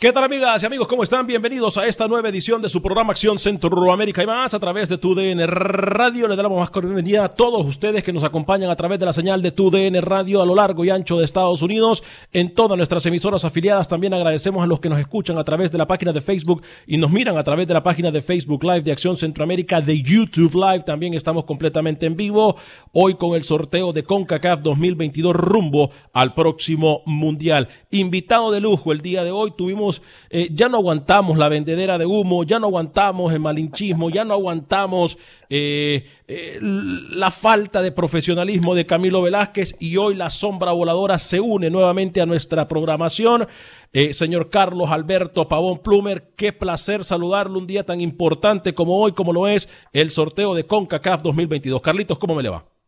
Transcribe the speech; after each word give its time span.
¿Qué 0.00 0.14
tal 0.14 0.24
amigas 0.24 0.62
y 0.62 0.64
amigos? 0.64 0.88
¿Cómo 0.88 1.02
están? 1.02 1.26
Bienvenidos 1.26 1.76
a 1.76 1.86
esta 1.86 2.08
nueva 2.08 2.30
edición 2.30 2.62
de 2.62 2.70
su 2.70 2.80
programa 2.80 3.10
Acción 3.10 3.38
Centroamérica 3.38 4.22
y 4.22 4.26
más 4.26 4.54
a 4.54 4.58
través 4.58 4.88
de 4.88 4.96
TUDN 4.96 5.46
Radio. 5.46 6.26
Le 6.26 6.36
damos 6.36 6.58
más 6.58 6.72
bienvenida 6.82 7.26
a 7.26 7.28
todos 7.28 7.66
ustedes 7.66 8.02
que 8.02 8.10
nos 8.10 8.24
acompañan 8.24 8.70
a 8.70 8.76
través 8.76 8.98
de 8.98 9.04
la 9.04 9.12
señal 9.12 9.42
de 9.42 9.52
TUDN 9.52 10.00
Radio 10.00 10.40
a 10.40 10.46
lo 10.46 10.54
largo 10.54 10.86
y 10.86 10.88
ancho 10.88 11.18
de 11.18 11.26
Estados 11.26 11.60
Unidos 11.60 12.02
en 12.32 12.54
todas 12.54 12.78
nuestras 12.78 13.04
emisoras 13.04 13.44
afiliadas. 13.44 13.88
También 13.88 14.14
agradecemos 14.14 14.64
a 14.64 14.66
los 14.66 14.80
que 14.80 14.88
nos 14.88 14.98
escuchan 14.98 15.36
a 15.36 15.44
través 15.44 15.70
de 15.70 15.76
la 15.76 15.86
página 15.86 16.14
de 16.14 16.22
Facebook 16.22 16.62
y 16.86 16.96
nos 16.96 17.10
miran 17.10 17.36
a 17.36 17.44
través 17.44 17.68
de 17.68 17.74
la 17.74 17.82
página 17.82 18.10
de 18.10 18.22
Facebook 18.22 18.64
Live 18.64 18.80
de 18.80 18.92
Acción 18.92 19.18
Centroamérica, 19.18 19.82
de 19.82 20.00
YouTube 20.00 20.54
Live. 20.54 20.84
También 20.84 21.12
estamos 21.12 21.44
completamente 21.44 22.06
en 22.06 22.16
vivo 22.16 22.56
hoy 22.94 23.16
con 23.16 23.34
el 23.34 23.44
sorteo 23.44 23.92
de 23.92 24.02
CONCACAF 24.02 24.62
2022 24.62 25.36
rumbo 25.36 25.90
al 26.14 26.32
próximo 26.32 27.02
Mundial. 27.04 27.68
Invitado 27.90 28.50
de 28.50 28.62
lujo 28.62 28.92
el 28.92 29.02
día 29.02 29.24
de 29.24 29.30
hoy 29.30 29.52
tuvimos 29.54 29.89
eh, 30.30 30.48
ya 30.52 30.68
no 30.68 30.78
aguantamos 30.78 31.38
la 31.38 31.48
vendedera 31.48 31.98
de 31.98 32.06
humo, 32.06 32.44
ya 32.44 32.58
no 32.58 32.66
aguantamos 32.66 33.32
el 33.32 33.40
malinchismo, 33.40 34.10
ya 34.10 34.24
no 34.24 34.34
aguantamos 34.34 35.18
eh, 35.48 36.04
eh, 36.28 36.58
la 36.60 37.30
falta 37.30 37.82
de 37.82 37.92
profesionalismo 37.92 38.74
de 38.74 38.86
Camilo 38.86 39.22
Velázquez 39.22 39.74
y 39.78 39.96
hoy 39.96 40.14
la 40.14 40.30
sombra 40.30 40.72
voladora 40.72 41.18
se 41.18 41.40
une 41.40 41.70
nuevamente 41.70 42.20
a 42.20 42.26
nuestra 42.26 42.68
programación. 42.68 43.48
señor 44.12 44.50
Carlos 44.50 44.90
Alberto 44.90 45.48
Pavón 45.48 45.78
Plumer, 45.78 46.32
qué 46.36 46.52
placer 46.52 47.04
saludarlo 47.04 47.58
un 47.58 47.66
día 47.66 47.84
tan 47.84 48.00
importante 48.00 48.74
como 48.74 49.00
hoy, 49.00 49.12
como 49.12 49.32
lo 49.32 49.48
es 49.48 49.68
el 49.92 50.10
sorteo 50.10 50.54
de 50.54 50.66
CONCACAF 50.66 51.22
2022. 51.22 51.80
Carlitos, 51.80 52.18
¿cómo 52.18 52.34
me 52.34 52.42
le 52.42 52.50
va? 52.50 52.79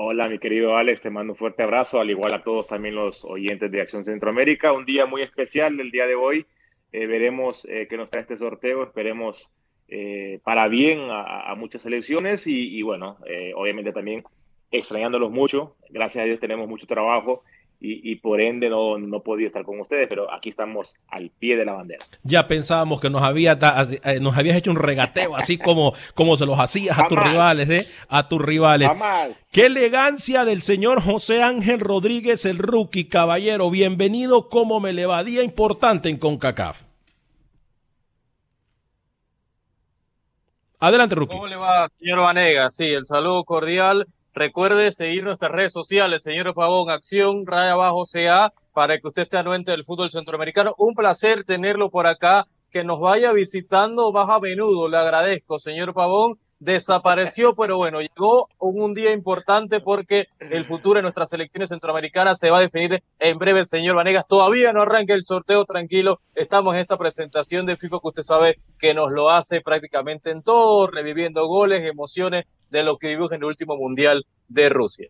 Hola, 0.00 0.28
mi 0.28 0.38
querido 0.38 0.76
Alex, 0.76 1.02
te 1.02 1.10
mando 1.10 1.32
un 1.32 1.36
fuerte 1.36 1.64
abrazo, 1.64 2.00
al 2.00 2.08
igual 2.08 2.32
a 2.32 2.44
todos 2.44 2.68
también 2.68 2.94
los 2.94 3.24
oyentes 3.24 3.68
de 3.68 3.80
Acción 3.80 4.04
Centroamérica. 4.04 4.72
Un 4.72 4.84
día 4.84 5.06
muy 5.06 5.22
especial 5.22 5.80
el 5.80 5.90
día 5.90 6.06
de 6.06 6.14
hoy. 6.14 6.46
Eh, 6.92 7.06
veremos 7.06 7.66
eh, 7.68 7.88
qué 7.90 7.96
nos 7.96 8.08
trae 8.08 8.22
este 8.22 8.38
sorteo. 8.38 8.84
Esperemos 8.84 9.50
eh, 9.88 10.38
para 10.44 10.68
bien 10.68 11.08
a, 11.10 11.52
muchas 11.56 11.84
elecciones 11.84 12.46
y, 12.46 12.78
y 12.78 12.82
bueno, 12.82 13.18
obviamente 13.56 13.90
también 13.90 14.22
extrañándolos 14.70 15.32
mucho. 15.32 15.74
Gracias 15.90 16.22
a 16.22 16.26
Dios 16.26 16.38
tenemos 16.38 16.68
mucho 16.68 16.86
trabajo 16.86 17.42
y, 17.80 18.16
por 18.16 18.40
ende 18.40 18.68
no, 18.68 18.98
no, 18.98 19.22
podía 19.22 19.46
estar 19.46 19.64
con 19.64 19.78
ustedes, 19.78 20.08
pero 20.08 20.32
aquí 20.32 20.48
estamos 20.48 20.96
al 21.06 21.30
pie 21.30 21.56
de 21.56 21.64
la 21.64 21.74
bandera. 21.74 22.04
Ya 22.24 22.48
pensábamos 22.48 23.00
que 23.00 23.08
nos, 23.08 23.22
había 23.22 23.56
eh, 24.04 24.18
nos 24.20 24.36
habías 24.36 24.56
hecho 24.56 24.72
un 24.72 24.78
regateo, 24.78 25.36
así 25.36 25.58
como, 25.58 25.94
como 26.14 26.36
se 26.36 26.44
los 26.44 26.58
hacías 26.58 26.98
a 26.98 27.06
tus 27.06 27.22
rivales, 27.22 27.70
¿eh? 27.70 27.86
A 28.08 28.28
tus 28.28 28.42
rivales. 28.42 28.90
Qué 29.52 29.66
elegancia 29.66 30.44
del 30.44 30.62
señor 30.62 31.00
José 31.02 31.42
Ángel 31.42 31.78
Rodríguez, 31.78 32.44
el 32.46 32.58
rookie, 32.58 33.04
caballero. 33.04 33.70
Bienvenido, 33.70 34.48
como 34.48 34.80
me 34.80 34.92
le 34.92 35.06
va. 35.06 35.22
Día 35.22 35.44
importante 35.44 36.08
en 36.08 36.16
CONCACAF. 36.16 36.82
Adelante, 40.80 41.14
rookie. 41.14 41.36
¿Cómo 41.36 41.46
le 41.46 41.56
va, 41.56 41.88
señor 41.98 42.20
Vanega? 42.20 42.70
Sí, 42.70 42.86
el 42.86 43.06
saludo 43.06 43.44
cordial 43.44 44.06
Recuerde 44.38 44.92
seguir 44.92 45.24
nuestras 45.24 45.50
redes 45.50 45.72
sociales, 45.72 46.22
señor 46.22 46.54
Pavón, 46.54 46.90
Acción, 46.90 47.44
Raya 47.44 47.72
Abajo 47.72 48.04
CA, 48.06 48.52
para 48.72 48.98
que 48.98 49.08
usted 49.08 49.22
esté 49.22 49.36
anuente 49.36 49.70
del 49.70 49.84
fútbol 49.84 50.10
centroamericano. 50.10 50.74
Un 50.78 50.94
placer 50.94 51.44
tenerlo 51.44 51.90
por 51.90 52.06
acá, 52.06 52.44
que 52.70 52.84
nos 52.84 53.00
vaya 53.00 53.32
visitando 53.32 54.12
más 54.12 54.28
a 54.28 54.40
menudo. 54.40 54.88
Le 54.88 54.98
agradezco, 54.98 55.58
señor 55.58 55.94
Pavón. 55.94 56.38
Desapareció, 56.58 57.54
pero 57.56 57.76
bueno, 57.76 58.00
llegó 58.00 58.48
un, 58.58 58.94
día 58.94 59.12
importante 59.12 59.80
porque 59.80 60.26
el 60.40 60.64
futuro 60.64 60.98
de 60.98 61.02
nuestras 61.02 61.30
selecciones 61.30 61.68
centroamericanas 61.68 62.38
se 62.38 62.50
va 62.50 62.58
a 62.58 62.62
definir 62.62 63.02
en 63.18 63.38
breve, 63.38 63.64
señor 63.64 63.96
Vanegas. 63.96 64.26
Todavía 64.26 64.72
no 64.72 64.82
arranca 64.82 65.14
el 65.14 65.24
sorteo, 65.24 65.64
tranquilo. 65.64 66.18
Estamos 66.34 66.74
en 66.74 66.80
esta 66.80 66.96
presentación 66.96 67.66
de 67.66 67.76
FIFA 67.76 67.98
que 68.00 68.08
usted 68.08 68.22
sabe 68.22 68.54
que 68.78 68.94
nos 68.94 69.10
lo 69.10 69.30
hace 69.30 69.60
prácticamente 69.60 70.30
en 70.30 70.42
todo, 70.42 70.86
reviviendo 70.86 71.46
goles, 71.46 71.84
emociones 71.84 72.44
de 72.70 72.82
lo 72.82 72.96
que 72.96 73.08
vivimos 73.08 73.32
en 73.32 73.38
el 73.38 73.44
último 73.44 73.76
Mundial 73.76 74.26
de 74.48 74.68
Rusia. 74.68 75.08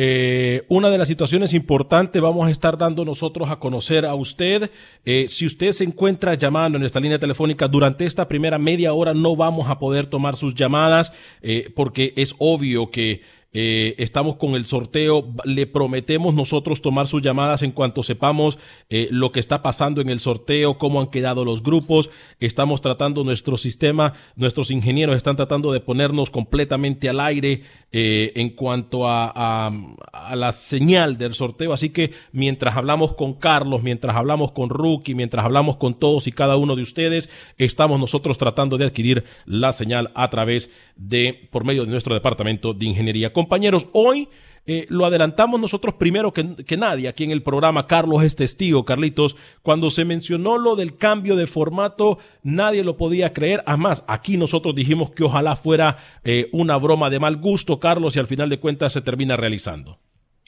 Eh, 0.00 0.64
una 0.68 0.90
de 0.90 0.98
las 0.98 1.08
situaciones 1.08 1.52
importantes 1.54 2.22
vamos 2.22 2.46
a 2.46 2.52
estar 2.52 2.78
dando 2.78 3.04
nosotros 3.04 3.50
a 3.50 3.58
conocer 3.58 4.06
a 4.06 4.14
usted. 4.14 4.70
Eh, 5.04 5.26
si 5.28 5.44
usted 5.44 5.72
se 5.72 5.82
encuentra 5.82 6.34
llamando 6.34 6.76
en 6.76 6.82
nuestra 6.82 7.00
línea 7.00 7.18
telefónica 7.18 7.66
durante 7.66 8.06
esta 8.06 8.28
primera 8.28 8.58
media 8.58 8.92
hora, 8.92 9.12
no 9.12 9.34
vamos 9.34 9.68
a 9.68 9.80
poder 9.80 10.06
tomar 10.06 10.36
sus 10.36 10.54
llamadas 10.54 11.12
eh, 11.42 11.72
porque 11.74 12.12
es 12.14 12.36
obvio 12.38 12.92
que 12.92 13.22
eh, 13.52 13.94
estamos 13.98 14.36
con 14.36 14.54
el 14.54 14.66
sorteo. 14.66 15.32
Le 15.44 15.66
prometemos 15.66 16.34
nosotros 16.34 16.82
tomar 16.82 17.06
sus 17.06 17.22
llamadas 17.22 17.62
en 17.62 17.72
cuanto 17.72 18.02
sepamos 18.02 18.58
eh, 18.90 19.08
lo 19.10 19.32
que 19.32 19.40
está 19.40 19.62
pasando 19.62 20.00
en 20.00 20.10
el 20.10 20.20
sorteo, 20.20 20.78
cómo 20.78 21.00
han 21.00 21.06
quedado 21.06 21.44
los 21.44 21.62
grupos. 21.62 22.10
Estamos 22.40 22.80
tratando 22.80 23.24
nuestro 23.24 23.56
sistema, 23.56 24.12
nuestros 24.36 24.70
ingenieros 24.70 25.16
están 25.16 25.36
tratando 25.36 25.72
de 25.72 25.80
ponernos 25.80 26.30
completamente 26.30 27.08
al 27.08 27.20
aire 27.20 27.62
eh, 27.92 28.32
en 28.36 28.50
cuanto 28.50 29.08
a, 29.08 29.68
a, 29.68 30.36
la 30.36 30.52
señal 30.52 31.16
del 31.16 31.34
sorteo. 31.34 31.72
Así 31.72 31.90
que 31.90 32.12
mientras 32.32 32.76
hablamos 32.76 33.14
con 33.14 33.34
Carlos, 33.34 33.82
mientras 33.82 34.14
hablamos 34.14 34.52
con 34.52 34.68
Rookie, 34.68 35.14
mientras 35.14 35.44
hablamos 35.44 35.76
con 35.76 35.98
todos 35.98 36.26
y 36.26 36.32
cada 36.32 36.56
uno 36.56 36.76
de 36.76 36.82
ustedes, 36.82 37.30
estamos 37.56 37.98
nosotros 37.98 38.36
tratando 38.36 38.76
de 38.76 38.84
adquirir 38.84 39.24
la 39.46 39.72
señal 39.72 40.10
a 40.14 40.28
través 40.28 40.70
de, 40.96 41.48
por 41.50 41.64
medio 41.64 41.84
de 41.84 41.90
nuestro 41.90 42.14
departamento 42.14 42.74
de 42.74 42.86
ingeniería 42.86 43.32
Compañeros, 43.38 43.88
hoy 43.92 44.28
eh, 44.66 44.86
lo 44.88 45.06
adelantamos 45.06 45.60
nosotros 45.60 45.94
primero 45.94 46.32
que, 46.32 46.76
nadie 46.76 47.06
aquí 47.06 47.22
en 47.22 47.30
el 47.30 47.44
programa. 47.44 47.86
Carlos 47.86 48.24
es 48.24 48.34
testigo, 48.34 48.84
Carlitos. 48.84 49.36
Cuando 49.62 49.90
se 49.90 50.04
mencionó 50.04 50.58
lo 50.58 50.74
del 50.74 50.96
cambio 50.96 51.36
de 51.36 51.46
formato, 51.46 52.18
nadie 52.42 52.82
lo 52.82 52.96
podía 52.96 53.32
creer. 53.32 53.62
Además, 53.64 54.02
aquí 54.08 54.36
nosotros 54.36 54.74
dijimos 54.74 55.10
que 55.10 55.22
ojalá 55.22 55.54
fuera 55.54 55.98
eh, 56.24 56.48
una 56.52 56.76
broma 56.78 57.10
de 57.10 57.20
mal 57.20 57.36
gusto, 57.36 57.78
Carlos, 57.78 58.16
y 58.16 58.18
al 58.18 58.26
final 58.26 58.48
de 58.48 58.58
cuentas 58.58 58.92
se 58.92 59.02
termina 59.02 59.36
realizando. 59.36 60.00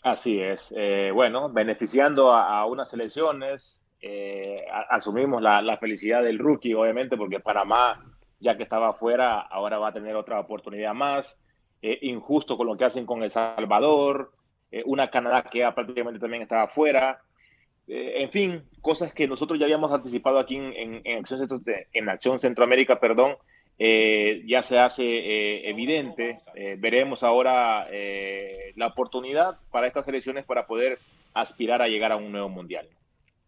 Así 0.03 0.41
es. 0.41 0.75
Eh, 0.77 1.13
bueno, 1.15 1.49
beneficiando 1.49 2.33
a, 2.33 2.59
a 2.59 2.67
unas 2.67 2.93
elecciones, 2.93 3.81
asumimos 4.89 5.41
la, 5.41 5.63
la 5.63 5.77
felicidad 5.77 6.25
del 6.25 6.41
rookie, 6.41 6.75
obviamente, 6.75 7.17
porque 7.17 7.39
Panamá, 7.39 8.05
ya 8.41 8.57
que 8.57 8.65
estaba 8.65 8.89
afuera, 8.89 9.39
ahora 9.43 9.79
va 9.79 9.91
a 9.91 9.93
tener 9.93 10.17
otra 10.17 10.41
oportunidad 10.41 10.93
más 10.93 11.39
eh, 11.83 11.99
injusto 12.03 12.57
con 12.57 12.67
lo 12.67 12.77
que 12.77 12.85
hacen 12.85 13.07
con 13.07 13.23
El 13.23 13.31
Salvador, 13.31 14.33
eh, 14.71 14.83
una 14.85 15.11
Canadá 15.11 15.43
que 15.45 15.67
prácticamente 15.75 16.21
también 16.21 16.43
estaba 16.43 16.65
afuera. 16.65 17.23
Eh, 17.89 18.23
en 18.23 18.31
fin, 18.31 18.63
cosas 18.83 19.15
que 19.15 19.27
nosotros 19.27 19.59
ya 19.59 19.65
habíamos 19.65 19.93
anticipado 19.93 20.39
aquí 20.39 20.57
en, 20.57 21.03
Acción, 21.19 21.49
en 21.93 22.09
Acción, 22.09 22.39
Centroamérica, 22.39 23.01
perdón, 23.01 23.37
ya 23.79 24.63
se 24.63 24.79
hace 24.79 25.69
evidente. 25.71 26.37
veremos 26.77 27.23
ahora 27.23 27.89
la 28.77 28.87
oportunidad 28.87 29.59
para 29.71 29.87
estas 29.87 30.07
elecciones 30.07 30.45
para 30.45 30.67
poder 30.67 30.99
aspirar 31.33 31.81
a 31.81 31.89
llegar 31.89 32.13
a 32.13 32.17
un 32.17 32.31
nuevo 32.31 32.51
mundial. 32.51 32.87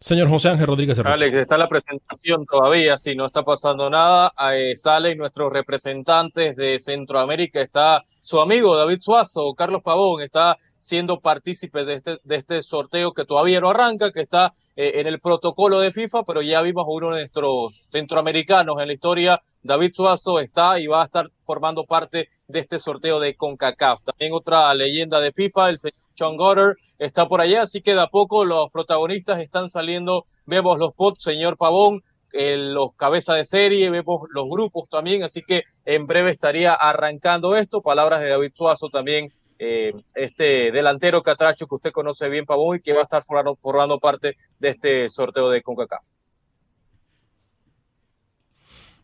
Señor 0.02 0.28
José 0.28 0.49
Ángel 0.49 0.66
Rodríguez. 0.66 0.99
Alex, 0.99 1.34
está 1.34 1.56
la 1.56 1.69
presentación 1.69 2.44
todavía, 2.44 2.99
si 2.99 3.14
no 3.14 3.26
está 3.26 3.44
pasando 3.44 3.88
nada. 3.88 4.32
Eh, 4.52 4.75
salen 4.75 5.16
nuestros 5.16 5.52
representantes 5.52 6.56
de 6.56 6.81
Centroamérica. 6.81 7.60
Está 7.60 8.02
su 8.04 8.40
amigo 8.40 8.76
David 8.76 8.99
Suazo, 9.00 9.54
Carlos 9.54 9.82
Pavón, 9.82 10.20
está 10.22 10.56
siendo 10.76 11.20
partícipe 11.20 11.84
de 11.84 11.94
este, 11.94 12.19
de 12.25 12.37
este 12.37 12.62
sorteo 12.62 13.12
que 13.12 13.25
todavía 13.25 13.60
no 13.60 13.70
arranca, 13.70 14.10
que 14.10 14.20
está 14.20 14.50
eh, 14.75 14.93
en 14.96 15.06
el 15.06 15.20
protocolo 15.20 15.78
de 15.78 15.93
FIFA, 15.93 16.25
pero 16.25 16.43
ya 16.43 16.62
vimos 16.62 16.84
uno 16.88 17.10
de 17.10 17.20
nuestros 17.20 17.76
centroamericanos 17.90 18.81
en 18.81 18.88
la 18.88 18.94
historia. 18.94 19.40
David 19.62 19.93
Suazo 19.94 20.40
está 20.40 20.81
y 20.81 20.88
va 20.88 21.02
a 21.02 21.04
estar 21.04 21.31
formando 21.44 21.84
parte 21.84 22.28
de 22.49 22.58
este 22.58 22.81
sorteo 22.81 23.20
de 23.20 23.37
CONCACAF. 23.37 24.02
También 24.02 24.32
otra 24.32 24.75
leyenda 24.75 25.20
de 25.20 25.31
FIFA, 25.31 25.70
el 25.70 25.78
señor 25.78 25.94
John 26.23 26.37
Goddard 26.37 26.77
está 26.99 27.27
por 27.27 27.41
allá, 27.41 27.63
así 27.63 27.83
que 27.83 27.95
de 27.95 28.01
a 28.01 28.07
poco 28.07 28.45
los 28.45 28.71
protagonistas 28.71 29.41
están 29.41 29.69
saliendo. 29.69 30.25
Vemos 30.47 30.79
los 30.79 30.95
pots, 30.95 31.25
señor 31.25 31.57
Pavón, 31.57 32.03
eh, 32.33 32.57
los 32.57 32.95
cabezas 32.95 33.37
de 33.37 33.45
serie, 33.45 33.91
vemos 33.91 34.21
los 34.31 34.49
grupos 34.49 34.89
también, 34.89 35.25
así 35.25 35.43
que 35.43 35.65
en 35.85 36.07
breve 36.07 36.31
estaría 36.31 36.75
arrancando 36.75 37.57
esto. 37.57 37.83
Palabras 37.83 38.21
de 38.21 38.29
David 38.29 38.53
Suazo 38.55 38.89
también, 38.89 39.33
eh, 39.59 39.93
este 40.15 40.71
delantero 40.71 41.23
catracho 41.23 41.67
que 41.67 41.75
usted 41.75 41.91
conoce 41.91 42.29
bien, 42.29 42.47
Pavón, 42.47 42.77
y 42.77 42.81
que 42.81 42.93
va 42.93 43.01
a 43.01 43.03
estar 43.03 43.25
formando, 43.25 43.57
formando 43.57 43.99
parte 43.99 44.37
de 44.61 44.69
este 44.69 45.11
sorteo 45.11 45.51
de 45.51 45.61
CONCACAF. 45.61 46.05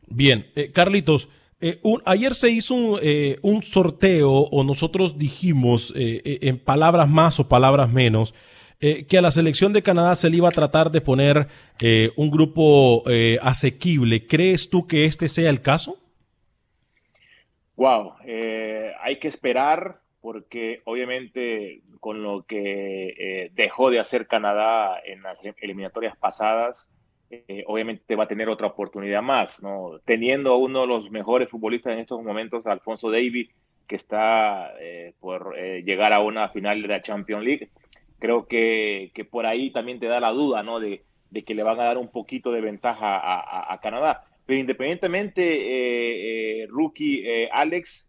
Bien, 0.07 0.51
eh, 0.55 0.73
Carlitos, 0.73 1.29
eh, 1.61 1.81
ayer 2.05 2.35
se 2.35 2.51
hizo 2.51 2.75
un, 2.75 3.01
eh, 3.03 3.39
un, 3.43 3.65
sorteo 3.65 4.31
o 4.31 4.63
nosotros 4.63 5.19
dijimos 5.19 5.93
eh, 5.97 6.39
en 6.43 6.59
palabras 6.59 7.09
más 7.09 7.41
o 7.41 7.49
palabras 7.49 7.91
menos 7.91 8.35
que 8.81 9.19
a 9.19 9.23
la 9.23 9.33
selección 9.33 9.73
de 9.73 9.83
Canadá 9.83 10.15
se 10.15 10.31
le 10.31 10.37
iba 10.37 10.49
a 10.49 10.53
tratar 10.53 10.93
de 10.93 11.01
poner 11.01 11.49
un 12.15 12.31
grupo 12.31 13.03
asequible. 13.43 14.25
¿Crees 14.29 14.71
tú 14.71 14.87
que 14.87 15.05
este 15.05 15.29
sea 15.29 15.51
el 15.51 15.63
caso? 15.63 15.99
Wow, 17.75 18.13
hay 18.23 19.19
que 19.19 19.27
esperar 19.27 19.99
porque 20.21 20.81
obviamente 20.85 21.83
con 21.99 22.23
lo 22.23 22.45
que 22.45 23.51
dejó 23.55 23.91
de 23.91 23.99
hacer 23.99 24.29
Canadá 24.29 24.97
en 25.05 25.25
las 25.25 25.41
eliminatorias 25.61 26.17
pasadas, 26.17 26.89
eh, 27.31 27.63
obviamente 27.67 28.17
va 28.17 28.25
a 28.25 28.29
tener 28.29 28.49
otra 28.49 28.69
oportunidad 28.69 29.21
más. 29.21 29.61
Teniendo 30.07 30.53
a 30.53 30.57
uno 30.57 30.83
de 30.83 30.87
los 30.87 31.11
mejores 31.11 31.49
futbolistas 31.49 31.93
en 31.93 32.01
estos 32.01 32.23
momentos, 32.23 32.67
Alfonso 32.67 33.11
David, 33.11 33.51
que 33.87 33.97
está 33.97 34.73
eh, 34.81 35.13
por 35.21 35.55
eh, 35.59 35.83
llegar 35.83 36.15
a 36.15 36.21
una 36.21 36.49
final 36.49 36.81
de 36.81 36.89
la 36.89 37.03
Champions 37.03 37.45
League, 37.45 37.69
creo 38.19 38.47
que, 38.47 39.11
que, 39.15 39.27
por 39.27 39.45
ahí 39.45 39.71
también 39.71 40.01
te 40.01 40.07
da 40.07 40.21
la 40.21 40.31
duda, 40.31 40.63
¿no? 40.63 40.81
De, 40.81 41.03
de 41.31 41.45
que 41.45 41.55
le 41.55 41.63
van 41.63 41.79
a 41.81 41.85
dar 41.85 41.99
un 41.99 42.09
poquito 42.09 42.51
de 42.51 42.63
ventaja 42.63 43.21
a, 43.73 43.79
Canadá. 43.83 44.25
Pero 44.47 44.61
independientemente, 44.61 46.67
rookie 46.71 47.49
Alex, 47.53 48.09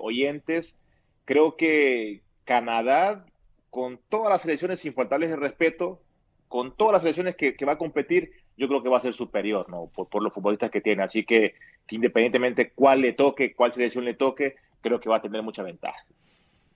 oyentes, 0.00 0.76
creo 1.24 1.56
que 1.56 2.22
Canadá, 2.44 3.24
con 3.70 4.00
todas 4.08 4.30
las 4.30 4.42
selecciones 4.42 4.80
sin 4.80 4.92
faltarles 4.92 5.30
el 5.30 5.40
respeto, 5.40 6.02
con 6.48 6.76
todas 6.76 6.94
las 6.94 7.02
selecciones 7.02 7.36
que 7.36 7.64
va 7.64 7.74
a 7.74 7.78
competir, 7.78 8.32
yo 8.58 8.68
creo 8.68 8.82
que 8.82 8.88
va 8.88 8.98
a 8.98 9.00
ser 9.00 9.14
superior, 9.14 9.68
¿no? 9.70 9.86
Por, 9.86 10.08
por 10.08 10.22
los 10.22 10.32
futbolistas 10.32 10.70
que 10.70 10.80
tiene. 10.80 11.02
Así 11.02 11.24
que, 11.24 11.54
independientemente 11.90 12.72
cuál 12.72 13.00
le 13.00 13.12
toque, 13.12 13.54
cuál 13.54 13.72
selección 13.72 14.04
le 14.04 14.14
toque, 14.14 14.56
creo 14.80 15.00
que 15.00 15.08
va 15.08 15.16
a 15.16 15.22
tener 15.22 15.42
mucha 15.42 15.62
ventaja. 15.62 16.04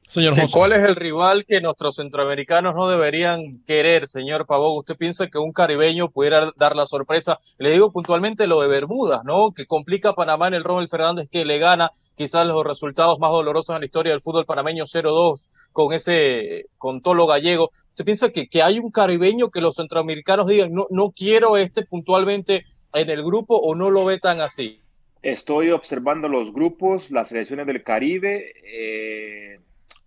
Señor 0.09 0.35
José. 0.39 0.53
¿Cuál 0.53 0.73
es 0.73 0.85
el 0.85 0.95
rival 0.95 1.47
que 1.47 1.63
nuestros 1.63 1.97
centroamericanos 1.97 2.75
no 2.75 2.87
deberían 2.87 3.63
querer, 3.65 4.07
señor 4.07 4.45
Pavón? 4.45 4.77
¿Usted 4.77 4.97
piensa 4.97 5.29
que 5.29 5.39
un 5.39 5.53
caribeño 5.53 6.11
pudiera 6.11 6.51
dar 6.57 6.77
la 6.77 6.85
sorpresa? 6.85 7.39
Le 7.59 7.71
digo 7.71 7.93
puntualmente 7.93 8.47
lo 8.47 8.61
de 8.61 8.69
Bermudas, 8.69 9.25
¿no? 9.25 9.53
Que 9.53 9.65
complica 9.65 10.11
a 10.11 10.15
Panamá 10.15 10.49
en 10.49 10.55
el 10.55 10.65
Rommel 10.65 10.89
Fernández, 10.89 11.29
que 11.31 11.47
le 11.47 11.59
gana 11.59 11.91
quizás 12.15 12.47
los 12.47 12.63
resultados 12.63 13.19
más 13.21 13.31
dolorosos 13.31 13.75
en 13.75 13.81
la 13.81 13.87
historia 13.87 14.13
del 14.13 14.21
fútbol 14.21 14.45
panameño 14.45 14.85
0-2 14.85 15.49
con 15.73 15.95
ese, 15.95 16.67
con 16.77 17.01
Tolo 17.01 17.27
Gallego. 17.27 17.71
¿Usted 17.89 18.05
piensa 18.05 18.29
que, 18.29 18.49
que 18.49 18.63
hay 18.63 18.79
un 18.79 18.91
caribeño 18.91 19.51
que 19.51 19.63
los 19.63 19.77
centroamericanos 19.77 20.47
digan, 20.47 20.75
no, 20.75 20.87
no 20.91 21.13
quiero 21.13 21.57
este 21.57 21.87
puntualmente 21.87 22.67
en 22.93 23.09
el 23.09 23.23
grupo 23.23 23.57
o 23.57 23.75
no 23.75 23.91
lo 23.91 24.05
ve 24.05 24.19
tan 24.19 24.43
así? 24.43 24.79
Estoy 25.23 25.71
observando 25.71 26.29
los 26.29 26.53
grupos, 26.53 27.11
las 27.11 27.29
selecciones 27.29 27.67
del 27.67 27.83
Caribe. 27.83 28.53
Eh 28.63 29.59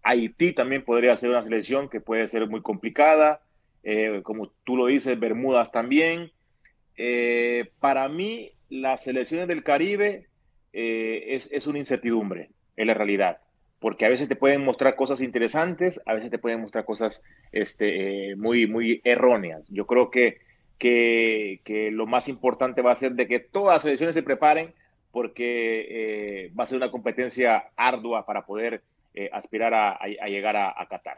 Haití 0.06 0.54
también 0.54 0.84
podría 0.84 1.18
ser 1.18 1.32
una 1.32 1.42
selección 1.42 1.90
que 1.90 2.00
puede 2.00 2.28
ser 2.28 2.48
muy 2.48 2.62
complicada. 2.62 3.42
Eh, 3.84 4.22
como 4.22 4.52
tú 4.64 4.78
lo 4.78 4.86
dices, 4.86 5.20
Bermudas 5.20 5.72
también. 5.72 6.32
Eh, 6.96 7.72
para 7.80 8.08
mí, 8.08 8.52
las 8.70 9.04
selecciones 9.04 9.48
del 9.48 9.64
Caribe 9.64 10.28
eh, 10.74 11.24
es, 11.30 11.50
es, 11.52 11.66
una 11.66 11.80
incertidumbre, 11.80 12.52
en 12.78 12.86
la 12.86 12.94
realidad. 12.94 13.40
Porque 13.80 14.06
a 14.06 14.10
veces 14.10 14.30
te 14.30 14.36
pueden 14.36 14.64
mostrar 14.64 14.96
cosas 14.96 15.22
interesantes, 15.22 16.00
a 16.06 16.14
veces 16.14 16.30
te 16.30 16.38
pueden 16.38 16.62
mostrar 16.62 16.86
cosas 16.86 17.24
este, 17.52 18.36
muy, 18.36 18.68
muy 18.68 19.02
erróneas. 19.06 19.68
Yo 19.70 19.88
creo 19.88 20.12
que, 20.12 20.38
que, 20.78 21.62
que, 21.64 21.90
lo 21.90 22.06
más 22.06 22.28
importante 22.28 22.84
va 22.84 22.92
a 22.92 22.96
ser 22.96 23.14
de 23.14 23.28
que 23.28 23.40
todas 23.40 23.78
las 23.78 23.82
selecciones 23.82 24.14
se 24.14 24.22
preparen 24.22 24.72
porque 25.12 26.52
va 26.58 26.66
a 26.66 26.68
ser 26.68 26.78
una 26.78 26.92
competencia 26.92 27.70
ardua 27.76 28.28
para 28.28 28.46
poder 28.46 28.84
eh, 29.16 29.30
aspirar 29.32 29.74
a, 29.74 29.98
a, 30.00 30.28
llegar 30.28 30.56
a, 30.56 30.70
a 30.70 30.86
Qatar. 30.88 31.18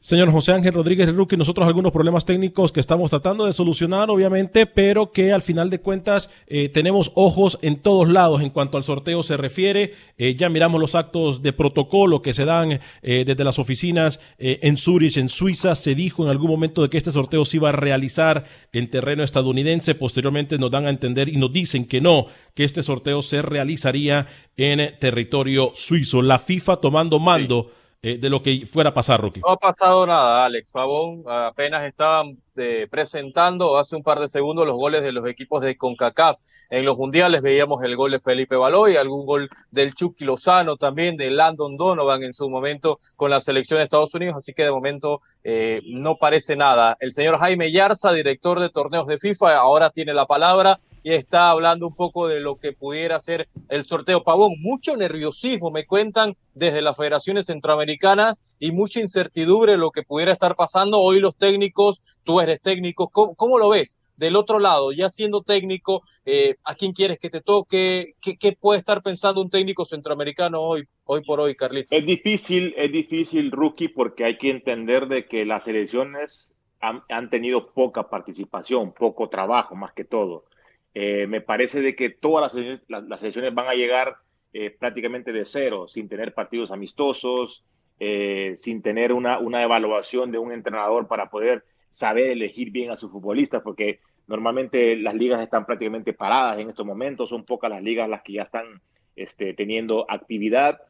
Señor 0.00 0.30
José 0.30 0.52
Ángel 0.52 0.74
Rodríguez 0.74 1.12
Ruki, 1.12 1.36
nosotros 1.36 1.66
algunos 1.66 1.90
problemas 1.90 2.24
técnicos 2.24 2.70
que 2.70 2.78
estamos 2.78 3.10
tratando 3.10 3.46
de 3.46 3.52
solucionar, 3.52 4.10
obviamente, 4.10 4.64
pero 4.64 5.10
que 5.10 5.32
al 5.32 5.42
final 5.42 5.70
de 5.70 5.80
cuentas 5.80 6.30
eh, 6.46 6.68
tenemos 6.68 7.10
ojos 7.16 7.58
en 7.62 7.82
todos 7.82 8.08
lados 8.08 8.40
en 8.40 8.50
cuanto 8.50 8.76
al 8.76 8.84
sorteo 8.84 9.24
se 9.24 9.36
refiere. 9.36 9.94
Eh, 10.16 10.36
ya 10.36 10.50
miramos 10.50 10.80
los 10.80 10.94
actos 10.94 11.42
de 11.42 11.52
protocolo 11.52 12.22
que 12.22 12.32
se 12.32 12.44
dan 12.44 12.78
eh, 13.02 13.24
desde 13.26 13.42
las 13.42 13.58
oficinas 13.58 14.20
en 14.38 14.76
Zurich, 14.76 15.16
en 15.16 15.28
Suiza. 15.28 15.74
Se 15.74 15.96
dijo 15.96 16.22
en 16.22 16.30
algún 16.30 16.48
momento 16.48 16.80
de 16.82 16.90
que 16.90 16.98
este 16.98 17.10
sorteo 17.10 17.44
se 17.44 17.56
iba 17.56 17.70
a 17.70 17.72
realizar 17.72 18.44
en 18.72 18.90
terreno 18.90 19.24
estadounidense. 19.24 19.96
Posteriormente 19.96 20.58
nos 20.58 20.70
dan 20.70 20.86
a 20.86 20.90
entender 20.90 21.28
y 21.28 21.38
nos 21.38 21.52
dicen 21.52 21.86
que 21.86 22.00
no, 22.00 22.26
que 22.54 22.62
este 22.62 22.84
sorteo 22.84 23.20
se 23.20 23.42
realizaría 23.42 24.28
en 24.56 24.96
territorio 25.00 25.72
suizo. 25.74 26.22
La 26.22 26.38
FIFA 26.38 26.76
tomando 26.76 27.18
mando. 27.18 27.72
Sí 27.72 27.77
eh, 28.02 28.18
de 28.18 28.30
lo 28.30 28.42
que 28.42 28.66
fuera 28.66 28.90
a 28.90 28.94
pasar, 28.94 29.20
Rocky. 29.20 29.40
No 29.40 29.50
ha 29.50 29.56
pasado 29.56 30.06
nada, 30.06 30.44
Alex. 30.44 30.72
Pavón 30.72 31.24
apenas 31.26 31.84
estaban 31.84 32.38
eh, 32.58 32.88
presentando 32.90 33.78
hace 33.78 33.96
un 33.96 34.02
par 34.02 34.20
de 34.20 34.28
segundos 34.28 34.66
los 34.66 34.76
goles 34.76 35.02
de 35.02 35.12
los 35.12 35.26
equipos 35.26 35.62
de 35.62 35.76
CONCACAF. 35.76 36.38
En 36.70 36.84
los 36.84 36.96
mundiales 36.96 37.42
veíamos 37.42 37.82
el 37.82 37.96
gol 37.96 38.12
de 38.12 38.18
Felipe 38.18 38.56
Baloy, 38.56 38.96
algún 38.96 39.24
gol 39.24 39.48
del 39.70 39.94
Chucky 39.94 40.24
Lozano 40.24 40.76
también, 40.76 41.16
de 41.16 41.30
Landon 41.30 41.76
Donovan 41.76 42.22
en 42.22 42.32
su 42.32 42.48
momento 42.48 42.98
con 43.16 43.30
la 43.30 43.40
selección 43.40 43.78
de 43.78 43.84
Estados 43.84 44.14
Unidos, 44.14 44.36
así 44.36 44.54
que 44.54 44.64
de 44.64 44.70
momento 44.70 45.20
eh, 45.44 45.80
no 45.86 46.16
parece 46.16 46.56
nada. 46.56 46.96
El 47.00 47.12
señor 47.12 47.38
Jaime 47.38 47.72
Yarza, 47.72 48.12
director 48.12 48.60
de 48.60 48.70
torneos 48.70 49.06
de 49.06 49.18
FIFA, 49.18 49.56
ahora 49.56 49.90
tiene 49.90 50.14
la 50.14 50.26
palabra 50.26 50.78
y 51.02 51.12
está 51.12 51.50
hablando 51.50 51.86
un 51.86 51.94
poco 51.94 52.28
de 52.28 52.40
lo 52.40 52.56
que 52.56 52.72
pudiera 52.72 53.20
ser 53.20 53.48
el 53.68 53.84
sorteo 53.84 54.22
Pavón. 54.24 54.54
Mucho 54.60 54.96
nerviosismo, 54.96 55.70
me 55.70 55.86
cuentan 55.86 56.34
desde 56.54 56.82
las 56.82 56.96
federaciones 56.96 57.46
centroamericanas 57.46 58.56
y 58.58 58.72
mucha 58.72 59.00
incertidumbre 59.00 59.76
lo 59.76 59.90
que 59.90 60.02
pudiera 60.02 60.32
estar 60.32 60.56
pasando. 60.56 61.00
Hoy 61.00 61.20
los 61.20 61.36
técnicos, 61.36 62.00
tú 62.24 62.40
eres 62.48 62.60
técnico, 62.60 63.08
¿cómo, 63.08 63.58
lo 63.58 63.68
ves? 63.68 64.04
del 64.18 64.34
otro 64.34 64.58
lado, 64.58 64.90
ya 64.90 65.08
siendo 65.08 65.42
técnico, 65.42 66.02
eh, 66.26 66.56
¿a 66.64 66.74
quién 66.74 66.92
quieres 66.92 67.20
que 67.20 67.30
te 67.30 67.40
toque? 67.40 68.14
¿Qué, 68.20 68.36
¿Qué, 68.36 68.52
puede 68.52 68.80
estar 68.80 69.00
pensando 69.00 69.40
un 69.40 69.48
técnico 69.48 69.84
centroamericano 69.84 70.60
hoy, 70.60 70.88
hoy 71.04 71.22
por 71.24 71.38
hoy, 71.38 71.54
Carlitos? 71.54 71.96
Es 71.96 72.04
difícil, 72.04 72.74
es 72.76 72.90
difícil, 72.90 73.52
rookie, 73.52 73.88
porque 73.88 74.24
hay 74.24 74.36
que 74.36 74.50
entender 74.50 75.06
de 75.06 75.26
que 75.26 75.46
las 75.46 75.68
elecciones 75.68 76.52
han, 76.80 77.30
tenido 77.30 77.72
poca 77.72 78.10
participación, 78.10 78.92
poco 78.92 79.28
trabajo, 79.28 79.76
más 79.76 79.92
que 79.92 80.04
todo. 80.04 80.46
Eh, 80.94 81.28
me 81.28 81.40
parece 81.40 81.80
de 81.80 81.94
que 81.94 82.10
todas 82.10 82.52
las, 82.54 82.80
las, 82.88 83.04
las 83.04 83.22
elecciones 83.22 83.54
van 83.54 83.68
a 83.68 83.74
llegar 83.74 84.16
eh, 84.52 84.70
prácticamente 84.70 85.32
de 85.32 85.44
cero, 85.44 85.86
sin 85.86 86.08
tener 86.08 86.34
partidos 86.34 86.72
amistosos, 86.72 87.64
sin 88.00 88.80
tener 88.80 89.12
una 89.12 89.62
evaluación 89.64 90.30
de 90.30 90.38
un 90.38 90.52
entrenador 90.52 91.08
para 91.08 91.30
poder 91.30 91.64
saber 91.90 92.30
elegir 92.30 92.70
bien 92.70 92.90
a 92.90 92.96
sus 92.96 93.10
futbolistas, 93.10 93.62
porque 93.62 94.00
normalmente 94.26 94.96
las 94.96 95.14
ligas 95.14 95.40
están 95.40 95.66
prácticamente 95.66 96.12
paradas 96.12 96.58
en 96.58 96.68
estos 96.68 96.86
momentos, 96.86 97.30
son 97.30 97.44
pocas 97.44 97.70
las 97.70 97.82
ligas 97.82 98.08
las 98.08 98.22
que 98.22 98.34
ya 98.34 98.42
están 98.42 98.80
este, 99.16 99.54
teniendo 99.54 100.06
actividad. 100.08 100.80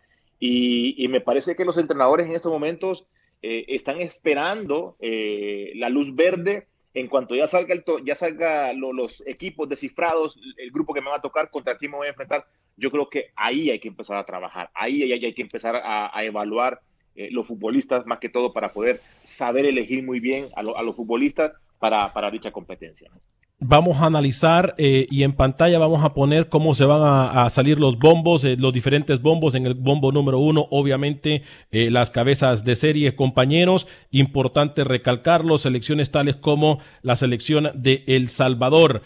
Y, 0.41 1.07
me 1.09 1.21
parece 1.21 1.57
que 1.57 1.65
los 1.65 1.79
entrenadores 1.79 2.27
en 2.27 2.35
estos 2.35 2.53
momentos 2.53 3.07
eh, 3.43 3.65
están 3.69 4.01
esperando 4.01 4.97
eh, 5.01 5.73
la 5.75 5.89
luz 5.89 6.15
verde 6.15 6.67
en 6.95 7.09
cuanto 7.09 7.35
ya 7.35 7.47
salga, 7.47 7.75
el 7.75 7.85
ya 8.05 8.15
salga 8.15 8.73
lo, 8.73 8.93
los 8.93 9.23
equipos 9.27 9.69
descifrados, 9.69 10.39
el 10.57 10.71
grupo 10.71 10.95
que 10.95 11.01
me 11.01 11.11
va 11.11 11.17
a 11.17 11.23
tocar, 11.23 11.51
contra 11.51 11.77
quién 11.77 11.93
me 11.93 11.99
voy 11.99 12.07
a 12.07 12.11
enfrentar, 12.11 12.47
yo 12.77 12.91
creo 12.91 13.09
que 13.09 13.27
ahí 13.37 13.71
hay 13.71 13.79
que 13.79 13.89
empezar 13.89 14.17
a 14.17 14.25
trabajar, 14.25 14.71
ahí 14.75 15.03
hay, 15.03 15.13
hay 15.25 15.35
que 15.35 15.43
empezar 15.43 15.81
a 15.83 16.25
evaluar 16.25 16.81
eh, 17.19 17.31
los 17.33 17.49
futbolistas 17.49 18.07
más 18.07 18.21
que 18.21 18.29
todo 18.29 18.53
para 18.53 18.73
poder 18.73 19.01
saber 19.25 19.67
elegir 19.67 20.05
muy 20.05 20.21
bien 20.21 20.47
a, 20.55 20.61
a 20.61 20.83
los 20.85 20.95
futbolistas 20.95 21.51
para, 21.81 22.13
para, 22.13 22.31
dicha 22.31 22.53
competencia. 22.53 23.11
Vamos 23.59 23.97
a 23.97 24.07
analizar 24.07 24.77
eh, 24.79 25.05
y 25.11 25.25
en 25.25 25.33
pantalla 25.33 25.81
vamos 25.81 26.05
a 26.05 26.15
poner 26.15 26.49
cómo 26.49 26.77
se 26.77 26.85
van 26.85 27.01
a, 27.37 27.51
salir 27.51 27.81
los 27.81 27.99
bombos, 27.99 28.45
eh, 28.45 28.55
los 28.57 28.73
diferentes 28.73 29.21
bombos. 29.21 29.57
En 29.57 29.67
el 29.67 29.75
bombo 29.75 30.13
número 30.13 30.39
uno, 30.39 30.69
obviamente, 30.71 31.43
las 31.73 32.11
cabezas 32.11 32.65
de 32.65 32.77
serie, 32.77 33.17
compañeros. 33.17 33.89
Importante 34.13 34.85
recalcarlo, 34.85 35.59
selecciones 35.59 36.13
tales 36.13 36.37
como 36.37 36.79
la 37.03 37.17
selección 37.17 37.73
de 37.75 38.05
El 38.07 38.29
Salvador, 38.29 39.03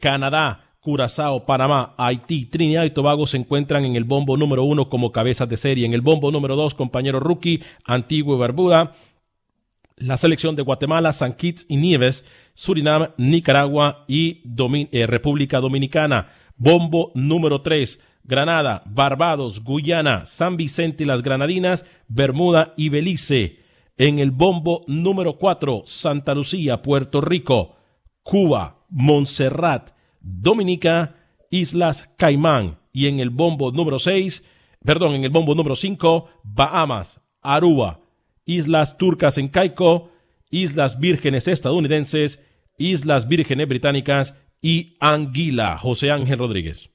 Canadá, 0.00 0.69
Curazao, 0.80 1.44
Panamá, 1.44 1.94
Haití, 1.98 2.46
Trinidad 2.46 2.84
y 2.84 2.90
Tobago 2.90 3.26
se 3.26 3.36
encuentran 3.36 3.84
en 3.84 3.96
el 3.96 4.04
bombo 4.04 4.38
número 4.38 4.64
uno 4.64 4.88
como 4.88 5.12
cabezas 5.12 5.48
de 5.48 5.58
serie. 5.58 5.84
En 5.84 5.92
el 5.92 6.00
bombo 6.00 6.30
número 6.30 6.56
dos, 6.56 6.74
compañero 6.74 7.20
rookie, 7.20 7.62
Antigua 7.84 8.36
y 8.36 8.38
Barbuda. 8.38 8.94
La 9.96 10.16
selección 10.16 10.56
de 10.56 10.62
Guatemala, 10.62 11.12
San 11.12 11.34
Kitts 11.34 11.66
y 11.68 11.76
Nieves, 11.76 12.24
Surinam, 12.54 13.10
Nicaragua 13.18 14.06
y 14.08 14.42
eh, 14.92 15.06
República 15.06 15.60
Dominicana. 15.60 16.32
Bombo 16.56 17.12
número 17.14 17.60
tres, 17.60 18.00
Granada, 18.24 18.82
Barbados, 18.86 19.62
Guyana, 19.62 20.24
San 20.24 20.56
Vicente 20.56 21.04
y 21.04 21.06
las 21.06 21.22
Granadinas, 21.22 21.84
Bermuda 22.08 22.72
y 22.78 22.88
Belice. 22.88 23.60
En 23.98 24.18
el 24.18 24.30
bombo 24.30 24.84
número 24.86 25.36
cuatro, 25.36 25.82
Santa 25.84 26.34
Lucía, 26.34 26.80
Puerto 26.80 27.20
Rico, 27.20 27.76
Cuba, 28.22 28.86
Montserrat, 28.88 29.90
Dominica, 30.20 31.16
Islas 31.50 32.12
Caimán 32.16 32.78
y 32.92 33.06
en 33.06 33.20
el 33.20 33.30
bombo 33.30 33.72
número 33.72 33.98
6, 33.98 34.44
perdón, 34.84 35.14
en 35.14 35.24
el 35.24 35.30
bombo 35.30 35.54
número 35.54 35.76
5, 35.76 36.28
Bahamas, 36.42 37.20
Aruba, 37.42 38.00
Islas 38.44 38.98
Turcas 38.98 39.38
en 39.38 39.48
Caico, 39.48 40.10
Islas 40.50 40.98
Vírgenes 40.98 41.48
estadounidenses, 41.48 42.40
Islas 42.78 43.28
Vírgenes 43.28 43.68
británicas 43.68 44.34
y 44.62 44.96
Anguila. 45.00 45.78
José 45.78 46.10
Ángel 46.10 46.38
Rodríguez. 46.38 46.90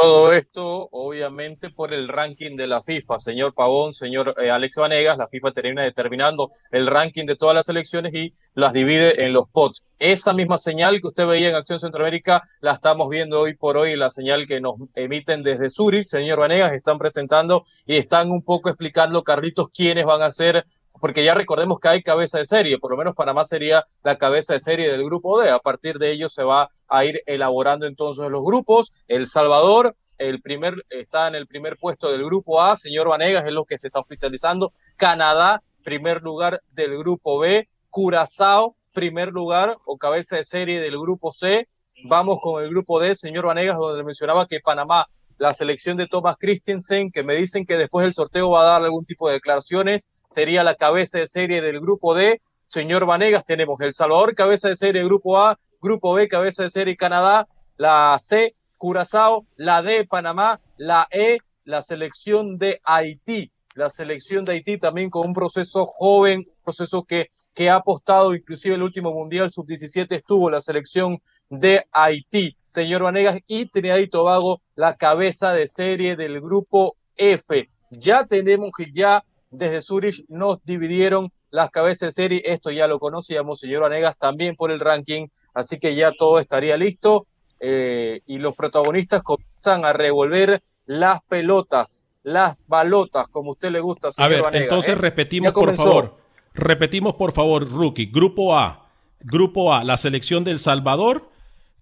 Todo 0.00 0.32
esto, 0.32 0.88
obviamente, 0.92 1.68
por 1.68 1.92
el 1.92 2.08
ranking 2.08 2.56
de 2.56 2.66
la 2.66 2.80
FIFA. 2.80 3.18
Señor 3.18 3.52
Pavón, 3.52 3.92
señor 3.92 4.34
eh, 4.42 4.50
Alex 4.50 4.76
Vanegas, 4.76 5.18
la 5.18 5.28
FIFA 5.28 5.52
termina 5.52 5.82
determinando 5.82 6.48
el 6.70 6.86
ranking 6.86 7.26
de 7.26 7.36
todas 7.36 7.54
las 7.54 7.66
selecciones 7.66 8.14
y 8.14 8.32
las 8.54 8.72
divide 8.72 9.22
en 9.22 9.34
los 9.34 9.50
pots. 9.50 9.84
Esa 9.98 10.32
misma 10.32 10.56
señal 10.56 10.98
que 11.02 11.08
usted 11.08 11.26
veía 11.26 11.50
en 11.50 11.54
Acción 11.54 11.78
Centroamérica 11.78 12.40
la 12.62 12.72
estamos 12.72 13.10
viendo 13.10 13.40
hoy 13.40 13.54
por 13.54 13.76
hoy, 13.76 13.94
la 13.94 14.08
señal 14.08 14.46
que 14.46 14.62
nos 14.62 14.76
emiten 14.94 15.42
desde 15.42 15.68
Zurich, 15.68 16.06
señor 16.06 16.38
Vanegas, 16.38 16.72
están 16.72 16.98
presentando 16.98 17.64
y 17.84 17.98
están 17.98 18.30
un 18.30 18.42
poco 18.42 18.70
explicando, 18.70 19.22
Carlitos, 19.22 19.68
quiénes 19.68 20.06
van 20.06 20.22
a 20.22 20.32
ser 20.32 20.64
porque 21.00 21.24
ya 21.24 21.34
recordemos 21.34 21.78
que 21.78 21.88
hay 21.88 22.02
cabeza 22.02 22.38
de 22.38 22.46
serie, 22.46 22.78
por 22.78 22.90
lo 22.90 22.96
menos 22.96 23.14
Panamá 23.14 23.44
sería 23.44 23.84
la 24.02 24.18
cabeza 24.18 24.54
de 24.54 24.60
serie 24.60 24.90
del 24.90 25.04
grupo 25.04 25.40
D. 25.40 25.50
A 25.50 25.58
partir 25.58 25.98
de 25.98 26.10
ello 26.10 26.28
se 26.28 26.42
va 26.42 26.68
a 26.88 27.04
ir 27.04 27.22
elaborando 27.26 27.86
entonces 27.86 28.28
los 28.28 28.42
grupos. 28.42 29.04
El 29.06 29.26
Salvador, 29.26 29.96
el 30.18 30.42
primer, 30.42 30.84
está 30.90 31.28
en 31.28 31.34
el 31.34 31.46
primer 31.46 31.76
puesto 31.76 32.10
del 32.10 32.24
grupo 32.24 32.60
A, 32.60 32.76
señor 32.76 33.08
Vanegas, 33.08 33.46
es 33.46 33.52
lo 33.52 33.64
que 33.64 33.78
se 33.78 33.86
está 33.86 34.00
oficializando. 34.00 34.72
Canadá, 34.96 35.62
primer 35.84 36.22
lugar 36.22 36.60
del 36.72 36.98
grupo 36.98 37.38
B. 37.38 37.68
Curazao, 37.88 38.76
primer 38.92 39.28
lugar 39.28 39.76
o 39.84 39.98
cabeza 39.98 40.36
de 40.36 40.44
serie 40.44 40.80
del 40.80 40.98
grupo 40.98 41.32
C. 41.32 41.68
Vamos 42.04 42.40
con 42.40 42.62
el 42.62 42.70
grupo 42.70 42.98
D, 43.00 43.14
señor 43.14 43.46
Vanegas, 43.46 43.76
donde 43.76 44.04
mencionaba 44.04 44.46
que 44.46 44.60
Panamá, 44.60 45.06
la 45.38 45.52
selección 45.52 45.96
de 45.96 46.06
Thomas 46.06 46.36
Christensen, 46.38 47.10
que 47.10 47.22
me 47.22 47.34
dicen 47.34 47.66
que 47.66 47.76
después 47.76 48.04
del 48.04 48.14
sorteo 48.14 48.50
va 48.50 48.62
a 48.62 48.72
dar 48.72 48.82
algún 48.82 49.04
tipo 49.04 49.28
de 49.28 49.34
declaraciones, 49.34 50.24
sería 50.28 50.64
la 50.64 50.74
cabeza 50.74 51.18
de 51.18 51.26
serie 51.26 51.60
del 51.60 51.80
grupo 51.80 52.14
D. 52.14 52.40
Señor 52.66 53.04
Vanegas, 53.04 53.44
tenemos 53.44 53.80
El 53.80 53.92
Salvador, 53.92 54.34
cabeza 54.34 54.68
de 54.68 54.76
serie 54.76 55.04
grupo 55.04 55.38
A, 55.38 55.58
grupo 55.80 56.14
B, 56.14 56.28
cabeza 56.28 56.62
de 56.62 56.70
serie 56.70 56.96
Canadá, 56.96 57.48
la 57.76 58.18
C, 58.22 58.54
Curazao, 58.76 59.46
la 59.56 59.82
D, 59.82 60.06
Panamá, 60.06 60.60
la 60.76 61.06
E, 61.10 61.38
la 61.64 61.82
selección 61.82 62.58
de 62.58 62.80
Haití. 62.84 63.50
La 63.74 63.88
selección 63.88 64.44
de 64.44 64.52
Haití 64.52 64.78
también 64.78 65.10
con 65.10 65.28
un 65.28 65.32
proceso 65.32 65.84
joven, 65.84 66.40
un 66.40 66.62
proceso 66.64 67.04
que, 67.04 67.28
que 67.54 67.70
ha 67.70 67.76
apostado, 67.76 68.34
inclusive 68.34 68.74
el 68.74 68.82
último 68.82 69.12
Mundial 69.12 69.50
Sub-17 69.50 70.16
estuvo 70.16 70.50
la 70.50 70.60
selección 70.60 71.20
de 71.50 71.84
Haití, 71.92 72.56
señor 72.66 73.02
Vanegas, 73.02 73.40
y 73.46 73.66
Trinidad 73.66 73.98
y 73.98 74.08
Tobago, 74.08 74.62
la 74.76 74.96
cabeza 74.96 75.52
de 75.52 75.66
serie 75.66 76.16
del 76.16 76.40
grupo 76.40 76.96
F. 77.16 77.68
Ya 77.90 78.24
tenemos 78.24 78.70
que 78.76 78.90
ya 78.92 79.24
desde 79.50 79.82
Zurich 79.82 80.24
nos 80.28 80.64
dividieron 80.64 81.32
las 81.50 81.70
cabezas 81.70 82.08
de 82.08 82.22
serie, 82.22 82.42
esto 82.44 82.70
ya 82.70 82.86
lo 82.86 83.00
conocíamos, 83.00 83.58
señor 83.58 83.82
Vanegas, 83.82 84.16
también 84.16 84.54
por 84.54 84.70
el 84.70 84.78
ranking, 84.78 85.26
así 85.52 85.80
que 85.80 85.96
ya 85.96 86.12
todo 86.12 86.38
estaría 86.38 86.76
listo 86.76 87.26
eh, 87.58 88.20
y 88.26 88.38
los 88.38 88.54
protagonistas 88.54 89.24
comienzan 89.24 89.84
a 89.84 89.92
revolver 89.92 90.62
las 90.86 91.20
pelotas, 91.24 92.14
las 92.22 92.68
balotas, 92.68 93.26
como 93.28 93.50
usted 93.50 93.72
le 93.72 93.80
gusta, 93.80 94.12
señor 94.12 94.30
A 94.30 94.32
ver, 94.32 94.42
Vanegas, 94.42 94.62
entonces 94.62 94.92
¿eh? 94.92 94.98
repetimos, 94.98 95.52
por 95.52 95.74
favor. 95.74 96.20
Repetimos, 96.54 97.14
por 97.14 97.32
favor, 97.32 97.68
rookie. 97.68 98.06
Grupo 98.06 98.56
A. 98.56 98.88
Grupo 99.20 99.72
A, 99.72 99.84
la 99.84 99.96
selección 99.96 100.44
del 100.44 100.60
Salvador 100.60 101.30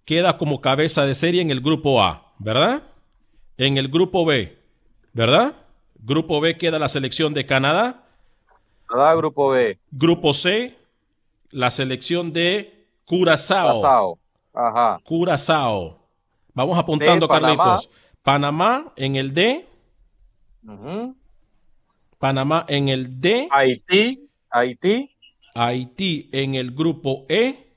queda 0.09 0.39
como 0.39 0.63
cabeza 0.63 1.05
de 1.05 1.15
serie 1.15 1.43
en 1.43 1.51
el 1.51 1.61
grupo 1.61 2.03
A, 2.03 2.33
¿verdad? 2.39 2.83
En 3.59 3.77
el 3.77 3.89
grupo 3.89 4.25
B, 4.25 4.57
¿verdad? 5.13 5.55
Grupo 5.99 6.41
B 6.41 6.57
queda 6.57 6.79
la 6.79 6.89
selección 6.89 7.35
de 7.35 7.45
Canadá. 7.45 8.07
Canadá, 8.87 9.15
grupo 9.17 9.51
B. 9.51 9.79
Grupo 9.91 10.33
C, 10.33 10.79
la 11.51 11.71
selección 11.71 12.33
de 12.33 12.87
Curazao. 13.05 13.81
Curazao. 13.81 14.19
Ajá. 14.55 14.99
Curazao. 15.05 15.99
Vamos 16.55 16.79
apuntando, 16.79 17.27
de 17.27 17.35
Panamá. 17.35 17.65
Carlitos. 17.65 17.91
Panamá 18.23 18.93
en 18.97 19.17
el 19.17 19.35
D. 19.35 19.67
Uh 20.65 20.71
-huh. 20.71 21.15
Panamá 22.19 22.65
en 22.67 22.89
el 22.89 23.21
D. 23.21 23.47
Haití, 23.51 24.25
Haití. 24.49 25.15
Haití 25.55 26.31
en 26.33 26.55
el 26.55 26.71
grupo 26.71 27.27
E. 27.29 27.69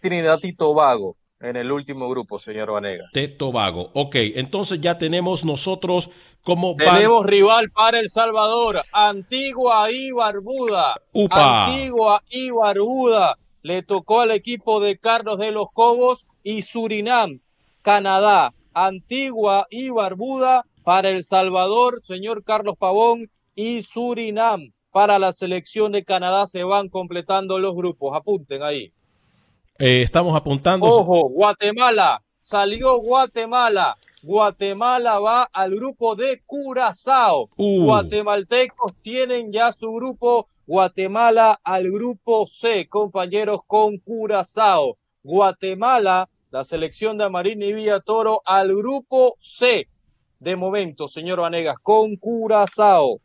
Trinidad 0.00 0.40
y 0.42 0.54
Tobago 0.54 1.16
en 1.44 1.56
el 1.56 1.70
último 1.70 2.08
grupo, 2.08 2.38
señor 2.38 2.72
Vanegas. 2.72 3.12
De 3.12 3.28
Tobago. 3.28 3.90
Ok, 3.92 4.16
entonces 4.16 4.80
ya 4.80 4.96
tenemos 4.96 5.44
nosotros 5.44 6.10
como... 6.42 6.74
Tenemos 6.76 7.26
rival 7.26 7.70
para 7.70 7.98
El 7.98 8.08
Salvador, 8.08 8.82
Antigua 8.92 9.90
y 9.90 10.10
Barbuda. 10.10 10.94
Upa. 11.12 11.66
Antigua 11.66 12.22
y 12.30 12.50
Barbuda. 12.50 13.36
Le 13.62 13.82
tocó 13.82 14.20
al 14.20 14.30
equipo 14.30 14.80
de 14.80 14.98
Carlos 14.98 15.38
de 15.38 15.50
los 15.50 15.70
Cobos 15.72 16.26
y 16.42 16.62
Surinam, 16.62 17.40
Canadá. 17.82 18.54
Antigua 18.72 19.66
y 19.70 19.90
Barbuda 19.90 20.64
para 20.82 21.10
El 21.10 21.24
Salvador, 21.24 22.00
señor 22.00 22.42
Carlos 22.42 22.76
Pavón, 22.78 23.30
y 23.54 23.82
Surinam. 23.82 24.72
Para 24.90 25.18
la 25.18 25.32
selección 25.32 25.92
de 25.92 26.04
Canadá 26.04 26.46
se 26.46 26.64
van 26.64 26.88
completando 26.88 27.58
los 27.58 27.74
grupos. 27.74 28.16
Apunten 28.16 28.62
ahí. 28.62 28.93
Eh, 29.78 30.02
estamos 30.02 30.36
apuntando. 30.36 30.86
Ojo, 30.86 31.28
Guatemala. 31.28 32.22
Salió 32.36 32.98
Guatemala. 32.98 33.96
Guatemala 34.22 35.18
va 35.18 35.42
al 35.52 35.74
grupo 35.74 36.14
de 36.14 36.42
Curazao. 36.46 37.50
Uh. 37.56 37.84
Guatemaltecos 37.84 38.94
tienen 39.00 39.50
ya 39.50 39.72
su 39.72 39.92
grupo. 39.92 40.46
Guatemala 40.66 41.58
al 41.64 41.90
grupo 41.90 42.46
C, 42.46 42.88
compañeros, 42.88 43.62
con 43.66 43.98
Curazao. 43.98 44.96
Guatemala, 45.22 46.28
la 46.50 46.64
selección 46.64 47.18
de 47.18 47.24
Amarín 47.24 47.62
y 47.62 47.72
Villa 47.72 48.00
Toro 48.00 48.42
al 48.44 48.74
grupo 48.74 49.34
C. 49.38 49.88
De 50.38 50.54
momento, 50.54 51.08
señor 51.08 51.40
Vanegas, 51.40 51.78
con 51.82 52.16
Curazao. 52.16 53.20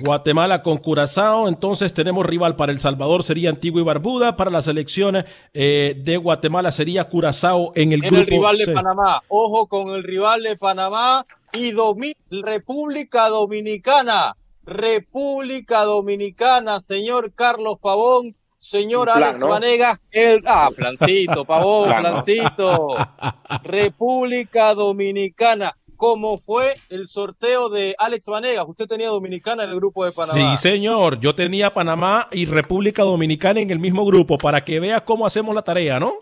Guatemala 0.00 0.62
con 0.62 0.78
Curazao, 0.78 1.48
entonces 1.48 1.92
tenemos 1.92 2.24
rival 2.24 2.56
para 2.56 2.72
El 2.72 2.80
Salvador, 2.80 3.24
sería 3.24 3.50
Antigua 3.50 3.82
y 3.82 3.84
Barbuda, 3.84 4.36
para 4.36 4.50
la 4.50 4.62
selección 4.62 5.24
eh, 5.52 5.94
de 6.02 6.16
Guatemala 6.16 6.72
sería 6.72 7.08
Curazao 7.08 7.72
en 7.74 7.92
el 7.92 8.00
grupo 8.00 8.16
el 8.16 8.26
rival 8.26 8.56
C. 8.56 8.66
de 8.66 8.72
Panamá, 8.72 9.22
ojo 9.28 9.66
con 9.66 9.90
el 9.90 10.02
rival 10.02 10.44
de 10.44 10.56
Panamá 10.56 11.26
y 11.52 11.72
Domi 11.72 12.14
República 12.30 13.28
Dominicana, 13.28 14.34
República 14.64 15.82
Dominicana, 15.84 16.80
señor 16.80 17.32
Carlos 17.34 17.78
Pavón, 17.78 18.34
señor 18.56 19.08
plan, 19.12 19.22
Alex 19.22 19.40
¿no? 19.40 19.48
Vanegas, 19.48 20.00
el 20.10 20.42
ah, 20.46 20.70
Flancito, 20.74 21.44
Pavón, 21.44 21.88
Plan, 21.88 22.02
¿no? 22.02 22.22
Flancito, 22.22 22.96
República 23.64 24.72
Dominicana. 24.72 25.74
¿Cómo 26.02 26.36
fue 26.36 26.74
el 26.88 27.06
sorteo 27.06 27.68
de 27.68 27.94
Alex 27.96 28.26
Vanegas? 28.26 28.64
Usted 28.66 28.88
tenía 28.88 29.06
Dominicana 29.06 29.62
en 29.62 29.70
el 29.70 29.76
grupo 29.76 30.04
de 30.04 30.10
Panamá. 30.10 30.56
Sí, 30.56 30.60
señor, 30.60 31.20
yo 31.20 31.36
tenía 31.36 31.72
Panamá 31.72 32.26
y 32.32 32.46
República 32.46 33.04
Dominicana 33.04 33.60
en 33.60 33.70
el 33.70 33.78
mismo 33.78 34.04
grupo, 34.04 34.36
para 34.36 34.64
que 34.64 34.80
vea 34.80 35.04
cómo 35.04 35.26
hacemos 35.26 35.54
la 35.54 35.62
tarea, 35.62 36.00
¿no? 36.00 36.12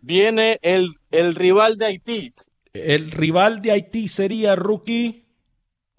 Viene 0.00 0.58
el, 0.62 0.88
el 1.12 1.36
rival 1.36 1.76
de 1.76 1.86
Haití. 1.86 2.30
El 2.72 3.12
rival 3.12 3.62
de 3.62 3.70
Haití 3.70 4.08
sería 4.08 4.56
Rookie. 4.56 5.24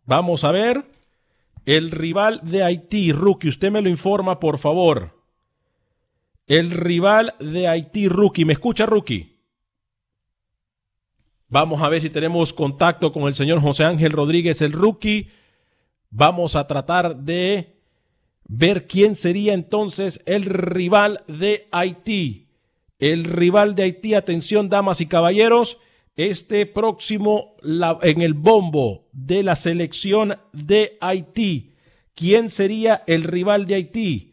Vamos 0.03 0.43
a 0.43 0.51
ver. 0.51 0.83
El 1.65 1.91
rival 1.91 2.41
de 2.43 2.61
Haití, 2.61 3.13
Rookie, 3.13 3.47
usted 3.47 3.71
me 3.71 3.81
lo 3.81 3.87
informa, 3.87 4.37
por 4.41 4.57
favor. 4.57 5.17
El 6.45 6.71
rival 6.71 7.35
de 7.39 7.69
Haití, 7.69 8.09
Rookie. 8.09 8.43
¿Me 8.43 8.51
escucha, 8.51 8.85
Rookie? 8.85 9.30
Vamos 11.51 11.81
a 11.81 11.89
ver 11.89 12.01
si 12.01 12.09
tenemos 12.09 12.53
contacto 12.53 13.11
con 13.11 13.23
el 13.23 13.35
señor 13.35 13.59
José 13.59 13.83
Ángel 13.83 14.13
Rodríguez, 14.13 14.61
el 14.61 14.71
Rookie. 14.71 15.27
Vamos 16.09 16.55
a 16.55 16.65
tratar 16.65 17.17
de 17.17 17.75
ver 18.47 18.87
quién 18.87 19.15
sería 19.15 19.53
entonces 19.53 20.21
el 20.25 20.45
rival 20.45 21.25
de 21.27 21.67
Haití. 21.73 22.47
El 22.99 23.25
rival 23.25 23.75
de 23.75 23.83
Haití, 23.83 24.13
atención, 24.13 24.69
damas 24.69 25.01
y 25.01 25.07
caballeros, 25.07 25.77
este 26.15 26.65
próximo 26.65 27.57
en 28.01 28.21
el 28.21 28.33
bombo 28.33 29.09
de 29.11 29.43
la 29.43 29.57
selección 29.57 30.37
de 30.53 30.97
Haití. 31.01 31.73
¿Quién 32.15 32.49
sería 32.49 33.03
el 33.07 33.25
rival 33.25 33.65
de 33.67 33.75
Haití? 33.75 34.30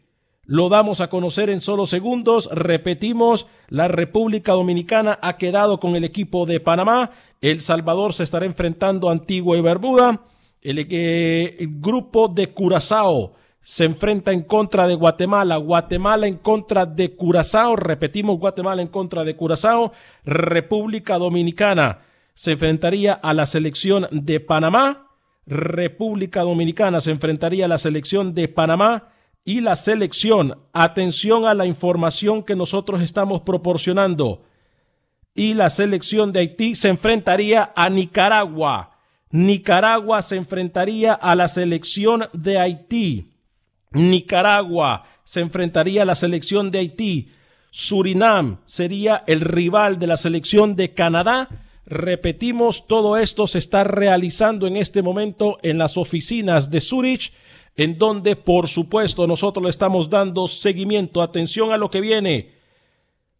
Lo 0.49 0.67
damos 0.67 0.99
a 0.99 1.11
conocer 1.11 1.51
en 1.51 1.61
solo 1.61 1.85
segundos. 1.85 2.49
Repetimos, 2.51 3.45
la 3.67 3.87
República 3.87 4.53
Dominicana 4.53 5.19
ha 5.21 5.37
quedado 5.37 5.79
con 5.79 5.95
el 5.95 6.03
equipo 6.03 6.47
de 6.47 6.59
Panamá. 6.59 7.11
El 7.39 7.61
Salvador 7.61 8.15
se 8.15 8.23
estará 8.23 8.47
enfrentando 8.47 9.09
a 9.09 9.11
Antigua 9.11 9.59
y 9.59 9.61
Barbuda. 9.61 10.21
El, 10.59 10.79
eh, 10.89 11.55
el 11.59 11.79
grupo 11.79 12.29
de 12.29 12.47
Curazao 12.47 13.33
se 13.61 13.85
enfrenta 13.85 14.31
en 14.31 14.41
contra 14.41 14.87
de 14.87 14.95
Guatemala. 14.95 15.57
Guatemala 15.57 16.25
en 16.25 16.37
contra 16.37 16.87
de 16.87 17.15
Curazao. 17.15 17.75
Repetimos, 17.75 18.39
Guatemala 18.39 18.81
en 18.81 18.87
contra 18.87 19.23
de 19.23 19.35
Curazao. 19.35 19.91
República 20.25 21.19
Dominicana 21.19 21.99
se 22.33 22.53
enfrentaría 22.53 23.13
a 23.13 23.35
la 23.35 23.45
selección 23.45 24.07
de 24.09 24.39
Panamá. 24.39 25.09
República 25.45 26.41
Dominicana 26.41 27.01
se 27.01 27.11
enfrentaría 27.11 27.65
a 27.65 27.67
la 27.67 27.77
selección 27.77 28.33
de 28.33 28.47
Panamá 28.47 29.09
y 29.45 29.61
la 29.61 29.75
selección, 29.75 30.59
atención 30.73 31.45
a 31.45 31.53
la 31.53 31.65
información 31.65 32.43
que 32.43 32.55
nosotros 32.55 33.01
estamos 33.01 33.41
proporcionando, 33.41 34.43
y 35.33 35.53
la 35.53 35.69
selección 35.69 36.33
de 36.33 36.41
Haití 36.41 36.75
se 36.75 36.89
enfrentaría 36.89 37.71
a 37.75 37.89
Nicaragua. 37.89 38.97
Nicaragua 39.31 40.21
se 40.21 40.35
enfrentaría 40.35 41.13
a 41.13 41.35
la 41.35 41.47
selección 41.47 42.27
de 42.33 42.59
Haití. 42.59 43.31
Nicaragua 43.91 45.05
se 45.23 45.39
enfrentaría 45.39 46.01
a 46.01 46.05
la 46.05 46.15
selección 46.15 46.71
de 46.71 46.79
Haití. 46.79 47.31
Surinam 47.71 48.57
sería 48.65 49.23
el 49.27 49.41
rival 49.41 49.99
de 49.99 50.07
la 50.07 50.17
selección 50.17 50.75
de 50.75 50.93
Canadá. 50.93 51.47
Repetimos, 51.85 52.87
todo 52.87 53.17
esto 53.17 53.47
se 53.47 53.59
está 53.59 53.83
realizando 53.83 54.67
en 54.67 54.75
este 54.75 55.01
momento 55.01 55.57
en 55.61 55.77
las 55.77 55.97
oficinas 55.97 56.69
de 56.69 56.81
Zurich, 56.81 57.33
en 57.79 57.97
donde 57.97 58.35
por 58.35 58.67
supuesto 58.67 59.25
nosotros 59.25 59.63
le 59.63 59.69
estamos 59.69 60.09
dando 60.09 60.49
seguimiento. 60.49 61.21
Atención 61.21 61.71
a 61.71 61.77
lo 61.77 61.89
que 61.89 62.01
viene. 62.01 62.55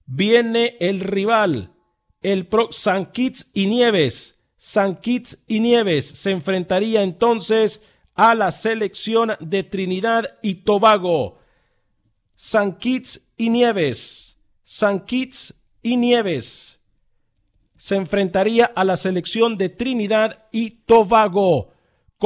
Viene 0.05 0.77
el 0.79 1.01
rival, 1.01 1.73
el 2.21 2.47
Pro 2.47 2.69
San 2.71 3.11
Kitts 3.11 3.51
y 3.53 3.65
Nieves. 3.65 4.39
San 4.55 4.95
Kitts 4.95 5.43
y 5.45 5.59
Nieves 5.59 6.05
se 6.05 6.31
enfrentaría 6.31 7.03
entonces 7.03 7.81
a 8.15 8.33
la 8.33 8.51
selección 8.51 9.33
de 9.41 9.63
Trinidad 9.63 10.37
y 10.41 10.55
Tobago. 10.55 11.39
San 12.37 12.77
Kitts 12.77 13.19
y 13.35 13.49
Nieves. 13.49 14.37
San 14.63 15.01
Kitts 15.01 15.53
y 15.83 15.97
Nieves 15.97 16.79
se 17.77 17.95
enfrentaría 17.95 18.71
a 18.73 18.85
la 18.85 18.95
selección 18.95 19.57
de 19.57 19.67
Trinidad 19.67 20.47
y 20.53 20.69
Tobago. 20.85 21.73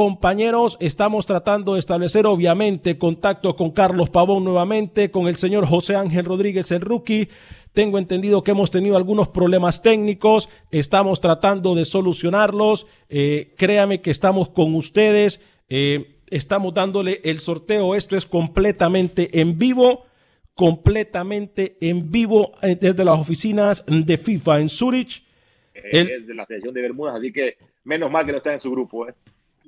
Compañeros, 0.04 0.76
estamos 0.80 1.24
tratando 1.24 1.74
de 1.74 1.78
establecer 1.78 2.26
obviamente 2.26 2.98
contacto 2.98 3.54
con 3.54 3.70
Carlos 3.70 4.10
Pavón 4.10 4.42
nuevamente, 4.42 5.12
con 5.12 5.28
el 5.28 5.36
señor 5.36 5.66
José 5.66 5.94
Ángel 5.94 6.24
Rodríguez, 6.24 6.72
el 6.72 6.80
rookie. 6.80 7.28
Tengo 7.72 7.98
entendido 7.98 8.42
que 8.42 8.50
hemos 8.50 8.72
tenido 8.72 8.96
algunos 8.96 9.28
problemas 9.28 9.82
técnicos, 9.82 10.48
estamos 10.72 11.20
tratando 11.20 11.76
de 11.76 11.84
solucionarlos. 11.84 12.88
Eh, 13.08 13.54
créame 13.56 14.00
que 14.00 14.10
estamos 14.10 14.48
con 14.48 14.74
ustedes, 14.74 15.40
eh, 15.68 16.16
estamos 16.28 16.74
dándole 16.74 17.20
el 17.22 17.38
sorteo. 17.38 17.94
Esto 17.94 18.16
es 18.16 18.26
completamente 18.26 19.40
en 19.40 19.58
vivo, 19.60 20.06
completamente 20.54 21.76
en 21.80 22.10
vivo 22.10 22.50
eh, 22.62 22.74
desde 22.80 23.04
las 23.04 23.20
oficinas 23.20 23.84
de 23.86 24.18
FIFA 24.18 24.58
en 24.60 24.68
Zurich. 24.70 25.22
El- 25.72 26.10
Es 26.10 26.26
de 26.26 26.34
la 26.34 26.44
selección 26.46 26.74
de 26.74 26.82
Bermudas, 26.82 27.14
así 27.14 27.30
que 27.32 27.58
menos 27.84 28.10
mal 28.10 28.26
que 28.26 28.32
no 28.32 28.38
está 28.38 28.52
en 28.52 28.58
su 28.58 28.72
grupo. 28.72 29.08
¿eh? 29.08 29.14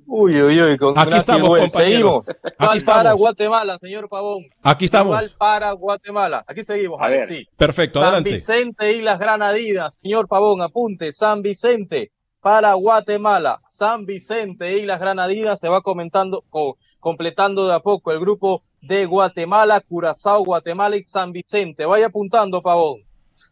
Uy, 0.06 0.40
uy, 0.42 0.60
uy. 0.62 0.76
Con 0.76 0.98
Aquí 0.98 1.14
estamos, 1.14 1.48
Güell. 1.48 1.62
compañeros. 1.62 2.24
Seguimos. 2.24 2.24
Aquí 2.58 2.78
estamos. 2.78 2.84
para 2.84 3.12
Guatemala, 3.12 3.78
señor 3.78 4.08
Pavón. 4.08 4.44
Aquí 4.62 4.84
estamos. 4.86 5.20
Para 5.38 5.72
Guatemala. 5.72 6.44
Aquí 6.46 6.62
seguimos, 6.62 7.00
A 7.00 7.08
ver. 7.08 7.24
sí. 7.24 7.46
Perfecto, 7.56 7.98
San 7.98 8.08
adelante. 8.08 8.30
Vicente 8.30 8.92
y 8.92 9.02
las 9.02 9.18
Granadinas. 9.18 9.98
Señor 10.00 10.28
Pavón, 10.28 10.62
apunte. 10.62 11.12
San 11.12 11.42
Vicente 11.42 12.12
para 12.40 12.74
Guatemala. 12.74 13.60
San 13.66 14.06
Vicente 14.06 14.78
y 14.78 14.86
las 14.86 15.00
Granadinas 15.00 15.58
se 15.58 15.68
va 15.68 15.80
comentando, 15.82 16.44
co- 16.48 16.76
completando 17.00 17.66
de 17.66 17.74
a 17.74 17.80
poco 17.80 18.12
el 18.12 18.20
grupo 18.20 18.62
de 18.82 19.06
Guatemala, 19.06 19.80
Curazao, 19.80 20.44
Guatemala 20.44 20.96
y 20.96 21.02
San 21.02 21.32
Vicente. 21.32 21.84
Vaya 21.84 22.06
apuntando, 22.06 22.62
Pavón. 22.62 23.00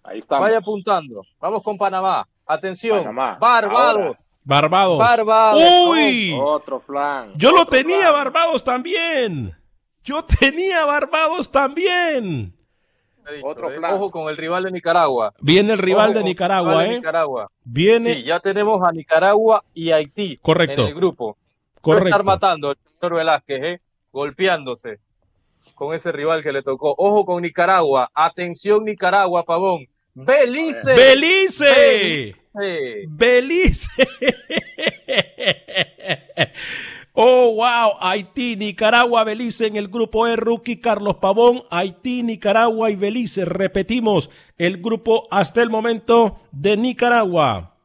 Ahí 0.05 0.21
estamos. 0.21 0.43
Vaya 0.47 0.59
apuntando. 0.59 1.23
Vamos 1.41 1.63
con 1.63 1.77
Panamá. 1.77 2.29
Atención. 2.47 2.99
Panamá. 2.99 3.39
Barbados. 3.41 4.37
Barbados. 4.45 4.99
Barbados. 4.99 5.63
¡Uy! 5.89 6.37
Otro 6.41 6.81
flan. 6.81 7.33
Yo 7.37 7.53
lo 7.53 7.65
tenía 7.67 8.01
flan. 8.01 8.13
Barbados 8.13 8.63
también. 8.65 9.57
Yo 10.03 10.25
tenía 10.25 10.85
Barbados 10.85 11.51
también. 11.51 12.55
Dicho, 13.35 13.47
Otro 13.47 13.71
eh. 13.71 13.79
plan. 13.79 13.95
Ojo 13.95 14.11
con 14.11 14.29
el 14.29 14.37
rival 14.37 14.65
de 14.65 14.71
Nicaragua. 14.73 15.33
Viene 15.41 15.73
el 15.73 15.79
rival 15.79 16.11
Ojo 16.11 16.19
de 16.19 16.25
Nicaragua, 16.25 16.73
rival 16.73 16.89
de 16.89 16.93
¿eh? 16.93 16.97
Nicaragua. 16.99 17.51
Viene, 17.65 18.15
Sí, 18.17 18.25
ya 18.25 18.39
tenemos 18.41 18.87
a 18.87 18.93
Nicaragua 18.93 19.65
y 19.73 19.93
Haití 19.93 20.39
Correcto. 20.43 20.83
en 20.83 20.89
el 20.89 20.95
grupo. 20.95 21.29
Va 21.37 21.79
a 21.79 21.81
correcto. 21.81 22.09
estar 22.09 22.25
matando 22.25 22.71
el 22.73 22.77
señor 23.01 23.15
Velázquez, 23.15 23.63
¿eh? 23.65 23.81
golpeándose 24.13 25.01
con 25.75 25.95
ese 25.95 26.13
rival 26.13 26.43
que 26.43 26.53
le 26.53 26.63
tocó. 26.63 26.95
Ojo 26.99 27.25
con 27.25 27.41
Nicaragua. 27.43 28.11
Atención, 28.13 28.85
Nicaragua, 28.85 29.45
Pavón. 29.45 29.87
Belice. 30.15 30.95
¡Belice! 30.95 32.37
Belice. 32.55 33.07
¡Belice! 33.09 33.91
Oh, 37.17 37.55
wow. 37.55 37.93
Haití, 38.01 38.57
Nicaragua, 38.57 39.23
Belice 39.23 39.69
en 39.69 39.77
el 39.77 39.87
grupo 39.87 40.27
E, 40.27 40.35
rookie 40.35 40.81
Carlos 40.81 41.19
Pavón. 41.19 41.63
Haití, 41.71 42.25
Nicaragua 42.25 42.91
y 42.91 42.97
Belice. 42.97 43.45
Repetimos, 43.45 44.31
el 44.59 44.83
grupo 44.83 45.29
hasta 45.31 45.63
el 45.63 45.71
momento 45.71 46.41
de 46.51 46.77
Nicaragua. 46.77 47.77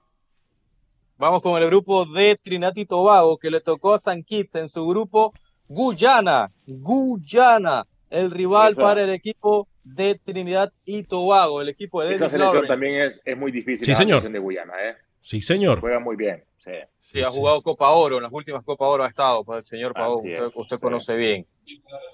Vamos 1.19 1.43
con 1.43 1.61
el 1.61 1.67
grupo 1.67 2.05
de 2.05 2.37
Trinidad 2.41 2.73
y 2.75 2.85
Tobago 2.87 3.37
que 3.37 3.51
le 3.51 3.61
tocó 3.61 3.93
a 3.93 3.99
San 3.99 4.23
Kitts 4.23 4.55
en 4.55 4.67
su 4.67 4.87
grupo 4.87 5.31
Guyana. 5.67 6.49
Guyana, 6.65 7.85
el 8.09 8.31
rival 8.31 8.71
Esa- 8.71 8.81
para 8.81 9.03
el 9.03 9.11
equipo 9.11 9.67
de 9.95 10.15
Trinidad 10.15 10.71
y 10.86 11.04
Tobago, 11.04 11.62
el 11.62 11.69
equipo 11.69 12.02
de 12.02 12.15
Esa 12.15 12.25
Dennis 12.25 12.32
selección 12.32 12.67
también 12.67 13.02
es, 13.02 13.21
es 13.25 13.38
muy 13.38 13.52
difícil. 13.52 13.86
Sí, 13.86 13.91
la 13.91 13.97
señor. 13.97 14.21
selección 14.21 14.34
de 14.34 14.39
Guyana, 14.39 14.73
¿eh? 14.82 14.95
Sí, 15.21 15.41
señor. 15.41 15.80
Juega 15.80 15.99
muy 15.99 16.15
bien. 16.15 16.43
Sí. 16.58 16.71
Sí, 17.02 17.21
ha 17.21 17.30
jugado 17.30 17.63
Copa 17.63 17.89
Oro, 17.89 18.17
en 18.17 18.23
las 18.23 18.32
últimas 18.32 18.63
Copa 18.63 18.86
Oro 18.86 19.04
ha 19.04 19.08
estado, 19.08 19.43
pues 19.43 19.58
el 19.58 19.63
señor 19.63 19.93
Pavón, 19.93 20.17
usted, 20.17 20.45
es, 20.45 20.56
usted 20.56 20.75
sí. 20.75 20.82
conoce 20.82 21.15
bien. 21.15 21.47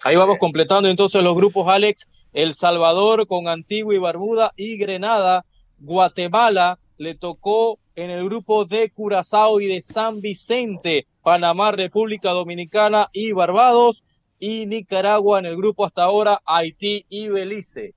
Ahí 0.05 0.15
vamos 0.15 0.37
completando 0.37 0.87
entonces 0.87 1.21
los 1.21 1.35
grupos, 1.35 1.67
Alex. 1.67 2.27
El 2.31 2.53
Salvador 2.53 3.27
con 3.27 3.47
Antigua 3.47 3.93
y 3.93 3.97
Barbuda 3.97 4.53
y 4.55 4.77
Grenada. 4.77 5.45
Guatemala 5.79 6.79
le 6.97 7.15
tocó 7.15 7.79
en 7.95 8.09
el 8.09 8.23
grupo 8.25 8.65
de 8.65 8.89
Curazao 8.89 9.59
y 9.59 9.67
de 9.67 9.81
San 9.81 10.21
Vicente. 10.21 11.07
Panamá, 11.23 11.71
República 11.71 12.31
Dominicana 12.31 13.09
y 13.11 13.31
Barbados. 13.33 14.03
Y 14.39 14.65
Nicaragua 14.65 15.39
en 15.39 15.45
el 15.45 15.57
grupo 15.57 15.85
hasta 15.85 16.03
ahora, 16.03 16.41
Haití 16.45 17.05
y 17.09 17.29
Belice. 17.29 17.93